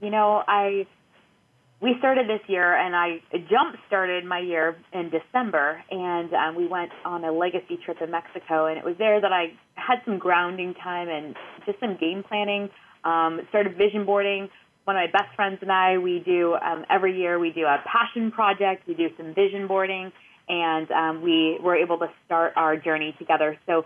You 0.00 0.10
know, 0.10 0.42
I 0.46 0.86
we 1.82 1.96
started 1.98 2.28
this 2.28 2.40
year, 2.46 2.76
and 2.76 2.94
I 2.94 3.20
jump 3.50 3.74
started 3.88 4.24
my 4.24 4.38
year 4.38 4.76
in 4.92 5.10
December, 5.10 5.82
and 5.90 6.32
um, 6.32 6.54
we 6.54 6.68
went 6.68 6.92
on 7.04 7.24
a 7.24 7.32
legacy 7.32 7.76
trip 7.84 7.96
in 8.00 8.10
Mexico, 8.12 8.66
and 8.66 8.78
it 8.78 8.84
was 8.84 8.94
there 8.98 9.20
that 9.20 9.32
I 9.32 9.52
had 9.74 9.98
some 10.04 10.18
grounding 10.18 10.74
time 10.74 11.08
and 11.08 11.34
just 11.66 11.80
some 11.80 11.96
game 11.98 12.22
planning. 12.22 12.70
Um, 13.04 13.40
started 13.48 13.76
vision 13.76 14.06
boarding. 14.06 14.48
One 14.84 14.96
of 14.96 15.00
my 15.00 15.10
best 15.10 15.34
friends 15.34 15.58
and 15.60 15.72
I, 15.72 15.98
we 15.98 16.22
do 16.24 16.54
um, 16.54 16.84
every 16.88 17.18
year 17.18 17.40
we 17.40 17.50
do 17.50 17.62
a 17.62 17.82
passion 17.84 18.30
project. 18.30 18.86
We 18.86 18.94
do 18.94 19.08
some 19.16 19.34
vision 19.34 19.66
boarding, 19.66 20.12
and 20.48 20.88
um, 20.92 21.22
we 21.22 21.58
were 21.60 21.74
able 21.74 21.98
to 21.98 22.06
start 22.26 22.52
our 22.56 22.76
journey 22.76 23.14
together. 23.18 23.58
So. 23.66 23.82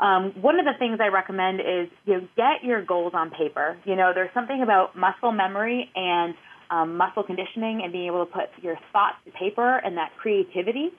Um, 0.00 0.32
one 0.40 0.58
of 0.58 0.64
the 0.64 0.72
things 0.76 0.98
I 1.00 1.06
recommend 1.06 1.60
is 1.60 1.88
you 2.04 2.14
know, 2.14 2.28
get 2.36 2.64
your 2.66 2.84
goals 2.84 3.12
on 3.14 3.30
paper. 3.30 3.76
You 3.84 3.94
know, 3.94 4.10
there's 4.12 4.32
something 4.34 4.60
about 4.60 4.96
muscle 4.96 5.30
memory 5.30 5.88
and 5.94 6.34
um, 6.70 6.96
muscle 6.96 7.22
conditioning 7.22 7.80
and 7.82 7.92
being 7.92 8.06
able 8.06 8.24
to 8.24 8.32
put 8.32 8.50
your 8.62 8.76
thoughts 8.92 9.16
to 9.24 9.32
paper 9.32 9.78
and 9.78 9.96
that 9.96 10.10
creativity. 10.20 10.90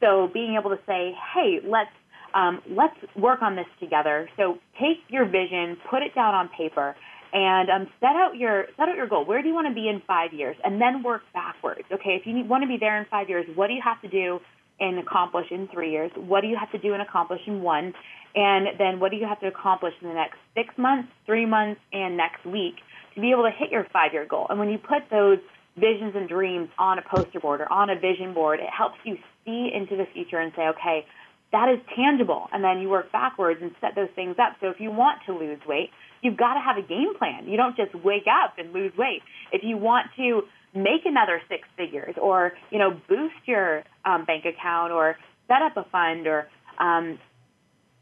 So 0.00 0.28
being 0.32 0.56
able 0.58 0.70
to 0.70 0.78
say, 0.86 1.12
hey, 1.34 1.60
let's 1.64 1.90
um, 2.34 2.60
let's 2.68 2.96
work 3.16 3.42
on 3.42 3.54
this 3.54 3.66
together. 3.78 4.28
So 4.36 4.58
take 4.80 4.98
your 5.08 5.24
vision, 5.24 5.76
put 5.88 6.02
it 6.02 6.14
down 6.14 6.34
on 6.34 6.50
paper, 6.56 6.96
and 7.32 7.70
um, 7.70 7.86
set 8.00 8.16
out 8.16 8.36
your 8.36 8.66
set 8.76 8.88
out 8.88 8.96
your 8.96 9.08
goal. 9.08 9.24
Where 9.24 9.40
do 9.40 9.48
you 9.48 9.54
want 9.54 9.68
to 9.68 9.74
be 9.74 9.88
in 9.88 10.02
five 10.06 10.32
years, 10.32 10.56
and 10.64 10.80
then 10.80 11.02
work 11.02 11.22
backwards. 11.32 11.82
Okay, 11.92 12.18
if 12.20 12.26
you 12.26 12.34
need, 12.34 12.48
want 12.48 12.62
to 12.62 12.68
be 12.68 12.76
there 12.78 12.98
in 12.98 13.06
five 13.10 13.28
years, 13.28 13.46
what 13.54 13.68
do 13.68 13.74
you 13.74 13.82
have 13.84 14.00
to 14.02 14.08
do 14.08 14.40
and 14.80 14.98
accomplish 14.98 15.46
in 15.50 15.68
three 15.72 15.92
years? 15.92 16.10
What 16.16 16.40
do 16.40 16.48
you 16.48 16.56
have 16.58 16.70
to 16.72 16.78
do 16.78 16.92
and 16.92 17.02
accomplish 17.02 17.40
in 17.46 17.62
one? 17.62 17.94
And 18.34 18.66
then 18.78 18.98
what 18.98 19.12
do 19.12 19.16
you 19.16 19.26
have 19.26 19.40
to 19.40 19.46
accomplish 19.46 19.94
in 20.02 20.08
the 20.08 20.14
next 20.14 20.36
six 20.56 20.76
months, 20.76 21.08
three 21.26 21.46
months, 21.46 21.80
and 21.92 22.16
next 22.16 22.44
week? 22.44 22.74
To 23.14 23.20
be 23.20 23.30
able 23.30 23.44
to 23.44 23.50
hit 23.50 23.70
your 23.70 23.86
five 23.92 24.12
year 24.12 24.26
goal. 24.26 24.46
And 24.50 24.58
when 24.58 24.68
you 24.68 24.78
put 24.78 25.08
those 25.10 25.38
visions 25.76 26.14
and 26.14 26.28
dreams 26.28 26.68
on 26.78 26.98
a 26.98 27.02
poster 27.02 27.40
board 27.40 27.60
or 27.60 27.72
on 27.72 27.90
a 27.90 27.98
vision 27.98 28.34
board, 28.34 28.60
it 28.60 28.70
helps 28.70 28.96
you 29.04 29.16
see 29.44 29.70
into 29.74 29.96
the 29.96 30.06
future 30.12 30.38
and 30.38 30.52
say, 30.56 30.68
okay, 30.68 31.04
that 31.52 31.68
is 31.68 31.78
tangible. 31.94 32.48
And 32.52 32.64
then 32.64 32.80
you 32.80 32.88
work 32.88 33.12
backwards 33.12 33.60
and 33.62 33.70
set 33.80 33.94
those 33.94 34.08
things 34.14 34.36
up. 34.38 34.56
So 34.60 34.68
if 34.68 34.80
you 34.80 34.90
want 34.90 35.20
to 35.26 35.32
lose 35.32 35.58
weight, 35.66 35.90
you've 36.22 36.36
got 36.36 36.54
to 36.54 36.60
have 36.60 36.76
a 36.76 36.86
game 36.86 37.14
plan. 37.18 37.46
You 37.46 37.56
don't 37.56 37.76
just 37.76 37.94
wake 37.94 38.26
up 38.26 38.54
and 38.58 38.72
lose 38.72 38.92
weight. 38.96 39.22
If 39.52 39.62
you 39.62 39.76
want 39.76 40.06
to 40.16 40.42
make 40.74 41.02
another 41.04 41.40
six 41.48 41.62
figures 41.76 42.16
or, 42.20 42.52
you 42.70 42.78
know, 42.78 42.98
boost 43.08 43.34
your 43.46 43.84
um, 44.04 44.24
bank 44.24 44.44
account 44.44 44.92
or 44.92 45.16
set 45.46 45.62
up 45.62 45.76
a 45.76 45.88
fund 45.90 46.26
or 46.26 46.48
um, 46.80 47.18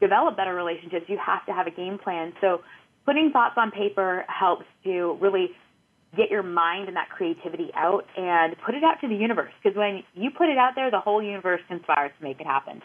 develop 0.01 0.35
better 0.35 0.55
relationships, 0.55 1.05
you 1.07 1.19
have 1.23 1.45
to 1.45 1.53
have 1.53 1.67
a 1.67 1.71
game 1.71 1.99
plan. 1.99 2.33
So 2.41 2.61
putting 3.05 3.31
thoughts 3.31 3.55
on 3.57 3.71
paper 3.71 4.25
helps 4.27 4.65
to 4.83 5.17
really 5.19 5.51
get 6.15 6.29
your 6.29 6.43
mind 6.43 6.87
and 6.87 6.95
that 6.95 7.09
creativity 7.09 7.71
out 7.73 8.05
and 8.15 8.55
put 8.65 8.75
it 8.75 8.83
out 8.83 9.01
to 9.01 9.07
the 9.07 9.15
universe. 9.15 9.51
Because 9.61 9.75
when 9.77 10.03
you 10.13 10.29
put 10.31 10.49
it 10.49 10.57
out 10.57 10.73
there, 10.75 10.91
the 10.91 10.99
whole 10.99 11.21
universe 11.21 11.61
conspires 11.67 12.11
to 12.17 12.23
make 12.23 12.39
it 12.39 12.45
happen. 12.45 12.81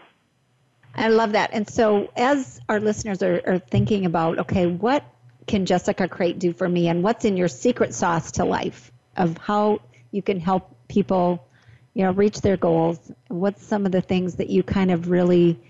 I 0.95 1.09
love 1.09 1.33
that. 1.33 1.51
And 1.53 1.69
so, 1.69 2.11
as 2.17 2.61
our 2.69 2.81
listeners 2.81 3.23
are, 3.23 3.41
are 3.47 3.59
thinking 3.59 4.07
about, 4.07 4.39
okay, 4.41 4.67
what 4.67 5.05
can 5.47 5.67
Jessica 5.67 6.09
Crate 6.09 6.39
do 6.39 6.53
for 6.53 6.69
me, 6.69 6.89
and 6.89 7.03
what's 7.03 7.25
in 7.25 7.37
your 7.37 7.49
secret 7.49 7.95
sauce 7.95 8.33
to 8.33 8.45
life 8.45 8.91
of 9.17 9.37
how 9.39 9.81
you 10.11 10.23
can 10.23 10.41
help 10.41 10.75
people, 10.89 11.47
you 11.95 12.05
know, 12.05 12.13
reach 12.13 12.41
their 12.41 12.57
goals? 12.57 12.99
What's 13.29 13.65
some 13.65 13.87
of 13.87 13.93
the 13.93 14.01
things 14.01 14.37
that 14.37 14.49
you 14.49 14.63
kind 14.63 14.91
of 14.91 15.11
really 15.11 15.61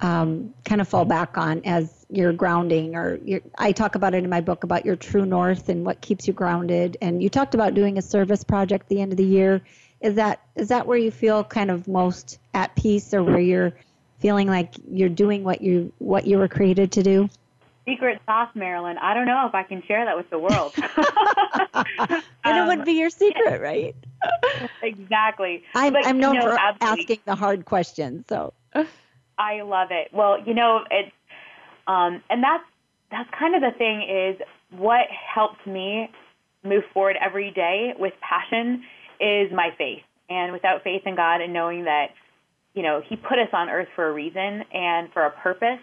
um, 0.00 0.54
kind 0.64 0.80
of 0.80 0.88
fall 0.88 1.04
back 1.04 1.36
on 1.36 1.62
as 1.64 2.01
your 2.12 2.32
grounding 2.32 2.94
or 2.94 3.16
your, 3.24 3.40
I 3.56 3.72
talk 3.72 3.94
about 3.94 4.14
it 4.14 4.22
in 4.22 4.30
my 4.30 4.40
book 4.40 4.64
about 4.64 4.84
your 4.84 4.96
true 4.96 5.24
north 5.24 5.68
and 5.68 5.84
what 5.84 6.00
keeps 6.00 6.26
you 6.26 6.32
grounded. 6.32 6.98
And 7.00 7.22
you 7.22 7.28
talked 7.28 7.54
about 7.54 7.74
doing 7.74 7.98
a 7.98 8.02
service 8.02 8.44
project 8.44 8.84
at 8.84 8.88
the 8.88 9.00
end 9.00 9.12
of 9.12 9.16
the 9.16 9.24
year. 9.24 9.62
Is 10.00 10.16
that 10.16 10.40
is 10.56 10.68
that 10.68 10.86
where 10.86 10.98
you 10.98 11.10
feel 11.10 11.44
kind 11.44 11.70
of 11.70 11.88
most 11.88 12.38
at 12.52 12.74
peace 12.76 13.14
or 13.14 13.22
where 13.22 13.40
you're 13.40 13.72
feeling 14.18 14.48
like 14.48 14.74
you're 14.90 15.08
doing 15.08 15.44
what 15.44 15.62
you 15.62 15.92
what 15.98 16.26
you 16.26 16.38
were 16.38 16.48
created 16.48 16.92
to 16.92 17.02
do? 17.02 17.28
Secret 17.86 18.20
sauce 18.26 18.50
marilyn. 18.54 18.98
I 18.98 19.14
don't 19.14 19.26
know 19.26 19.46
if 19.46 19.54
i 19.54 19.64
can 19.64 19.82
share 19.82 20.04
that 20.04 20.16
with 20.16 20.30
the 20.30 20.38
world. 20.38 20.74
And 22.44 22.58
it 22.58 22.66
would 22.66 22.80
um, 22.80 22.84
be 22.84 22.92
your 22.94 23.10
secret 23.10 23.60
right? 23.60 23.94
Exactly. 24.82 25.62
I'm, 25.74 25.92
but, 25.92 26.06
I'm 26.06 26.18
known 26.18 26.34
you 26.34 26.40
know, 26.40 26.50
for 26.50 26.58
absolutely. 26.58 27.02
asking 27.02 27.18
the 27.24 27.34
hard 27.34 27.64
questions 27.64 28.24
so. 28.28 28.52
I 29.38 29.62
love 29.62 29.88
it. 29.90 30.08
Well, 30.12 30.38
you 30.44 30.54
know, 30.54 30.84
it's 30.90 31.12
um, 31.86 32.22
and 32.30 32.42
that's 32.42 32.64
that's 33.10 33.28
kind 33.38 33.54
of 33.54 33.60
the 33.60 33.76
thing 33.76 34.02
is 34.02 34.40
what 34.78 35.06
helps 35.34 35.58
me 35.66 36.08
move 36.64 36.82
forward 36.94 37.16
every 37.24 37.50
day 37.50 37.92
with 37.98 38.12
passion 38.20 38.82
is 39.20 39.52
my 39.52 39.70
faith. 39.76 40.02
And 40.30 40.52
without 40.52 40.82
faith 40.82 41.02
in 41.04 41.14
God 41.14 41.40
and 41.40 41.52
knowing 41.52 41.84
that, 41.84 42.06
you 42.74 42.82
know, 42.82 43.02
He 43.06 43.16
put 43.16 43.38
us 43.38 43.48
on 43.52 43.68
earth 43.68 43.88
for 43.94 44.08
a 44.08 44.12
reason 44.12 44.62
and 44.72 45.12
for 45.12 45.26
a 45.26 45.30
purpose, 45.30 45.80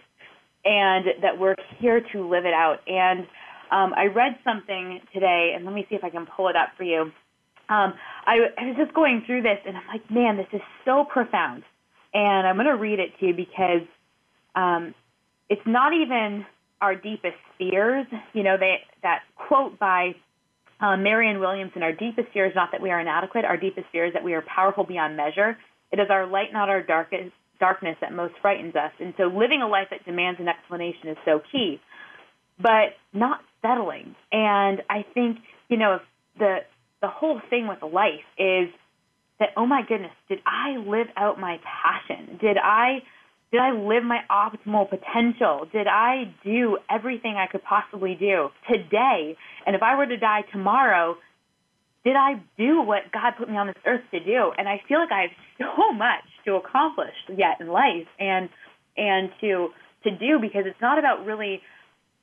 and 0.64 1.06
that 1.22 1.38
we're 1.38 1.54
here 1.78 2.00
to 2.12 2.28
live 2.28 2.44
it 2.44 2.52
out. 2.52 2.78
And 2.86 3.20
um, 3.70 3.94
I 3.96 4.06
read 4.06 4.36
something 4.44 5.00
today, 5.14 5.52
and 5.54 5.64
let 5.64 5.72
me 5.72 5.86
see 5.88 5.94
if 5.94 6.02
I 6.02 6.10
can 6.10 6.26
pull 6.26 6.48
it 6.48 6.56
up 6.56 6.70
for 6.76 6.82
you. 6.82 7.12
Um, 7.68 7.94
I, 8.26 8.38
I 8.58 8.66
was 8.66 8.76
just 8.76 8.92
going 8.92 9.22
through 9.24 9.42
this, 9.42 9.58
and 9.64 9.76
I'm 9.76 9.86
like, 9.86 10.10
man, 10.10 10.36
this 10.36 10.48
is 10.52 10.60
so 10.84 11.04
profound. 11.04 11.62
And 12.12 12.46
I'm 12.46 12.56
going 12.56 12.66
to 12.66 12.72
read 12.72 12.98
it 12.98 13.12
to 13.20 13.26
you 13.26 13.34
because 13.34 13.86
um, 14.56 14.94
it's 15.50 15.66
not 15.66 15.92
even 15.92 16.46
our 16.80 16.94
deepest 16.94 17.36
fears. 17.58 18.06
You 18.32 18.42
know, 18.44 18.56
they, 18.58 18.76
that 19.02 19.20
quote 19.36 19.78
by 19.78 20.14
uh, 20.80 20.96
Marianne 20.96 21.40
Williamson, 21.40 21.82
our 21.82 21.92
deepest 21.92 22.28
fear 22.32 22.46
is 22.46 22.54
not 22.54 22.70
that 22.72 22.80
we 22.80 22.90
are 22.90 23.00
inadequate. 23.00 23.44
Our 23.44 23.58
deepest 23.58 23.88
fear 23.92 24.06
is 24.06 24.14
that 24.14 24.24
we 24.24 24.32
are 24.32 24.42
powerful 24.42 24.84
beyond 24.84 25.16
measure. 25.16 25.58
It 25.92 25.98
is 25.98 26.06
our 26.08 26.26
light, 26.26 26.52
not 26.52 26.70
our 26.70 26.82
darkest, 26.82 27.32
darkness, 27.58 27.96
that 28.00 28.12
most 28.14 28.34
frightens 28.40 28.74
us. 28.76 28.92
And 29.00 29.12
so 29.18 29.24
living 29.24 29.60
a 29.60 29.68
life 29.68 29.88
that 29.90 30.06
demands 30.06 30.40
an 30.40 30.48
explanation 30.48 31.08
is 31.08 31.16
so 31.26 31.42
key, 31.52 31.80
but 32.58 32.94
not 33.12 33.40
settling. 33.60 34.14
And 34.32 34.82
I 34.88 35.04
think, 35.12 35.38
you 35.68 35.76
know, 35.76 35.98
the, 36.38 36.58
the 37.02 37.08
whole 37.08 37.40
thing 37.50 37.66
with 37.66 37.82
life 37.82 38.24
is 38.38 38.68
that, 39.40 39.50
oh 39.56 39.66
my 39.66 39.82
goodness, 39.86 40.12
did 40.28 40.38
I 40.46 40.78
live 40.78 41.08
out 41.16 41.38
my 41.40 41.58
passion? 41.64 42.38
Did 42.40 42.56
I 42.56 43.02
Did 43.52 43.60
I 43.60 43.72
live 43.72 44.04
my 44.04 44.20
optimal 44.30 44.88
potential? 44.88 45.66
Did 45.72 45.88
I 45.88 46.32
do 46.44 46.78
everything 46.88 47.34
I 47.36 47.50
could 47.50 47.64
possibly 47.64 48.14
do 48.14 48.48
today? 48.70 49.36
And 49.66 49.74
if 49.74 49.82
I 49.82 49.96
were 49.96 50.06
to 50.06 50.16
die 50.16 50.42
tomorrow, 50.52 51.16
did 52.04 52.16
I 52.16 52.40
do 52.56 52.80
what 52.80 53.10
God 53.12 53.34
put 53.36 53.50
me 53.50 53.56
on 53.56 53.66
this 53.66 53.76
earth 53.86 54.02
to 54.12 54.20
do? 54.20 54.52
And 54.56 54.68
I 54.68 54.80
feel 54.88 55.00
like 55.00 55.12
I 55.12 55.22
have 55.22 55.30
so 55.58 55.92
much 55.92 56.24
to 56.46 56.54
accomplish 56.54 57.14
yet 57.28 57.60
in 57.60 57.68
life 57.68 58.06
and 58.18 58.48
and 58.96 59.30
to 59.40 59.68
to 60.04 60.10
do 60.10 60.38
because 60.40 60.64
it's 60.66 60.80
not 60.80 60.98
about 60.98 61.26
really 61.26 61.60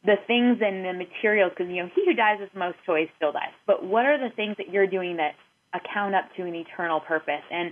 the 0.06 0.16
things 0.26 0.58
and 0.62 0.86
the 0.86 0.94
materials 0.94 1.52
because 1.56 1.70
you 1.70 1.84
know 1.84 1.90
he 1.94 2.06
who 2.06 2.14
dies 2.14 2.38
with 2.40 2.50
most 2.56 2.78
toys 2.86 3.08
still 3.18 3.32
dies. 3.32 3.54
But 3.68 3.86
what 3.86 4.06
are 4.06 4.18
the 4.18 4.34
things 4.34 4.56
that 4.58 4.70
you're 4.72 4.88
doing 4.88 5.18
that 5.18 5.36
account 5.74 6.16
up 6.16 6.26
to 6.38 6.44
an 6.44 6.56
eternal 6.56 7.02
purpose? 7.02 7.44
And 7.52 7.72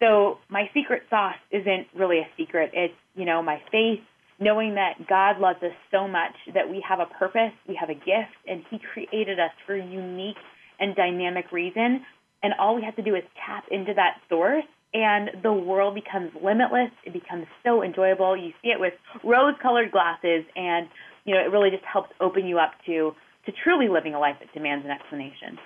so 0.00 0.38
my 0.48 0.70
secret 0.74 1.02
sauce 1.10 1.36
isn't 1.50 1.86
really 1.94 2.18
a 2.18 2.28
secret. 2.36 2.70
It's 2.74 2.94
you 3.14 3.24
know 3.24 3.42
my 3.42 3.60
faith, 3.70 4.00
knowing 4.40 4.74
that 4.74 5.06
God 5.08 5.40
loves 5.40 5.62
us 5.62 5.72
so 5.90 6.06
much 6.08 6.34
that 6.54 6.68
we 6.68 6.84
have 6.86 7.00
a 7.00 7.06
purpose, 7.06 7.52
we 7.68 7.76
have 7.80 7.90
a 7.90 7.94
gift, 7.94 8.36
and 8.46 8.62
He 8.70 8.78
created 8.78 9.40
us 9.40 9.52
for 9.66 9.74
a 9.74 9.84
unique 9.84 10.36
and 10.78 10.94
dynamic 10.94 11.52
reason. 11.52 12.04
And 12.42 12.52
all 12.60 12.76
we 12.76 12.84
have 12.84 12.96
to 12.96 13.02
do 13.02 13.14
is 13.14 13.22
tap 13.46 13.64
into 13.70 13.94
that 13.94 14.20
source 14.28 14.64
and 14.96 15.42
the 15.42 15.52
world 15.52 15.94
becomes 15.94 16.30
limitless. 16.42 16.90
It 17.04 17.12
becomes 17.12 17.46
so 17.64 17.82
enjoyable. 17.82 18.36
You 18.36 18.52
see 18.62 18.68
it 18.68 18.80
with 18.80 18.94
rose-colored 19.22 19.92
glasses, 19.92 20.44
and 20.56 20.88
you 21.24 21.34
know 21.34 21.40
it 21.40 21.50
really 21.50 21.70
just 21.70 21.84
helps 21.84 22.10
open 22.20 22.46
you 22.46 22.58
up 22.58 22.72
to 22.86 23.12
to 23.44 23.52
truly 23.62 23.88
living 23.88 24.14
a 24.14 24.18
life 24.18 24.36
that 24.40 24.52
demands 24.54 24.84
an 24.84 24.90
explanation. 24.90 25.58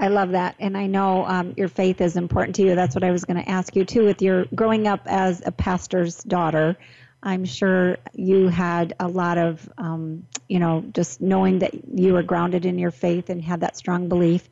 I 0.00 0.08
love 0.08 0.30
that, 0.30 0.56
and 0.58 0.78
I 0.78 0.86
know 0.86 1.26
um, 1.26 1.52
your 1.58 1.68
faith 1.68 2.00
is 2.00 2.16
important 2.16 2.56
to 2.56 2.62
you. 2.62 2.74
That's 2.74 2.94
what 2.94 3.04
I 3.04 3.10
was 3.10 3.26
going 3.26 3.36
to 3.36 3.46
ask 3.46 3.76
you 3.76 3.84
too. 3.84 4.06
With 4.06 4.22
your 4.22 4.46
growing 4.54 4.88
up 4.88 5.02
as 5.04 5.42
a 5.44 5.52
pastor's 5.52 6.24
daughter, 6.24 6.78
I'm 7.22 7.44
sure 7.44 7.98
you 8.14 8.48
had 8.48 8.94
a 8.98 9.06
lot 9.06 9.36
of, 9.36 9.68
um, 9.76 10.26
you 10.48 10.58
know, 10.58 10.82
just 10.94 11.20
knowing 11.20 11.58
that 11.58 11.98
you 11.98 12.14
were 12.14 12.22
grounded 12.22 12.64
in 12.64 12.78
your 12.78 12.90
faith 12.90 13.28
and 13.28 13.44
had 13.44 13.60
that 13.60 13.76
strong 13.76 14.08
belief. 14.08 14.48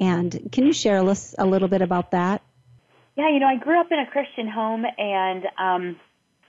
And 0.00 0.48
can 0.50 0.66
you 0.66 0.72
share 0.72 0.98
us 1.08 1.32
a 1.38 1.46
little 1.46 1.68
bit 1.68 1.80
about 1.80 2.10
that? 2.10 2.42
Yeah, 3.16 3.30
you 3.30 3.38
know, 3.38 3.46
I 3.46 3.56
grew 3.56 3.80
up 3.80 3.92
in 3.92 4.00
a 4.00 4.06
Christian 4.10 4.48
home, 4.48 4.84
and 4.98 5.44
um, 5.58 5.96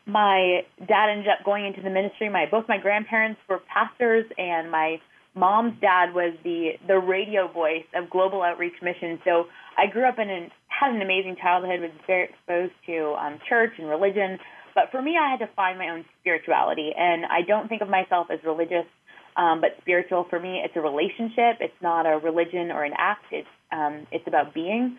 my 0.07 0.65
dad 0.87 1.11
ended 1.11 1.27
up 1.27 1.45
going 1.45 1.67
into 1.67 1.81
the 1.81 1.91
ministry. 1.91 2.29
My 2.29 2.47
both 2.49 2.67
my 2.67 2.79
grandparents 2.79 3.39
were 3.47 3.59
pastors, 3.71 4.25
and 4.39 4.71
my 4.71 4.99
mom's 5.35 5.79
dad 5.81 6.13
was 6.13 6.33
the 6.43 6.71
the 6.87 6.97
radio 6.97 7.51
voice 7.51 7.85
of 7.95 8.09
Global 8.09 8.41
Outreach 8.41 8.81
Mission. 8.81 9.19
So 9.23 9.45
I 9.77 9.87
grew 9.91 10.07
up 10.07 10.19
in 10.19 10.29
an 10.29 10.49
had 10.67 10.93
an 10.93 11.01
amazing 11.01 11.35
childhood, 11.41 11.81
was 11.81 11.91
very 12.07 12.29
exposed 12.29 12.73
to 12.85 13.15
um, 13.19 13.39
church 13.47 13.71
and 13.77 13.89
religion. 13.89 14.37
But 14.75 14.91
for 14.91 15.01
me, 15.01 15.17
I 15.19 15.29
had 15.29 15.39
to 15.45 15.49
find 15.55 15.77
my 15.77 15.89
own 15.89 16.05
spirituality, 16.21 16.91
and 16.95 17.25
I 17.25 17.41
don't 17.45 17.67
think 17.67 17.81
of 17.81 17.89
myself 17.89 18.27
as 18.31 18.39
religious, 18.45 18.85
um, 19.35 19.61
but 19.61 19.71
spiritual. 19.81 20.25
For 20.29 20.39
me, 20.39 20.61
it's 20.63 20.75
a 20.75 20.81
relationship. 20.81 21.59
It's 21.59 21.81
not 21.81 22.05
a 22.05 22.17
religion 22.19 22.71
or 22.71 22.83
an 22.83 22.93
act. 22.97 23.25
It's 23.31 23.47
um, 23.71 24.07
it's 24.11 24.27
about 24.27 24.53
being. 24.53 24.97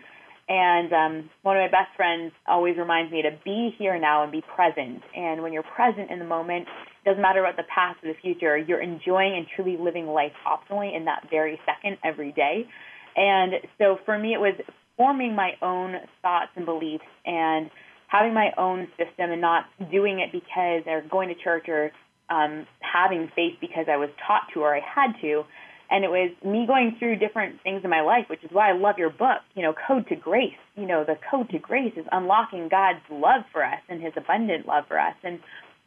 And 0.49 0.91
um, 0.91 1.29
one 1.43 1.55
of 1.55 1.61
my 1.61 1.69
best 1.69 1.95
friends 1.95 2.33
always 2.45 2.77
reminds 2.77 3.11
me 3.11 3.21
to 3.21 3.31
be 3.45 3.73
here 3.77 3.97
now 3.97 4.23
and 4.23 4.31
be 4.31 4.43
present. 4.53 5.01
And 5.15 5.41
when 5.41 5.53
you're 5.53 5.63
present 5.63 6.11
in 6.11 6.19
the 6.19 6.25
moment, 6.25 6.67
doesn't 7.05 7.21
matter 7.21 7.39
about 7.39 7.57
the 7.57 7.67
past 7.73 7.99
or 8.03 8.13
the 8.13 8.19
future, 8.21 8.57
you're 8.57 8.81
enjoying 8.81 9.35
and 9.35 9.45
truly 9.55 9.77
living 9.77 10.07
life 10.07 10.33
optimally 10.45 10.95
in 10.95 11.05
that 11.05 11.27
very 11.29 11.59
second 11.65 11.97
every 12.03 12.31
day. 12.31 12.67
And 13.15 13.53
so 13.77 13.97
for 14.05 14.17
me, 14.17 14.33
it 14.33 14.39
was 14.39 14.53
forming 14.97 15.35
my 15.35 15.51
own 15.61 15.95
thoughts 16.21 16.51
and 16.55 16.65
beliefs 16.65 17.03
and 17.25 17.69
having 18.07 18.33
my 18.33 18.51
own 18.57 18.87
system 18.97 19.31
and 19.31 19.41
not 19.41 19.65
doing 19.91 20.19
it 20.19 20.31
because 20.31 20.83
or 20.85 21.01
going 21.09 21.29
to 21.29 21.35
church 21.35 21.65
or 21.67 21.91
um, 22.29 22.65
having 22.79 23.29
faith 23.35 23.55
because 23.59 23.85
I 23.91 23.97
was 23.97 24.09
taught 24.25 24.43
to 24.53 24.61
or 24.61 24.75
I 24.75 24.81
had 24.81 25.13
to. 25.21 25.43
And 25.89 26.05
it 26.05 26.09
was 26.09 26.31
me 26.45 26.65
going 26.65 26.95
through 26.99 27.17
different 27.17 27.61
things 27.63 27.81
in 27.83 27.89
my 27.89 28.01
life, 28.01 28.25
which 28.29 28.43
is 28.43 28.49
why 28.51 28.69
I 28.69 28.77
love 28.77 28.95
your 28.97 29.09
book, 29.09 29.43
you 29.55 29.61
know, 29.61 29.73
Code 29.87 30.07
to 30.07 30.15
Grace. 30.15 30.55
You 30.75 30.85
know, 30.85 31.03
the 31.03 31.15
code 31.29 31.49
to 31.49 31.59
grace 31.59 31.91
is 31.97 32.05
unlocking 32.13 32.69
God's 32.69 33.03
love 33.11 33.43
for 33.51 33.63
us 33.63 33.81
and 33.89 34.01
his 34.01 34.13
abundant 34.15 34.65
love 34.65 34.85
for 34.87 34.97
us. 34.97 35.15
And 35.21 35.39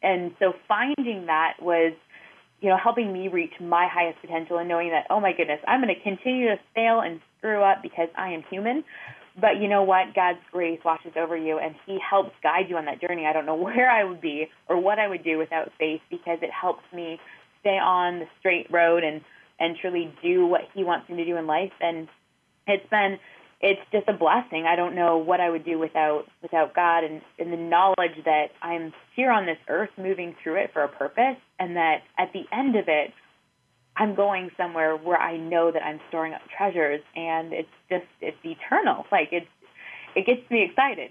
and 0.05 0.33
so 0.39 0.53
finding 0.69 1.27
that 1.27 1.55
was, 1.61 1.93
you 2.61 2.69
know, 2.69 2.77
helping 2.83 3.13
me 3.13 3.29
reach 3.29 3.53
my 3.61 3.89
highest 3.91 4.21
potential 4.21 4.59
and 4.59 4.69
knowing 4.69 4.91
that, 4.91 5.07
oh 5.11 5.21
my 5.21 5.33
goodness, 5.33 5.61
I'm 5.67 5.83
going 5.83 5.95
to 5.95 6.01
continue 6.03 6.49
to 6.49 6.57
fail 6.75 7.01
and 7.01 7.21
screw 7.39 7.63
up 7.63 7.79
because 7.83 8.09
I 8.17 8.31
am 8.33 8.43
human. 8.51 8.85
But 9.41 9.61
you 9.61 9.69
know 9.69 9.83
what? 9.83 10.15
God's 10.15 10.39
grace 10.53 10.79
washes 10.85 11.13
over 11.17 11.37
you 11.37 11.59
and 11.59 11.75
He 11.87 11.99
helps 11.99 12.31
guide 12.43 12.67
you 12.69 12.77
on 12.77 12.85
that 12.85 13.01
journey. 13.01 13.27
I 13.27 13.33
don't 13.33 13.47
know 13.47 13.57
where 13.61 13.91
I 13.91 14.05
would 14.05 14.21
be 14.21 14.47
or 14.69 14.81
what 14.81 14.99
I 14.99 15.09
would 15.09 15.25
do 15.25 15.39
without 15.39 15.73
faith 15.79 16.01
because 16.11 16.39
it 16.43 16.51
helps 16.51 16.85
me 16.93 17.19
stay 17.61 17.79
on 17.83 18.21
the 18.21 18.27
straight 18.39 18.71
road 18.71 19.03
and, 19.03 19.23
and 19.59 19.77
truly 19.81 20.13
do 20.23 20.47
what 20.47 20.63
He 20.75 20.85
wants 20.85 21.09
me 21.09 21.17
to 21.17 21.25
do 21.25 21.37
in 21.37 21.47
life. 21.47 21.73
And 21.81 22.09
it's 22.67 22.89
been 22.91 23.19
it's 23.65 23.81
just 23.91 24.07
a 24.09 24.13
blessing. 24.13 24.67
I 24.69 24.77
don't 24.77 24.95
know 24.95 25.17
what 25.17 25.41
I 25.41 25.49
would 25.49 25.65
do 25.65 25.79
without 25.79 26.25
without 26.43 26.75
God 26.75 27.03
and, 27.03 27.23
and 27.39 27.51
the 27.51 27.57
knowledge 27.57 28.23
that 28.27 28.49
I'm 28.61 28.93
here 29.17 29.31
on 29.31 29.47
this 29.47 29.57
earth 29.71 29.89
moving 29.97 30.37
through 30.43 30.63
it 30.63 30.71
for 30.75 30.83
a 30.83 30.89
purpose 30.89 31.41
and 31.59 31.75
that 31.77 32.01
at 32.19 32.31
the 32.35 32.43
end 32.53 32.77
of 32.77 32.85
it 32.89 33.11
I'm 33.97 34.15
going 34.15 34.51
somewhere 34.59 34.97
where 34.97 35.17
I 35.17 35.39
know 35.39 35.73
that 35.73 35.83
I'm 35.83 35.99
storing 36.09 36.35
up 36.35 36.43
treasures 36.55 37.01
and 37.17 37.55
it's 37.55 37.69
just 37.89 38.05
it's 38.21 38.37
eternal. 38.45 39.07
Like 39.11 39.29
it's 39.33 39.47
it 40.15 40.27
gets 40.27 40.49
me 40.51 40.69
excited. 40.69 41.11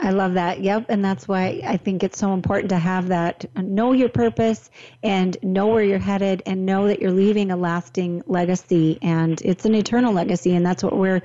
I 0.00 0.10
love 0.10 0.34
that. 0.34 0.60
Yep, 0.60 0.86
and 0.88 1.04
that's 1.04 1.26
why 1.26 1.60
I 1.64 1.76
think 1.76 2.04
it's 2.04 2.18
so 2.18 2.32
important 2.32 2.70
to 2.70 2.78
have 2.78 3.08
that 3.08 3.44
know 3.56 3.92
your 3.92 4.08
purpose 4.08 4.70
and 5.02 5.36
know 5.42 5.66
where 5.66 5.82
you're 5.82 5.98
headed 5.98 6.42
and 6.46 6.64
know 6.64 6.86
that 6.86 7.00
you're 7.00 7.10
leaving 7.10 7.50
a 7.50 7.56
lasting 7.56 8.22
legacy 8.26 8.98
and 9.02 9.40
it's 9.42 9.64
an 9.64 9.74
eternal 9.74 10.12
legacy 10.12 10.54
and 10.54 10.64
that's 10.64 10.84
what 10.84 10.96
we're 10.96 11.22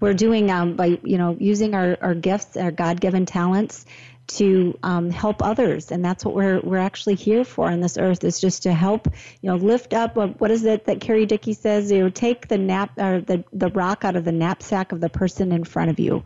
we're 0.00 0.14
doing 0.14 0.50
um, 0.50 0.74
by 0.76 0.98
you 1.02 1.18
know 1.18 1.36
using 1.40 1.74
our, 1.74 1.96
our 2.00 2.14
gifts 2.14 2.56
our 2.56 2.70
god-given 2.70 3.26
talents 3.26 3.86
to 4.36 4.78
um, 4.82 5.10
help 5.10 5.42
others. 5.42 5.90
And 5.90 6.04
that's 6.04 6.24
what 6.24 6.34
we're 6.34 6.60
we're 6.60 6.78
actually 6.78 7.14
here 7.14 7.44
for 7.44 7.70
on 7.70 7.80
this 7.80 7.98
earth 7.98 8.24
is 8.24 8.40
just 8.40 8.62
to 8.64 8.72
help 8.72 9.06
you 9.40 9.50
know 9.50 9.56
lift 9.56 9.94
up 9.94 10.16
what 10.16 10.50
is 10.50 10.64
it 10.64 10.86
that 10.86 11.00
Carrie 11.00 11.26
Dickey 11.26 11.52
says? 11.52 11.90
You 11.90 12.00
know 12.00 12.08
take 12.10 12.48
the 12.48 12.58
nap 12.58 12.98
or 12.98 13.20
the 13.20 13.44
the 13.52 13.68
rock 13.68 14.04
out 14.04 14.16
of 14.16 14.24
the 14.24 14.32
knapsack 14.32 14.92
of 14.92 15.00
the 15.00 15.08
person 15.08 15.52
in 15.52 15.64
front 15.64 15.90
of 15.90 15.98
you 15.98 16.24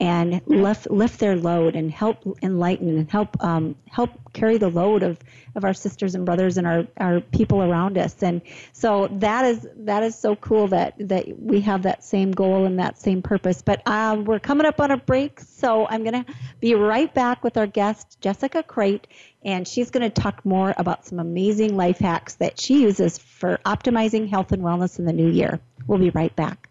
and 0.00 0.40
lift 0.46 0.90
lift 0.90 1.18
their 1.18 1.36
load 1.36 1.74
and 1.74 1.90
help 1.90 2.38
enlighten 2.42 2.88
and 2.88 3.10
help 3.10 3.42
um, 3.42 3.76
help 3.90 4.10
carry 4.32 4.58
the 4.58 4.68
load 4.68 5.02
of 5.02 5.18
of 5.54 5.64
our 5.64 5.74
sisters 5.74 6.14
and 6.14 6.24
brothers 6.24 6.58
and 6.58 6.66
our 6.66 6.86
our 6.98 7.20
people 7.20 7.62
around 7.62 7.98
us. 7.98 8.22
And 8.22 8.42
so 8.72 9.08
that 9.12 9.44
is 9.44 9.66
that 9.78 10.02
is 10.02 10.16
so 10.16 10.36
cool 10.36 10.68
that 10.68 10.94
that 11.00 11.26
we 11.40 11.60
have 11.62 11.82
that 11.82 12.04
same 12.04 12.32
goal 12.32 12.64
and 12.64 12.78
that 12.78 12.98
same 12.98 13.22
purpose. 13.22 13.62
But 13.62 13.82
uh, 13.86 14.22
we're 14.24 14.38
coming 14.38 14.66
up 14.66 14.80
on 14.80 14.90
a 14.90 14.96
break 14.96 15.40
so 15.58 15.86
I'm 15.88 16.04
gonna 16.04 16.24
be 16.60 16.74
right 16.74 17.12
back 17.12 17.42
with 17.42 17.47
our 17.56 17.66
guest 17.66 18.20
Jessica 18.20 18.62
Crate 18.62 19.06
and 19.42 19.66
she's 19.66 19.90
going 19.90 20.08
to 20.08 20.20
talk 20.20 20.44
more 20.44 20.74
about 20.76 21.06
some 21.06 21.18
amazing 21.18 21.76
life 21.76 21.98
hacks 21.98 22.34
that 22.36 22.60
she 22.60 22.82
uses 22.82 23.18
for 23.18 23.58
optimizing 23.64 24.28
health 24.28 24.52
and 24.52 24.62
wellness 24.62 24.98
in 24.98 25.04
the 25.04 25.12
new 25.12 25.28
year. 25.28 25.60
We'll 25.86 25.98
be 25.98 26.10
right 26.10 26.34
back. 26.34 26.68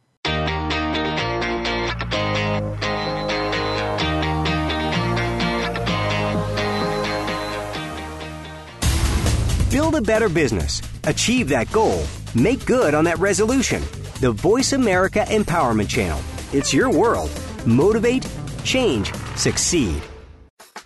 Build 9.71 9.95
a 9.95 10.01
better 10.01 10.29
business. 10.29 10.81
Achieve 11.03 11.49
that 11.49 11.71
goal. 11.71 12.03
Make 12.33 12.65
good 12.65 12.93
on 12.93 13.03
that 13.05 13.19
resolution. 13.19 13.81
The 14.21 14.31
Voice 14.31 14.73
America 14.73 15.25
Empowerment 15.27 15.87
Channel. 15.89 16.19
It's 16.51 16.73
your 16.73 16.89
world. 16.89 17.29
Motivate, 17.65 18.27
change, 18.63 19.13
succeed. 19.35 20.01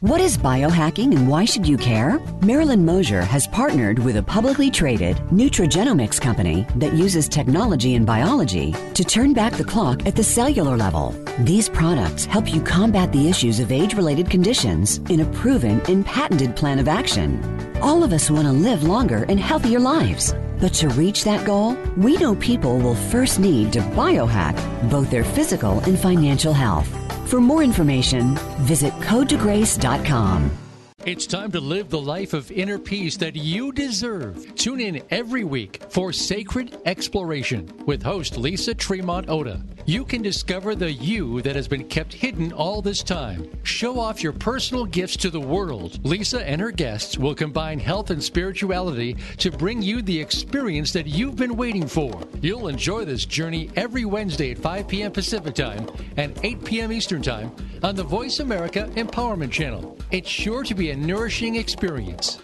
What 0.01 0.19
is 0.19 0.35
biohacking 0.35 1.15
and 1.15 1.27
why 1.27 1.45
should 1.45 1.67
you 1.67 1.77
care? 1.77 2.17
Marilyn 2.41 2.83
Mosier 2.83 3.21
has 3.21 3.45
partnered 3.45 3.99
with 3.99 4.17
a 4.17 4.23
publicly 4.23 4.71
traded 4.71 5.17
nutrigenomics 5.29 6.19
company 6.19 6.65
that 6.77 6.93
uses 6.93 7.29
technology 7.29 7.93
and 7.93 8.03
biology 8.03 8.73
to 8.95 9.03
turn 9.03 9.31
back 9.31 9.53
the 9.53 9.63
clock 9.63 10.07
at 10.07 10.15
the 10.15 10.23
cellular 10.23 10.75
level. 10.75 11.11
These 11.41 11.69
products 11.69 12.25
help 12.25 12.51
you 12.51 12.63
combat 12.63 13.11
the 13.11 13.29
issues 13.29 13.59
of 13.59 13.71
age 13.71 13.93
related 13.93 14.27
conditions 14.27 14.97
in 15.11 15.19
a 15.19 15.31
proven 15.33 15.79
and 15.87 16.03
patented 16.03 16.55
plan 16.55 16.79
of 16.79 16.87
action. 16.87 17.39
All 17.79 18.03
of 18.03 18.11
us 18.11 18.31
want 18.31 18.47
to 18.47 18.51
live 18.51 18.81
longer 18.81 19.27
and 19.29 19.39
healthier 19.39 19.79
lives. 19.79 20.33
But 20.59 20.73
to 20.81 20.89
reach 20.89 21.23
that 21.25 21.45
goal, 21.45 21.77
we 21.95 22.17
know 22.17 22.33
people 22.37 22.79
will 22.79 22.95
first 22.95 23.39
need 23.39 23.71
to 23.73 23.81
biohack 23.81 24.55
both 24.89 25.11
their 25.11 25.23
physical 25.23 25.77
and 25.81 25.99
financial 25.99 26.53
health. 26.53 26.89
For 27.32 27.39
more 27.39 27.63
information, 27.63 28.36
visit 28.59 28.91
codetograce.com. 28.95 30.61
It's 31.03 31.25
time 31.25 31.51
to 31.53 31.59
live 31.59 31.89
the 31.89 31.99
life 31.99 32.33
of 32.33 32.51
inner 32.51 32.77
peace 32.77 33.17
that 33.17 33.35
you 33.35 33.71
deserve. 33.71 34.53
Tune 34.53 34.79
in 34.79 35.01
every 35.09 35.43
week 35.43 35.81
for 35.89 36.13
Sacred 36.13 36.77
Exploration 36.85 37.67
with 37.87 38.03
host 38.03 38.37
Lisa 38.37 38.75
Tremont 38.75 39.27
Oda. 39.27 39.63
You 39.87 40.05
can 40.05 40.21
discover 40.21 40.75
the 40.75 40.91
you 40.91 41.41
that 41.41 41.55
has 41.55 41.67
been 41.67 41.87
kept 41.87 42.13
hidden 42.13 42.53
all 42.53 42.83
this 42.83 43.01
time. 43.01 43.49
Show 43.63 43.99
off 43.99 44.21
your 44.21 44.31
personal 44.31 44.85
gifts 44.85 45.17
to 45.17 45.31
the 45.31 45.39
world. 45.39 45.99
Lisa 46.05 46.47
and 46.47 46.61
her 46.61 46.69
guests 46.69 47.17
will 47.17 47.33
combine 47.33 47.79
health 47.79 48.11
and 48.11 48.23
spirituality 48.23 49.17
to 49.39 49.49
bring 49.49 49.81
you 49.81 50.03
the 50.03 50.19
experience 50.19 50.93
that 50.93 51.07
you've 51.07 51.35
been 51.35 51.57
waiting 51.57 51.87
for. 51.87 52.21
You'll 52.41 52.67
enjoy 52.67 53.05
this 53.05 53.25
journey 53.25 53.71
every 53.75 54.05
Wednesday 54.05 54.51
at 54.51 54.59
5 54.59 54.87
p.m. 54.87 55.11
Pacific 55.11 55.55
Time 55.55 55.89
and 56.17 56.39
8 56.43 56.63
p.m. 56.63 56.91
Eastern 56.91 57.23
Time 57.23 57.51
on 57.81 57.95
the 57.95 58.03
Voice 58.03 58.39
America 58.39 58.87
Empowerment 58.93 59.51
Channel. 59.51 59.97
It's 60.11 60.29
sure 60.29 60.63
to 60.63 60.75
be 60.75 60.90
a 60.91 60.95
nourishing 60.95 61.55
experience. 61.55 62.39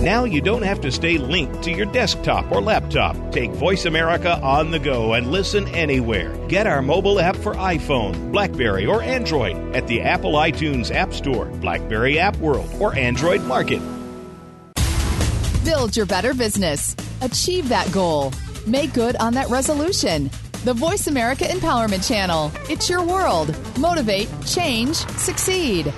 Now 0.00 0.24
you 0.24 0.40
don't 0.40 0.62
have 0.62 0.80
to 0.80 0.90
stay 0.90 1.18
linked 1.18 1.62
to 1.64 1.70
your 1.70 1.84
desktop 1.86 2.50
or 2.50 2.62
laptop. 2.62 3.14
Take 3.30 3.50
Voice 3.52 3.84
America 3.84 4.40
on 4.40 4.70
the 4.70 4.78
go 4.78 5.12
and 5.12 5.30
listen 5.30 5.68
anywhere. 5.68 6.34
Get 6.48 6.66
our 6.66 6.80
mobile 6.80 7.20
app 7.20 7.36
for 7.36 7.54
iPhone, 7.54 8.32
Blackberry, 8.32 8.86
or 8.86 9.02
Android 9.02 9.76
at 9.76 9.86
the 9.86 10.00
Apple 10.00 10.32
iTunes 10.32 10.90
App 10.90 11.12
Store, 11.12 11.44
Blackberry 11.44 12.18
App 12.18 12.36
World, 12.38 12.68
or 12.80 12.96
Android 12.96 13.42
Market. 13.42 13.82
Build 15.62 15.94
your 15.94 16.06
better 16.06 16.32
business. 16.32 16.96
Achieve 17.20 17.68
that 17.68 17.92
goal. 17.92 18.32
Make 18.66 18.94
good 18.94 19.16
on 19.16 19.34
that 19.34 19.50
resolution. 19.50 20.30
The 20.64 20.74
Voice 20.74 21.08
America 21.08 21.44
Empowerment 21.44 22.08
Channel. 22.08 22.50
It's 22.70 22.88
your 22.88 23.04
world. 23.04 23.54
Motivate, 23.78 24.28
change, 24.46 24.96
succeed. 25.18 25.92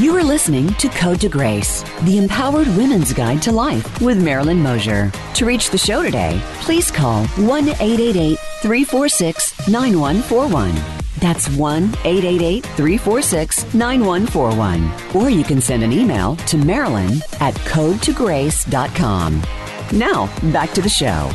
You 0.00 0.16
are 0.16 0.24
listening 0.24 0.72
to 0.76 0.88
Code 0.88 1.20
to 1.20 1.28
Grace, 1.28 1.82
the 2.04 2.16
empowered 2.16 2.66
women's 2.68 3.12
guide 3.12 3.42
to 3.42 3.52
life 3.52 4.00
with 4.00 4.24
Marilyn 4.24 4.62
Mosier. 4.62 5.12
To 5.34 5.44
reach 5.44 5.68
the 5.68 5.76
show 5.76 6.02
today, 6.02 6.40
please 6.62 6.90
call 6.90 7.26
1 7.26 7.68
888 7.68 8.38
346 8.62 9.68
9141. 9.68 10.74
That's 11.18 11.50
1 11.50 11.84
888 11.84 12.64
346 12.64 13.74
9141. 13.74 15.22
Or 15.22 15.28
you 15.28 15.44
can 15.44 15.60
send 15.60 15.82
an 15.82 15.92
email 15.92 16.34
to 16.36 16.56
Marilyn 16.56 17.20
at 17.40 17.52
codetograce.com. 17.56 19.42
Now, 19.92 20.50
back 20.50 20.72
to 20.72 20.80
the 20.80 20.88
show. 20.88 21.30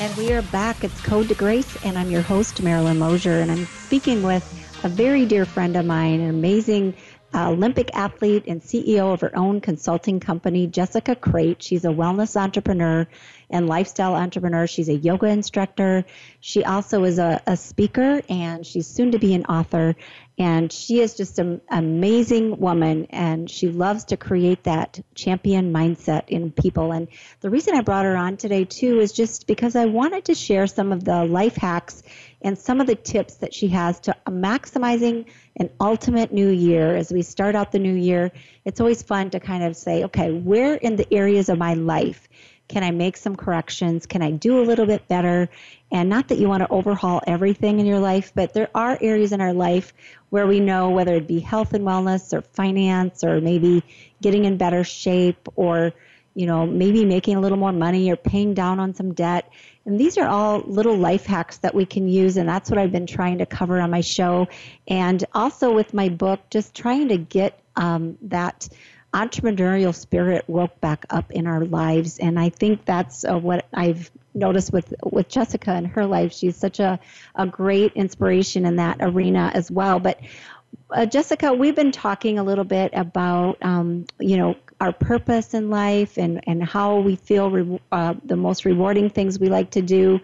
And 0.00 0.16
we 0.16 0.32
are 0.32 0.42
back. 0.42 0.82
It's 0.82 1.00
Code 1.02 1.28
to 1.28 1.36
Grace, 1.36 1.76
and 1.84 1.96
I'm 1.96 2.10
your 2.10 2.22
host, 2.22 2.60
Marilyn 2.60 2.98
Mosier, 2.98 3.38
and 3.38 3.52
I'm 3.52 3.66
speaking 3.66 4.24
with 4.24 4.61
a 4.84 4.88
very 4.88 5.26
dear 5.26 5.44
friend 5.44 5.76
of 5.76 5.86
mine, 5.86 6.20
an 6.20 6.30
amazing 6.30 6.94
uh, 7.34 7.50
Olympic 7.50 7.94
athlete 7.94 8.44
and 8.46 8.60
CEO 8.60 9.14
of 9.14 9.20
her 9.20 9.36
own 9.36 9.60
consulting 9.60 10.20
company, 10.20 10.66
Jessica 10.66 11.14
Crate. 11.14 11.62
She's 11.62 11.84
a 11.84 11.88
wellness 11.88 12.36
entrepreneur 12.36 13.06
and 13.48 13.68
lifestyle 13.68 14.14
entrepreneur. 14.14 14.66
She's 14.66 14.88
a 14.88 14.94
yoga 14.94 15.26
instructor. 15.26 16.04
She 16.40 16.64
also 16.64 17.04
is 17.04 17.18
a, 17.18 17.40
a 17.46 17.56
speaker 17.56 18.22
and 18.28 18.66
she's 18.66 18.86
soon 18.86 19.12
to 19.12 19.18
be 19.18 19.34
an 19.34 19.44
author. 19.44 19.94
And 20.36 20.72
she 20.72 21.00
is 21.00 21.14
just 21.14 21.38
an 21.38 21.60
amazing 21.68 22.58
woman 22.58 23.06
and 23.10 23.48
she 23.50 23.68
loves 23.68 24.06
to 24.06 24.16
create 24.16 24.64
that 24.64 24.98
champion 25.14 25.72
mindset 25.72 26.28
in 26.28 26.50
people. 26.50 26.92
And 26.92 27.08
the 27.40 27.50
reason 27.50 27.76
I 27.76 27.82
brought 27.82 28.06
her 28.06 28.16
on 28.16 28.38
today, 28.38 28.64
too, 28.64 28.98
is 28.98 29.12
just 29.12 29.46
because 29.46 29.76
I 29.76 29.84
wanted 29.84 30.24
to 30.26 30.34
share 30.34 30.66
some 30.66 30.90
of 30.90 31.04
the 31.04 31.24
life 31.24 31.56
hacks 31.56 32.02
and 32.42 32.58
some 32.58 32.80
of 32.80 32.86
the 32.86 32.94
tips 32.94 33.36
that 33.36 33.54
she 33.54 33.68
has 33.68 34.00
to 34.00 34.16
maximizing 34.28 35.26
an 35.56 35.70
ultimate 35.80 36.32
new 36.32 36.48
year 36.48 36.96
as 36.96 37.12
we 37.12 37.22
start 37.22 37.54
out 37.54 37.72
the 37.72 37.78
new 37.78 37.94
year. 37.94 38.32
It's 38.64 38.80
always 38.80 39.02
fun 39.02 39.30
to 39.30 39.40
kind 39.40 39.62
of 39.64 39.76
say, 39.76 40.04
okay, 40.04 40.32
where 40.32 40.74
in 40.74 40.96
the 40.96 41.12
areas 41.12 41.48
of 41.48 41.58
my 41.58 41.74
life 41.74 42.28
can 42.68 42.82
I 42.82 42.90
make 42.90 43.18
some 43.18 43.36
corrections? 43.36 44.06
Can 44.06 44.22
I 44.22 44.30
do 44.30 44.60
a 44.60 44.64
little 44.64 44.86
bit 44.86 45.06
better? 45.06 45.50
And 45.90 46.08
not 46.08 46.28
that 46.28 46.38
you 46.38 46.48
want 46.48 46.62
to 46.62 46.70
overhaul 46.70 47.20
everything 47.26 47.80
in 47.80 47.86
your 47.86 47.98
life, 47.98 48.32
but 48.34 48.54
there 48.54 48.70
are 48.74 48.96
areas 48.98 49.32
in 49.32 49.42
our 49.42 49.52
life 49.52 49.92
where 50.30 50.46
we 50.46 50.58
know 50.58 50.88
whether 50.88 51.14
it 51.16 51.26
be 51.26 51.38
health 51.38 51.74
and 51.74 51.84
wellness 51.84 52.32
or 52.32 52.40
finance 52.40 53.24
or 53.24 53.42
maybe 53.42 53.84
getting 54.22 54.46
in 54.46 54.56
better 54.56 54.84
shape 54.84 55.48
or 55.54 55.92
you 56.34 56.46
know 56.46 56.66
maybe 56.66 57.04
making 57.04 57.36
a 57.36 57.40
little 57.40 57.58
more 57.58 57.72
money 57.72 58.10
or 58.10 58.16
paying 58.16 58.54
down 58.54 58.80
on 58.80 58.94
some 58.94 59.12
debt 59.12 59.50
and 59.84 59.98
these 59.98 60.16
are 60.16 60.28
all 60.28 60.60
little 60.60 60.96
life 60.96 61.26
hacks 61.26 61.58
that 61.58 61.74
we 61.74 61.84
can 61.84 62.08
use 62.08 62.36
and 62.36 62.48
that's 62.48 62.70
what 62.70 62.78
i've 62.78 62.92
been 62.92 63.06
trying 63.06 63.38
to 63.38 63.46
cover 63.46 63.80
on 63.80 63.90
my 63.90 64.00
show. 64.00 64.48
And 64.88 65.24
also 65.34 65.72
with 65.72 65.94
my 65.94 66.08
book 66.08 66.40
just 66.50 66.74
trying 66.74 67.08
to 67.08 67.18
get 67.18 67.58
um, 67.76 68.18
that 68.22 68.68
entrepreneurial 69.12 69.94
spirit 69.94 70.44
woke 70.48 70.80
back 70.80 71.04
up 71.10 71.30
in 71.30 71.46
our 71.46 71.64
lives. 71.64 72.18
And 72.18 72.38
i 72.38 72.48
think 72.48 72.84
that's 72.84 73.24
uh, 73.24 73.38
what 73.38 73.66
i've 73.74 74.10
noticed 74.34 74.72
with 74.72 74.94
with 75.04 75.28
jessica 75.28 75.76
in 75.76 75.84
her 75.84 76.06
life. 76.06 76.32
She's 76.32 76.56
such 76.56 76.80
a, 76.80 76.98
a 77.34 77.46
great 77.46 77.92
inspiration 77.94 78.64
in 78.64 78.76
that 78.76 78.98
arena 79.00 79.50
as 79.54 79.70
well. 79.70 79.98
But 79.98 80.20
uh, 80.90 81.06
jessica 81.06 81.52
we've 81.52 81.76
been 81.76 81.92
talking 81.92 82.38
a 82.38 82.44
little 82.44 82.64
bit 82.64 82.92
about 82.94 83.58
um, 83.62 84.06
you 84.18 84.36
know 84.36 84.56
our 84.82 84.92
purpose 84.92 85.54
in 85.54 85.70
life 85.70 86.18
and 86.18 86.40
and 86.48 86.62
how 86.62 86.98
we 86.98 87.14
feel 87.14 87.50
re- 87.50 87.80
uh, 87.92 88.14
the 88.24 88.36
most 88.36 88.64
rewarding 88.64 89.08
things 89.10 89.38
we 89.38 89.48
like 89.48 89.70
to 89.70 89.80
do 89.80 90.20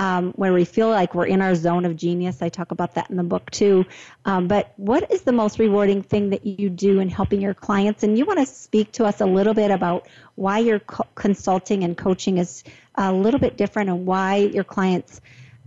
um, 0.00 0.32
where 0.32 0.52
we 0.54 0.64
feel 0.64 0.88
like 0.88 1.14
we're 1.14 1.26
in 1.26 1.42
our 1.42 1.54
zone 1.54 1.84
of 1.84 1.94
genius. 1.94 2.40
I 2.40 2.48
talk 2.48 2.72
about 2.72 2.94
that 2.94 3.10
in 3.10 3.16
the 3.16 3.22
book 3.22 3.50
too. 3.50 3.84
Um, 4.24 4.48
but 4.48 4.72
what 4.76 5.12
is 5.12 5.22
the 5.22 5.32
most 5.32 5.58
rewarding 5.58 6.02
thing 6.02 6.30
that 6.30 6.46
you 6.46 6.70
do 6.70 7.00
in 7.00 7.10
helping 7.10 7.42
your 7.42 7.52
clients? 7.52 8.02
And 8.02 8.16
you 8.18 8.24
want 8.24 8.38
to 8.40 8.46
speak 8.46 8.92
to 8.92 9.04
us 9.04 9.20
a 9.20 9.26
little 9.26 9.52
bit 9.52 9.70
about 9.70 10.08
why 10.36 10.58
your 10.60 10.80
co- 10.80 11.06
consulting 11.14 11.84
and 11.84 11.96
coaching 11.96 12.38
is 12.38 12.64
a 12.94 13.12
little 13.12 13.38
bit 13.38 13.58
different 13.58 13.90
and 13.90 14.06
why 14.06 14.36
your 14.36 14.64
clients. 14.64 15.20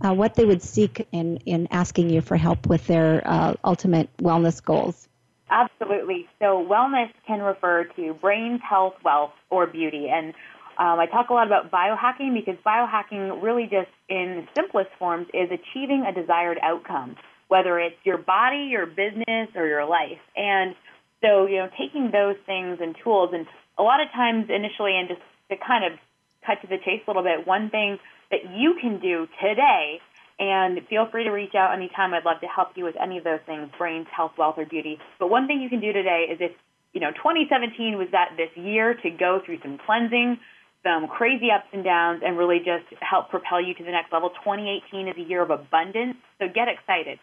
Uh, 0.04 0.12
what 0.12 0.34
they 0.34 0.44
would 0.44 0.60
seek 0.60 1.06
in, 1.12 1.36
in 1.46 1.68
asking 1.70 2.10
you 2.10 2.20
for 2.20 2.36
help 2.36 2.66
with 2.66 2.84
their 2.88 3.22
uh, 3.24 3.54
ultimate 3.64 4.14
wellness 4.18 4.62
goals. 4.62 5.08
Absolutely. 5.54 6.26
So, 6.40 6.66
wellness 6.68 7.12
can 7.28 7.40
refer 7.40 7.84
to 7.96 8.14
brains, 8.14 8.60
health, 8.68 8.94
wealth, 9.04 9.30
or 9.50 9.68
beauty. 9.68 10.08
And 10.12 10.34
um, 10.78 10.98
I 10.98 11.06
talk 11.06 11.30
a 11.30 11.32
lot 11.32 11.46
about 11.46 11.70
biohacking 11.70 12.34
because 12.34 12.56
biohacking 12.66 13.40
really 13.40 13.64
just 13.70 13.90
in 14.08 14.48
simplest 14.56 14.90
forms 14.98 15.28
is 15.32 15.48
achieving 15.52 16.04
a 16.08 16.12
desired 16.12 16.58
outcome, 16.60 17.14
whether 17.46 17.78
it's 17.78 17.94
your 18.02 18.18
body, 18.18 18.66
your 18.68 18.84
business, 18.84 19.48
or 19.54 19.68
your 19.68 19.86
life. 19.86 20.18
And 20.34 20.74
so, 21.22 21.46
you 21.46 21.58
know, 21.58 21.68
taking 21.78 22.10
those 22.10 22.36
things 22.46 22.78
and 22.82 22.96
tools, 23.04 23.30
and 23.32 23.46
a 23.78 23.82
lot 23.84 24.00
of 24.00 24.10
times 24.10 24.46
initially, 24.50 24.98
and 24.98 25.08
just 25.08 25.20
to 25.50 25.56
kind 25.56 25.84
of 25.84 26.00
cut 26.44 26.60
to 26.62 26.66
the 26.66 26.78
chase 26.84 27.02
a 27.06 27.10
little 27.10 27.22
bit, 27.22 27.46
one 27.46 27.70
thing 27.70 27.98
that 28.32 28.40
you 28.50 28.74
can 28.80 28.98
do 28.98 29.28
today, 29.40 30.00
and 30.38 30.78
feel 30.88 31.06
free 31.10 31.24
to 31.24 31.30
reach 31.30 31.54
out 31.54 31.74
anytime. 31.74 32.12
I'd 32.14 32.24
love 32.24 32.40
to 32.40 32.46
help 32.46 32.70
you 32.74 32.84
with 32.84 32.96
any 33.00 33.18
of 33.18 33.24
those 33.24 33.40
things 33.46 33.70
brains, 33.78 34.06
health, 34.14 34.32
wealth, 34.36 34.56
or 34.58 34.66
beauty. 34.66 34.98
But 35.18 35.28
one 35.28 35.46
thing 35.46 35.60
you 35.60 35.68
can 35.68 35.80
do 35.80 35.92
today 35.92 36.26
is 36.30 36.38
if 36.40 36.52
you 36.92 37.00
know 37.00 37.10
2017 37.12 37.98
was 37.98 38.08
that 38.12 38.36
this 38.36 38.50
year 38.56 38.94
to 39.02 39.10
go 39.10 39.40
through 39.44 39.58
some 39.62 39.78
cleansing 39.84 40.38
some 40.84 41.08
crazy 41.08 41.48
ups 41.50 41.66
and 41.72 41.82
downs 41.82 42.22
and 42.24 42.36
really 42.36 42.58
just 42.58 42.84
help 43.00 43.30
propel 43.30 43.60
you 43.60 43.74
to 43.74 43.82
the 43.82 43.90
next 43.90 44.12
level. 44.12 44.28
2018 44.44 45.08
is 45.08 45.16
a 45.16 45.28
year 45.28 45.42
of 45.42 45.50
abundance, 45.50 46.16
so 46.38 46.46
get 46.46 46.68
excited. 46.68 47.18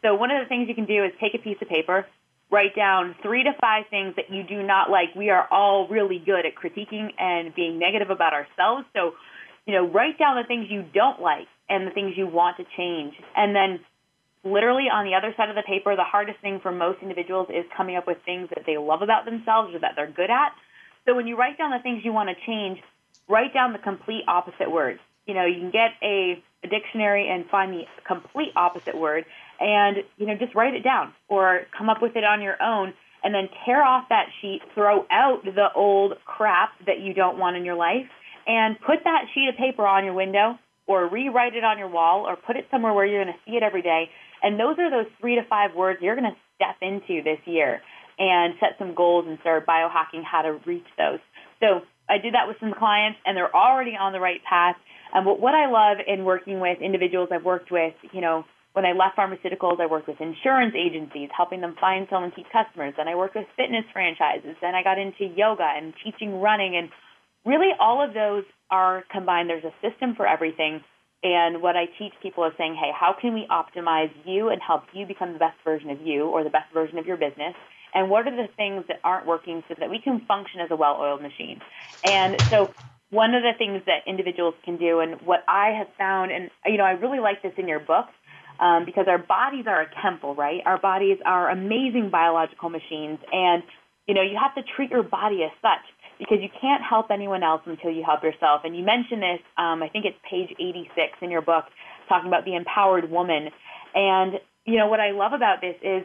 So, 0.00 0.14
one 0.14 0.30
of 0.32 0.42
the 0.42 0.48
things 0.48 0.66
you 0.66 0.74
can 0.74 0.86
do 0.86 1.04
is 1.04 1.12
take 1.20 1.34
a 1.34 1.38
piece 1.38 1.58
of 1.60 1.68
paper, 1.68 2.06
write 2.50 2.74
down 2.74 3.14
three 3.22 3.44
to 3.44 3.52
five 3.60 3.84
things 3.90 4.16
that 4.16 4.32
you 4.32 4.42
do 4.42 4.62
not 4.62 4.90
like. 4.90 5.14
We 5.14 5.30
are 5.30 5.46
all 5.52 5.86
really 5.88 6.18
good 6.24 6.44
at 6.44 6.56
critiquing 6.56 7.12
and 7.18 7.54
being 7.54 7.78
negative 7.78 8.10
about 8.10 8.32
ourselves. 8.32 8.86
So, 8.96 9.12
you 9.66 9.74
know, 9.74 9.86
write 9.86 10.18
down 10.18 10.36
the 10.36 10.48
things 10.48 10.66
you 10.70 10.82
don't 10.94 11.20
like 11.20 11.46
and 11.68 11.86
the 11.86 11.90
things 11.90 12.14
you 12.16 12.26
want 12.26 12.56
to 12.58 12.64
change. 12.76 13.14
And 13.36 13.54
then, 13.54 13.80
literally 14.44 14.88
on 14.92 15.04
the 15.04 15.14
other 15.14 15.32
side 15.36 15.48
of 15.48 15.54
the 15.54 15.62
paper, 15.62 15.94
the 15.94 16.04
hardest 16.04 16.40
thing 16.40 16.58
for 16.60 16.72
most 16.72 16.98
individuals 17.00 17.48
is 17.50 17.64
coming 17.76 17.96
up 17.96 18.06
with 18.06 18.18
things 18.24 18.48
that 18.50 18.64
they 18.66 18.76
love 18.76 19.02
about 19.02 19.24
themselves 19.24 19.74
or 19.74 19.78
that 19.78 19.92
they're 19.94 20.10
good 20.10 20.30
at. 20.30 20.52
So, 21.06 21.14
when 21.14 21.26
you 21.26 21.36
write 21.36 21.58
down 21.58 21.70
the 21.70 21.82
things 21.82 22.04
you 22.04 22.12
want 22.12 22.28
to 22.28 22.36
change, 22.46 22.78
write 23.28 23.54
down 23.54 23.72
the 23.72 23.78
complete 23.78 24.24
opposite 24.28 24.70
word. 24.70 24.98
You 25.26 25.34
know, 25.34 25.46
you 25.46 25.60
can 25.60 25.70
get 25.70 25.92
a, 26.02 26.42
a 26.64 26.68
dictionary 26.68 27.28
and 27.28 27.46
find 27.46 27.72
the 27.72 27.84
complete 28.06 28.52
opposite 28.56 28.98
word 28.98 29.24
and, 29.60 29.98
you 30.18 30.26
know, 30.26 30.34
just 30.36 30.54
write 30.54 30.74
it 30.74 30.82
down 30.82 31.12
or 31.28 31.62
come 31.76 31.88
up 31.88 32.02
with 32.02 32.16
it 32.16 32.24
on 32.24 32.42
your 32.42 32.60
own 32.60 32.92
and 33.22 33.34
then 33.34 33.48
tear 33.64 33.84
off 33.84 34.08
that 34.08 34.26
sheet, 34.40 34.60
throw 34.74 35.06
out 35.10 35.44
the 35.44 35.72
old 35.74 36.14
crap 36.24 36.70
that 36.86 37.00
you 37.00 37.14
don't 37.14 37.38
want 37.38 37.56
in 37.56 37.64
your 37.64 37.76
life, 37.76 38.08
and 38.46 38.80
put 38.80 39.04
that 39.04 39.26
sheet 39.32 39.48
of 39.48 39.56
paper 39.56 39.86
on 39.86 40.04
your 40.04 40.14
window 40.14 40.58
or 40.86 41.08
rewrite 41.08 41.54
it 41.54 41.64
on 41.64 41.78
your 41.78 41.88
wall 41.88 42.26
or 42.26 42.36
put 42.36 42.56
it 42.56 42.66
somewhere 42.70 42.92
where 42.92 43.06
you're 43.06 43.24
going 43.24 43.34
to 43.34 43.50
see 43.50 43.56
it 43.56 43.62
every 43.62 43.82
day. 43.82 44.10
And 44.42 44.58
those 44.58 44.76
are 44.78 44.90
those 44.90 45.10
three 45.20 45.36
to 45.36 45.42
five 45.48 45.74
words 45.74 46.00
you're 46.02 46.16
going 46.16 46.30
to 46.30 46.38
step 46.56 46.76
into 46.82 47.22
this 47.22 47.38
year 47.46 47.80
and 48.18 48.54
set 48.60 48.78
some 48.78 48.94
goals 48.94 49.24
and 49.28 49.38
start 49.40 49.66
biohacking 49.66 50.22
how 50.24 50.42
to 50.42 50.58
reach 50.66 50.86
those. 50.98 51.20
So 51.60 51.82
I 52.08 52.18
did 52.18 52.34
that 52.34 52.48
with 52.48 52.56
some 52.60 52.74
clients, 52.76 53.18
and 53.24 53.36
they're 53.36 53.54
already 53.54 53.92
on 53.98 54.12
the 54.12 54.20
right 54.20 54.40
path. 54.48 54.76
And 55.14 55.24
what, 55.24 55.40
what 55.40 55.54
I 55.54 55.70
love 55.70 55.98
in 56.06 56.24
working 56.24 56.60
with 56.60 56.78
individuals 56.82 57.28
I've 57.32 57.44
worked 57.44 57.70
with, 57.70 57.94
you 58.12 58.20
know, 58.20 58.44
when 58.72 58.84
I 58.84 58.92
left 58.92 59.16
pharmaceuticals, 59.16 59.80
I 59.80 59.86
worked 59.86 60.08
with 60.08 60.20
insurance 60.20 60.74
agencies, 60.74 61.28
helping 61.36 61.60
them 61.60 61.76
find, 61.78 62.06
sell, 62.08 62.24
and 62.24 62.34
keep 62.34 62.46
customers. 62.50 62.94
Then 62.96 63.06
I 63.06 63.14
worked 63.14 63.36
with 63.36 63.44
fitness 63.56 63.84
franchises. 63.92 64.56
Then 64.60 64.74
I 64.74 64.82
got 64.82 64.98
into 64.98 65.28
yoga 65.36 65.68
and 65.76 65.92
teaching 66.02 66.40
running. 66.40 66.76
And 66.76 66.88
really, 67.44 67.68
all 67.78 68.02
of 68.02 68.14
those 68.14 68.44
are 68.72 69.04
combined. 69.12 69.50
There's 69.50 69.64
a 69.64 69.74
system 69.86 70.16
for 70.16 70.26
everything. 70.26 70.80
And 71.22 71.62
what 71.62 71.76
I 71.76 71.84
teach 71.98 72.12
people 72.20 72.44
is 72.46 72.52
saying, 72.58 72.74
hey, 72.74 72.90
how 72.98 73.14
can 73.20 73.34
we 73.34 73.46
optimize 73.48 74.10
you 74.24 74.48
and 74.48 74.60
help 74.60 74.84
you 74.92 75.06
become 75.06 75.34
the 75.34 75.38
best 75.38 75.56
version 75.62 75.90
of 75.90 76.00
you 76.00 76.24
or 76.24 76.42
the 76.42 76.50
best 76.50 76.72
version 76.74 76.98
of 76.98 77.06
your 77.06 77.16
business? 77.16 77.54
And 77.94 78.10
what 78.10 78.26
are 78.26 78.34
the 78.34 78.48
things 78.56 78.84
that 78.88 78.98
aren't 79.04 79.26
working 79.26 79.62
so 79.68 79.74
that 79.78 79.90
we 79.90 80.00
can 80.00 80.24
function 80.26 80.60
as 80.60 80.70
a 80.70 80.76
well 80.76 80.96
oiled 80.98 81.22
machine? 81.22 81.60
And 82.02 82.36
so, 82.50 82.74
one 83.10 83.34
of 83.34 83.42
the 83.42 83.52
things 83.58 83.82
that 83.84 84.08
individuals 84.10 84.54
can 84.64 84.78
do, 84.78 85.00
and 85.00 85.20
what 85.20 85.44
I 85.46 85.76
have 85.76 85.88
found, 85.98 86.32
and 86.32 86.50
you 86.64 86.78
know, 86.78 86.84
I 86.84 86.92
really 86.92 87.20
like 87.20 87.42
this 87.42 87.52
in 87.58 87.68
your 87.68 87.78
book, 87.78 88.06
um, 88.58 88.86
because 88.86 89.04
our 89.06 89.18
bodies 89.18 89.66
are 89.68 89.82
a 89.82 89.90
temple, 90.02 90.34
right? 90.34 90.62
Our 90.64 90.80
bodies 90.80 91.18
are 91.26 91.50
amazing 91.50 92.08
biological 92.10 92.70
machines, 92.70 93.18
and 93.30 93.62
you 94.08 94.14
know 94.14 94.22
you 94.22 94.38
have 94.40 94.54
to 94.54 94.62
treat 94.74 94.90
your 94.90 95.02
body 95.02 95.44
as 95.44 95.52
such 95.60 95.84
because 96.22 96.38
you 96.40 96.48
can't 96.60 96.82
help 96.82 97.10
anyone 97.10 97.42
else 97.42 97.62
until 97.66 97.90
you 97.90 98.04
help 98.04 98.22
yourself. 98.22 98.62
And 98.64 98.76
you 98.76 98.84
mentioned 98.84 99.22
this, 99.22 99.40
um, 99.58 99.82
I 99.82 99.88
think 99.88 100.04
it's 100.04 100.16
page 100.28 100.54
86 100.54 101.18
in 101.20 101.30
your 101.30 101.42
book, 101.42 101.64
talking 102.08 102.28
about 102.28 102.44
the 102.44 102.54
empowered 102.54 103.10
woman. 103.10 103.48
And 103.94 104.34
you 104.64 104.78
know 104.78 104.86
what 104.86 105.00
I 105.00 105.10
love 105.10 105.32
about 105.32 105.60
this 105.60 105.74
is 105.82 106.04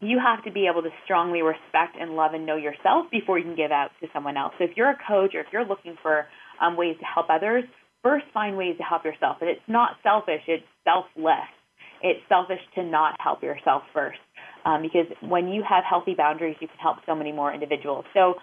you 0.00 0.18
have 0.18 0.42
to 0.44 0.50
be 0.50 0.66
able 0.66 0.82
to 0.82 0.90
strongly 1.04 1.42
respect 1.42 1.96
and 2.00 2.16
love 2.16 2.32
and 2.32 2.46
know 2.46 2.56
yourself 2.56 3.10
before 3.10 3.38
you 3.38 3.44
can 3.44 3.56
give 3.56 3.70
out 3.70 3.90
to 4.00 4.08
someone 4.12 4.36
else. 4.36 4.54
So 4.58 4.64
if 4.64 4.76
you're 4.76 4.90
a 4.90 4.98
coach 5.06 5.34
or 5.34 5.40
if 5.40 5.46
you're 5.52 5.66
looking 5.66 5.96
for 6.02 6.26
um, 6.60 6.76
ways 6.76 6.96
to 7.00 7.04
help 7.04 7.26
others, 7.28 7.64
first 8.02 8.24
find 8.32 8.56
ways 8.56 8.76
to 8.78 8.82
help 8.82 9.04
yourself. 9.04 9.38
And 9.40 9.50
it's 9.50 9.68
not 9.68 9.96
selfish; 10.02 10.42
it's 10.48 10.64
selfless 10.84 11.48
it's 12.04 12.20
selfish 12.28 12.60
to 12.74 12.84
not 12.84 13.16
help 13.18 13.42
yourself 13.42 13.82
first. 13.94 14.18
Um, 14.66 14.82
because 14.82 15.06
when 15.20 15.48
you 15.48 15.64
have 15.66 15.84
healthy 15.88 16.14
boundaries, 16.14 16.56
you 16.60 16.68
can 16.68 16.76
help 16.76 16.98
so 17.06 17.14
many 17.14 17.32
more 17.32 17.52
individuals. 17.52 18.04
So 18.12 18.34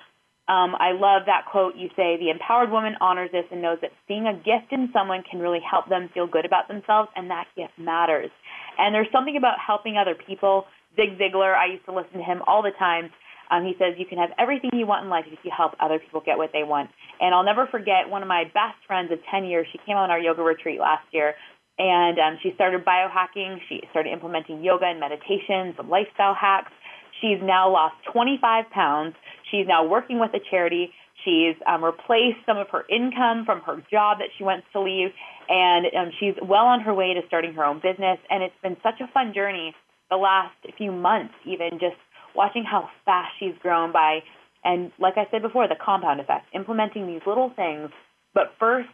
um, 0.51 0.75
I 0.75 0.91
love 0.91 1.23
that 1.31 1.47
quote. 1.49 1.79
You 1.79 1.87
say, 1.95 2.19
The 2.19 2.29
empowered 2.29 2.71
woman 2.71 2.95
honors 2.99 3.31
this 3.31 3.45
and 3.51 3.61
knows 3.61 3.79
that 3.81 3.91
seeing 4.07 4.27
a 4.27 4.35
gift 4.35 4.71
in 4.71 4.91
someone 4.91 5.23
can 5.23 5.39
really 5.39 5.63
help 5.63 5.87
them 5.87 6.09
feel 6.13 6.27
good 6.27 6.45
about 6.45 6.67
themselves, 6.67 7.07
and 7.15 7.31
that 7.31 7.47
gift 7.55 7.71
matters. 7.79 8.29
And 8.77 8.93
there's 8.93 9.07
something 9.13 9.37
about 9.37 9.55
helping 9.65 9.95
other 9.95 10.15
people. 10.15 10.65
Zig 10.99 11.15
Ziglar, 11.15 11.55
I 11.55 11.71
used 11.71 11.85
to 11.85 11.95
listen 11.95 12.19
to 12.19 12.23
him 12.27 12.41
all 12.45 12.61
the 12.61 12.75
time. 12.77 13.09
Um, 13.49 13.63
he 13.63 13.79
says, 13.79 13.95
You 13.95 14.05
can 14.05 14.17
have 14.17 14.35
everything 14.37 14.71
you 14.73 14.85
want 14.85 15.05
in 15.05 15.09
life 15.09 15.23
if 15.31 15.39
you 15.43 15.51
help 15.55 15.71
other 15.79 15.99
people 15.99 16.19
get 16.19 16.37
what 16.37 16.51
they 16.51 16.63
want. 16.63 16.89
And 17.21 17.33
I'll 17.33 17.47
never 17.47 17.65
forget 17.71 18.11
one 18.11 18.21
of 18.21 18.27
my 18.27 18.43
best 18.51 18.75
friends 18.85 19.09
of 19.11 19.19
10 19.31 19.45
years. 19.45 19.67
She 19.71 19.79
came 19.87 19.95
on 19.95 20.11
our 20.11 20.19
yoga 20.19 20.43
retreat 20.43 20.79
last 20.79 21.07
year 21.11 21.35
and 21.79 22.19
um, 22.19 22.37
she 22.43 22.51
started 22.55 22.83
biohacking. 22.85 23.57
She 23.69 23.81
started 23.89 24.11
implementing 24.11 24.63
yoga 24.63 24.85
and 24.85 24.99
meditation, 24.99 25.73
some 25.77 25.89
lifestyle 25.89 26.35
hacks. 26.35 26.71
She's 27.21 27.39
now 27.41 27.71
lost 27.71 27.95
25 28.13 28.69
pounds. 28.69 29.15
She's 29.51 29.67
now 29.67 29.85
working 29.85 30.19
with 30.19 30.31
a 30.33 30.39
charity. 30.49 30.91
She's 31.23 31.55
um, 31.67 31.83
replaced 31.83 32.39
some 32.45 32.57
of 32.57 32.69
her 32.69 32.85
income 32.89 33.45
from 33.45 33.61
her 33.61 33.83
job 33.91 34.17
that 34.19 34.29
she 34.37 34.43
wants 34.43 34.65
to 34.73 34.81
leave, 34.81 35.09
and 35.49 35.85
um, 35.95 36.11
she's 36.19 36.33
well 36.41 36.65
on 36.65 36.81
her 36.81 36.93
way 36.93 37.13
to 37.13 37.21
starting 37.27 37.53
her 37.53 37.65
own 37.65 37.77
business. 37.77 38.17
And 38.29 38.41
it's 38.41 38.55
been 38.63 38.77
such 38.81 38.99
a 39.01 39.11
fun 39.13 39.33
journey 39.35 39.75
the 40.09 40.17
last 40.17 40.55
few 40.77 40.91
months, 40.91 41.33
even 41.45 41.77
just 41.79 41.99
watching 42.35 42.63
how 42.63 42.89
fast 43.05 43.29
she's 43.39 43.53
grown 43.61 43.91
by, 43.91 44.19
and 44.63 44.91
like 44.99 45.15
I 45.17 45.25
said 45.31 45.41
before, 45.41 45.67
the 45.67 45.75
compound 45.83 46.19
effect, 46.19 46.45
implementing 46.53 47.07
these 47.07 47.21
little 47.25 47.51
things, 47.55 47.89
but 48.33 48.53
first 48.59 48.89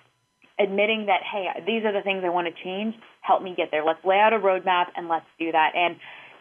admitting 0.59 1.05
that, 1.05 1.21
hey, 1.21 1.45
these 1.65 1.85
are 1.85 1.93
the 1.93 2.01
things 2.01 2.23
I 2.25 2.29
want 2.29 2.47
to 2.47 2.63
change. 2.63 2.95
Help 3.21 3.43
me 3.43 3.53
get 3.55 3.69
there. 3.69 3.85
Let's 3.85 4.03
lay 4.03 4.17
out 4.17 4.33
a 4.33 4.39
roadmap 4.39 4.87
and 4.95 5.07
let's 5.07 5.25
do 5.37 5.51
that. 5.51 5.71
And 5.75 5.97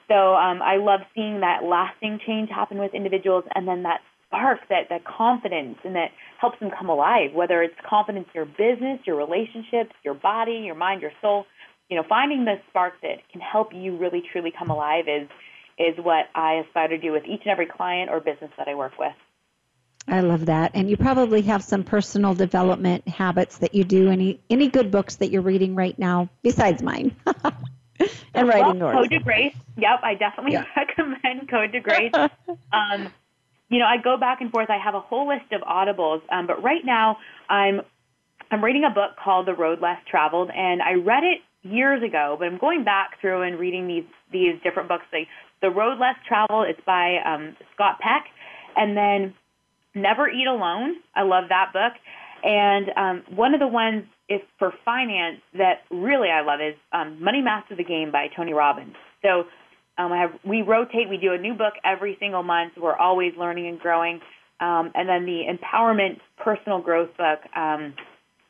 so 0.09 0.35
um, 0.35 0.63
I 0.63 0.77
love 0.77 1.01
seeing 1.15 1.41
that 1.41 1.65
lasting 1.65 2.21
change 2.27 2.49
happen 2.51 2.79
with 2.79 2.95
individuals, 2.95 3.45
and 3.55 3.67
then 3.67 3.83
that 3.83 4.01
spark, 4.27 4.61
that 4.69 4.89
that 4.91 5.05
confidence, 5.05 5.79
and 5.85 5.95
that 5.95 6.11
helps 6.41 6.59
them 6.61 6.71
come 6.77 6.89
alive. 6.89 7.33
Whether 7.35 7.63
it's 7.63 7.75
confidence 7.89 8.27
in 8.35 8.39
your 8.39 8.47
business, 8.47 9.01
your 9.07 9.17
relationships, 9.17 9.95
your 10.05 10.15
body, 10.15 10.63
your 10.65 10.75
mind, 10.75 11.03
your 11.03 11.13
soul. 11.21 11.47
You 11.89 11.97
know, 11.97 12.05
finding 12.09 12.45
the 12.45 12.57
spark 12.69 12.95
that 13.03 13.19
can 13.31 13.41
help 13.41 13.73
you 13.73 13.97
really 13.97 14.23
truly 14.33 14.53
come 14.57 14.71
alive 14.71 15.05
is 15.09 15.29
is 15.79 15.95
what 16.03 16.27
I 16.35 16.63
aspire 16.67 16.89
to 16.89 16.99
do 16.99 17.13
with 17.13 17.25
each 17.25 17.43
and 17.45 17.53
every 17.53 17.67
client 17.67 18.11
or 18.11 18.19
business 18.21 18.51
that 18.57 18.67
I 18.67 18.75
work 18.75 18.99
with. 18.99 19.13
I 20.09 20.21
love 20.21 20.47
that. 20.47 20.71
And 20.75 20.89
you 20.89 20.97
probably 20.97 21.43
have 21.43 21.63
some 21.63 21.83
personal 21.83 22.35
development 22.35 23.07
habits 23.09 23.59
that 23.59 23.75
you 23.75 23.85
do. 23.85 24.09
Any 24.09 24.41
any 24.49 24.69
good 24.69 24.91
books 24.91 25.17
that 25.17 25.31
you're 25.31 25.43
reading 25.43 25.75
right 25.75 25.99
now 25.99 26.29
besides 26.43 26.83
mine? 26.83 27.17
and 28.35 28.49
writing 28.49 28.81
well, 28.81 28.93
Code 28.93 29.11
to 29.11 29.19
Grace. 29.19 29.55
Yep, 29.77 30.01
I 30.03 30.15
definitely 30.15 30.53
yeah. 30.53 30.65
recommend 30.77 31.49
Code 31.49 31.73
to 31.73 31.81
Grace. 31.81 32.13
um, 32.73 33.13
you 33.69 33.79
know, 33.79 33.87
I 33.87 33.97
go 34.03 34.17
back 34.17 34.41
and 34.41 34.51
forth. 34.51 34.71
I 34.71 34.79
have 34.79 34.95
a 34.95 35.01
whole 35.01 35.29
list 35.29 35.53
of 35.53 35.63
audibles, 35.63 36.23
um, 36.31 36.47
but 36.47 36.63
right 36.63 36.85
now 36.85 37.19
I'm 37.49 37.81
I'm 38.51 38.63
reading 38.63 38.85
a 38.85 38.91
book 38.91 39.17
called 39.23 39.47
The 39.47 39.55
Road 39.55 39.81
Less 39.81 39.99
Traveled, 40.09 40.51
and 40.55 40.81
I 40.83 40.95
read 40.95 41.25
it 41.25 41.41
years 41.63 42.03
ago, 42.03 42.37
but 42.39 42.47
I'm 42.47 42.59
going 42.59 42.85
back 42.85 43.21
through 43.21 43.43
and 43.43 43.59
reading 43.59 43.89
these 43.89 44.05
these 44.33 44.55
different 44.63 44.89
books. 44.89 45.05
Like 45.13 45.29
The 45.63 45.71
Road 45.71 45.99
Less 45.99 46.17
Traveled, 46.27 46.69
it's 46.69 46.81
by 46.87 47.17
um, 47.25 47.57
Scott 47.75 47.99
Peck, 48.01 48.27
and 48.77 48.97
then 48.97 49.35
Never 49.95 50.29
Eat 50.29 50.47
Alone. 50.47 50.97
I 51.15 51.23
love 51.23 51.45
that 51.49 51.73
book. 51.73 51.93
And 52.45 52.91
um, 52.97 53.37
one 53.37 53.55
of 53.55 53.61
the 53.61 53.67
ones 53.67 54.05
is 54.29 54.41
for 54.59 54.73
finance 54.85 55.41
that 55.55 55.83
really 55.91 56.29
I 56.29 56.43
love 56.43 56.61
is 56.61 56.75
um, 56.93 57.23
Money 57.23 57.43
Master 57.43 57.77
the 57.77 57.85
Game 57.85 58.11
by 58.11 58.27
Tony 58.35 58.53
Robbins. 58.53 58.95
So 59.23 59.45
um, 59.99 60.13
I 60.13 60.19
have 60.21 60.31
we 60.45 60.63
rotate. 60.63 61.09
We 61.09 61.17
do 61.17 61.33
a 61.33 61.39
new 61.39 61.55
book 61.55 61.75
every 61.85 62.17
single 62.21 62.43
month. 62.43 62.73
We're 62.77 62.97
always 62.97 63.33
learning 63.39 63.69
and 63.69 63.79
growing. 63.79 64.21
Um, 64.61 64.91
and 64.95 65.09
then 65.09 65.27
the 65.27 65.43
empowerment 65.47 66.19
personal 66.43 66.81
growth 66.81 67.11
book 67.17 67.41
um, 67.55 67.95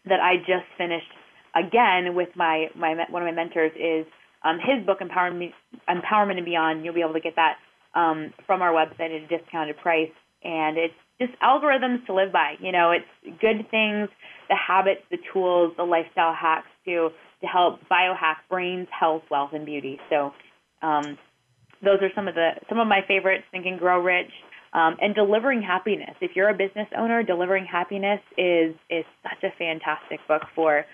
that 0.06 0.20
I 0.20 0.36
just 0.38 0.66
finished 0.78 1.10
again 1.54 2.14
with 2.14 2.28
my, 2.36 2.66
my 2.76 2.94
one 3.10 3.22
of 3.22 3.26
my 3.26 3.32
mentors 3.32 3.72
is 3.74 4.06
um, 4.44 4.58
his 4.58 4.86
book 4.86 4.98
Empowerment 5.00 5.52
Empowerment 5.88 6.36
and 6.36 6.44
Beyond. 6.44 6.84
You'll 6.84 6.94
be 6.94 7.00
able 7.00 7.14
to 7.14 7.20
get 7.20 7.34
that 7.36 7.56
um, 7.98 8.32
from 8.46 8.62
our 8.62 8.72
website 8.72 9.14
at 9.14 9.22
a 9.22 9.26
discounted 9.26 9.76
price, 9.78 10.12
and 10.44 10.78
it's 10.78 10.94
just 11.20 11.32
algorithms 11.40 12.04
to 12.06 12.14
live 12.14 12.32
by. 12.32 12.54
You 12.60 12.72
know, 12.72 12.92
it's 12.92 13.38
good 13.40 13.70
things, 13.70 14.08
the 14.48 14.56
habits, 14.56 15.02
the 15.10 15.18
tools, 15.32 15.72
the 15.76 15.84
lifestyle 15.84 16.34
hacks 16.34 16.68
to 16.86 17.10
to 17.42 17.46
help 17.46 17.80
biohack 17.90 18.36
brains, 18.48 18.88
health, 18.98 19.22
wealth, 19.30 19.50
and 19.52 19.66
beauty. 19.66 20.00
So, 20.08 20.32
um, 20.82 21.18
those 21.82 22.00
are 22.00 22.10
some 22.14 22.28
of 22.28 22.34
the 22.34 22.52
some 22.68 22.78
of 22.78 22.86
my 22.86 23.00
favorites. 23.06 23.44
Think 23.50 23.66
and 23.66 23.78
Grow 23.78 24.00
Rich. 24.00 24.32
Um, 24.72 24.96
and 25.00 25.14
delivering 25.14 25.62
happiness. 25.62 26.16
If 26.20 26.32
you're 26.34 26.50
a 26.50 26.54
business 26.54 26.88
owner, 26.98 27.22
delivering 27.22 27.64
happiness 27.64 28.20
is 28.36 28.74
is 28.90 29.04
such 29.22 29.42
a 29.42 29.56
fantastic 29.56 30.20
book 30.28 30.42
for 30.54 30.84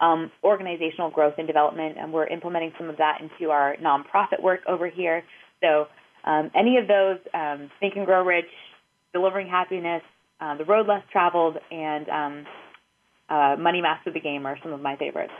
um, 0.00 0.30
organizational 0.42 1.10
growth 1.10 1.34
and 1.36 1.46
development, 1.46 1.96
and 1.98 2.12
we're 2.12 2.26
implementing 2.26 2.72
some 2.78 2.88
of 2.88 2.96
that 2.96 3.20
into 3.20 3.50
our 3.50 3.76
nonprofit 3.76 4.42
work 4.42 4.60
over 4.68 4.88
here. 4.88 5.22
So, 5.62 5.86
um, 6.24 6.50
any 6.54 6.76
of 6.76 6.88
those, 6.88 7.18
um, 7.34 7.70
Think 7.80 7.96
and 7.96 8.06
Grow 8.06 8.24
Rich, 8.24 8.46
Delivering 9.16 9.48
Happiness, 9.48 10.02
uh, 10.42 10.56
The 10.56 10.66
Road 10.66 10.86
Less 10.86 11.02
Traveled, 11.10 11.56
and 11.70 12.08
um, 12.10 12.46
uh, 13.30 13.56
Money 13.58 13.80
Master 13.80 14.10
the 14.10 14.20
Game 14.20 14.44
are 14.44 14.58
some 14.62 14.74
of 14.74 14.82
my 14.82 14.96
favorites. 14.96 15.32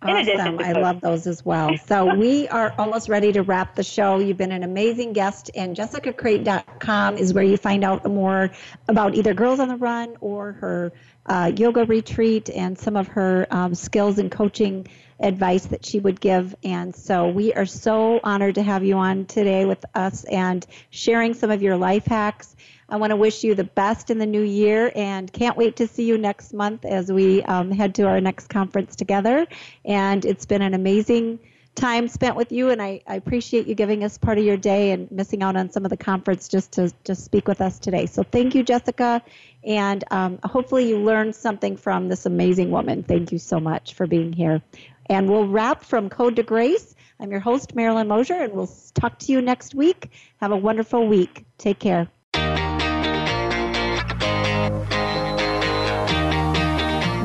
Awesome. 0.00 0.60
I 0.60 0.72
love 0.72 1.00
those 1.00 1.26
as 1.26 1.44
well. 1.44 1.76
So 1.86 2.14
we 2.16 2.46
are 2.46 2.72
almost 2.78 3.08
ready 3.08 3.32
to 3.32 3.42
wrap 3.42 3.74
the 3.74 3.82
show. 3.82 4.20
You've 4.20 4.36
been 4.36 4.52
an 4.52 4.62
amazing 4.62 5.14
guest, 5.14 5.50
and 5.56 5.74
jessicacrate.com 5.74 7.18
is 7.18 7.34
where 7.34 7.42
you 7.42 7.56
find 7.56 7.82
out 7.82 8.06
more 8.06 8.50
about 8.86 9.16
either 9.16 9.34
Girls 9.34 9.58
on 9.58 9.66
the 9.66 9.76
Run 9.76 10.16
or 10.20 10.52
her 10.52 10.92
uh, 11.26 11.52
yoga 11.56 11.84
retreat 11.84 12.50
and 12.50 12.78
some 12.78 12.96
of 12.96 13.08
her 13.08 13.46
um, 13.50 13.74
skills 13.74 14.18
and 14.18 14.30
coaching 14.30 14.86
advice 15.20 15.66
that 15.66 15.84
she 15.84 16.00
would 16.00 16.20
give. 16.20 16.54
And 16.62 16.94
so 16.94 17.28
we 17.28 17.52
are 17.54 17.66
so 17.66 18.20
honored 18.22 18.56
to 18.56 18.62
have 18.62 18.84
you 18.84 18.96
on 18.96 19.26
today 19.26 19.64
with 19.64 19.84
us 19.94 20.24
and 20.24 20.66
sharing 20.90 21.34
some 21.34 21.50
of 21.50 21.62
your 21.62 21.76
life 21.76 22.04
hacks. 22.06 22.54
I 22.88 22.96
want 22.96 23.10
to 23.10 23.16
wish 23.16 23.42
you 23.44 23.54
the 23.54 23.64
best 23.64 24.10
in 24.10 24.18
the 24.18 24.26
new 24.26 24.42
year 24.42 24.92
and 24.94 25.32
can't 25.32 25.56
wait 25.56 25.76
to 25.76 25.86
see 25.86 26.04
you 26.04 26.18
next 26.18 26.52
month 26.52 26.84
as 26.84 27.10
we 27.10 27.42
um, 27.42 27.70
head 27.70 27.94
to 27.96 28.02
our 28.02 28.20
next 28.20 28.48
conference 28.48 28.96
together. 28.96 29.46
And 29.84 30.24
it's 30.24 30.44
been 30.44 30.62
an 30.62 30.74
amazing 30.74 31.38
time 31.74 32.08
spent 32.08 32.36
with 32.36 32.52
you, 32.52 32.70
and 32.70 32.80
I, 32.80 33.00
I, 33.06 33.16
appreciate 33.16 33.66
you 33.66 33.74
giving 33.74 34.04
us 34.04 34.16
part 34.16 34.38
of 34.38 34.44
your 34.44 34.56
day 34.56 34.92
and 34.92 35.10
missing 35.10 35.42
out 35.42 35.56
on 35.56 35.70
some 35.70 35.84
of 35.84 35.90
the 35.90 35.96
conference 35.96 36.48
just 36.48 36.72
to 36.72 36.92
just 37.04 37.24
speak 37.24 37.48
with 37.48 37.60
us 37.60 37.78
today. 37.78 38.06
So 38.06 38.22
thank 38.22 38.54
you, 38.54 38.62
Jessica, 38.62 39.22
and 39.64 40.04
um, 40.10 40.38
hopefully 40.44 40.88
you 40.88 40.98
learned 40.98 41.34
something 41.34 41.76
from 41.76 42.08
this 42.08 42.26
amazing 42.26 42.70
woman. 42.70 43.02
Thank 43.02 43.32
you 43.32 43.38
so 43.38 43.58
much 43.58 43.94
for 43.94 44.06
being 44.06 44.32
here. 44.32 44.62
And 45.06 45.28
we'll 45.28 45.48
wrap 45.48 45.84
from 45.84 46.08
Code 46.08 46.36
to 46.36 46.42
Grace. 46.42 46.94
I'm 47.20 47.30
your 47.30 47.40
host, 47.40 47.74
Marilyn 47.74 48.08
Mosier, 48.08 48.42
and 48.42 48.52
we'll 48.52 48.70
talk 48.94 49.18
to 49.20 49.32
you 49.32 49.42
next 49.42 49.74
week. 49.74 50.10
Have 50.40 50.52
a 50.52 50.56
wonderful 50.56 51.06
week. 51.06 51.44
Take 51.58 51.78
care. 51.78 52.08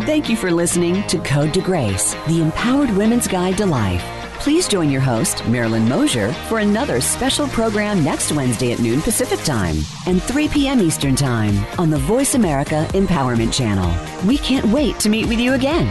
Thank 0.06 0.28
you 0.28 0.36
for 0.36 0.52
listening 0.52 1.04
to 1.08 1.20
Code 1.20 1.54
to 1.54 1.62
Grace, 1.62 2.16
the 2.28 2.42
empowered 2.42 2.90
women's 2.90 3.28
guide 3.28 3.58
to 3.58 3.66
life. 3.66 4.19
Please 4.40 4.70
join 4.70 4.90
your 4.90 5.02
host, 5.02 5.46
Marilyn 5.48 5.88
Mosier, 5.90 6.32
for 6.48 6.60
another 6.60 7.02
special 7.02 7.46
program 7.50 8.06
next 8.06 8.32
Wednesday 8.32 8.72
at 8.72 8.80
noon 8.80 9.02
Pacific 9.02 9.42
Time 9.42 9.76
and 10.08 10.24
3 10.24 10.48
p.m. 10.48 10.80
Eastern 10.80 11.14
Time 11.16 11.66
on 11.78 11.90
the 11.90 11.98
Voice 11.98 12.36
America 12.36 12.88
Empowerment 12.94 13.54
Channel. 13.54 13.94
We 14.26 14.38
can't 14.38 14.66
wait 14.68 14.98
to 15.00 15.10
meet 15.10 15.28
with 15.28 15.40
you 15.40 15.56
again. 15.56 15.88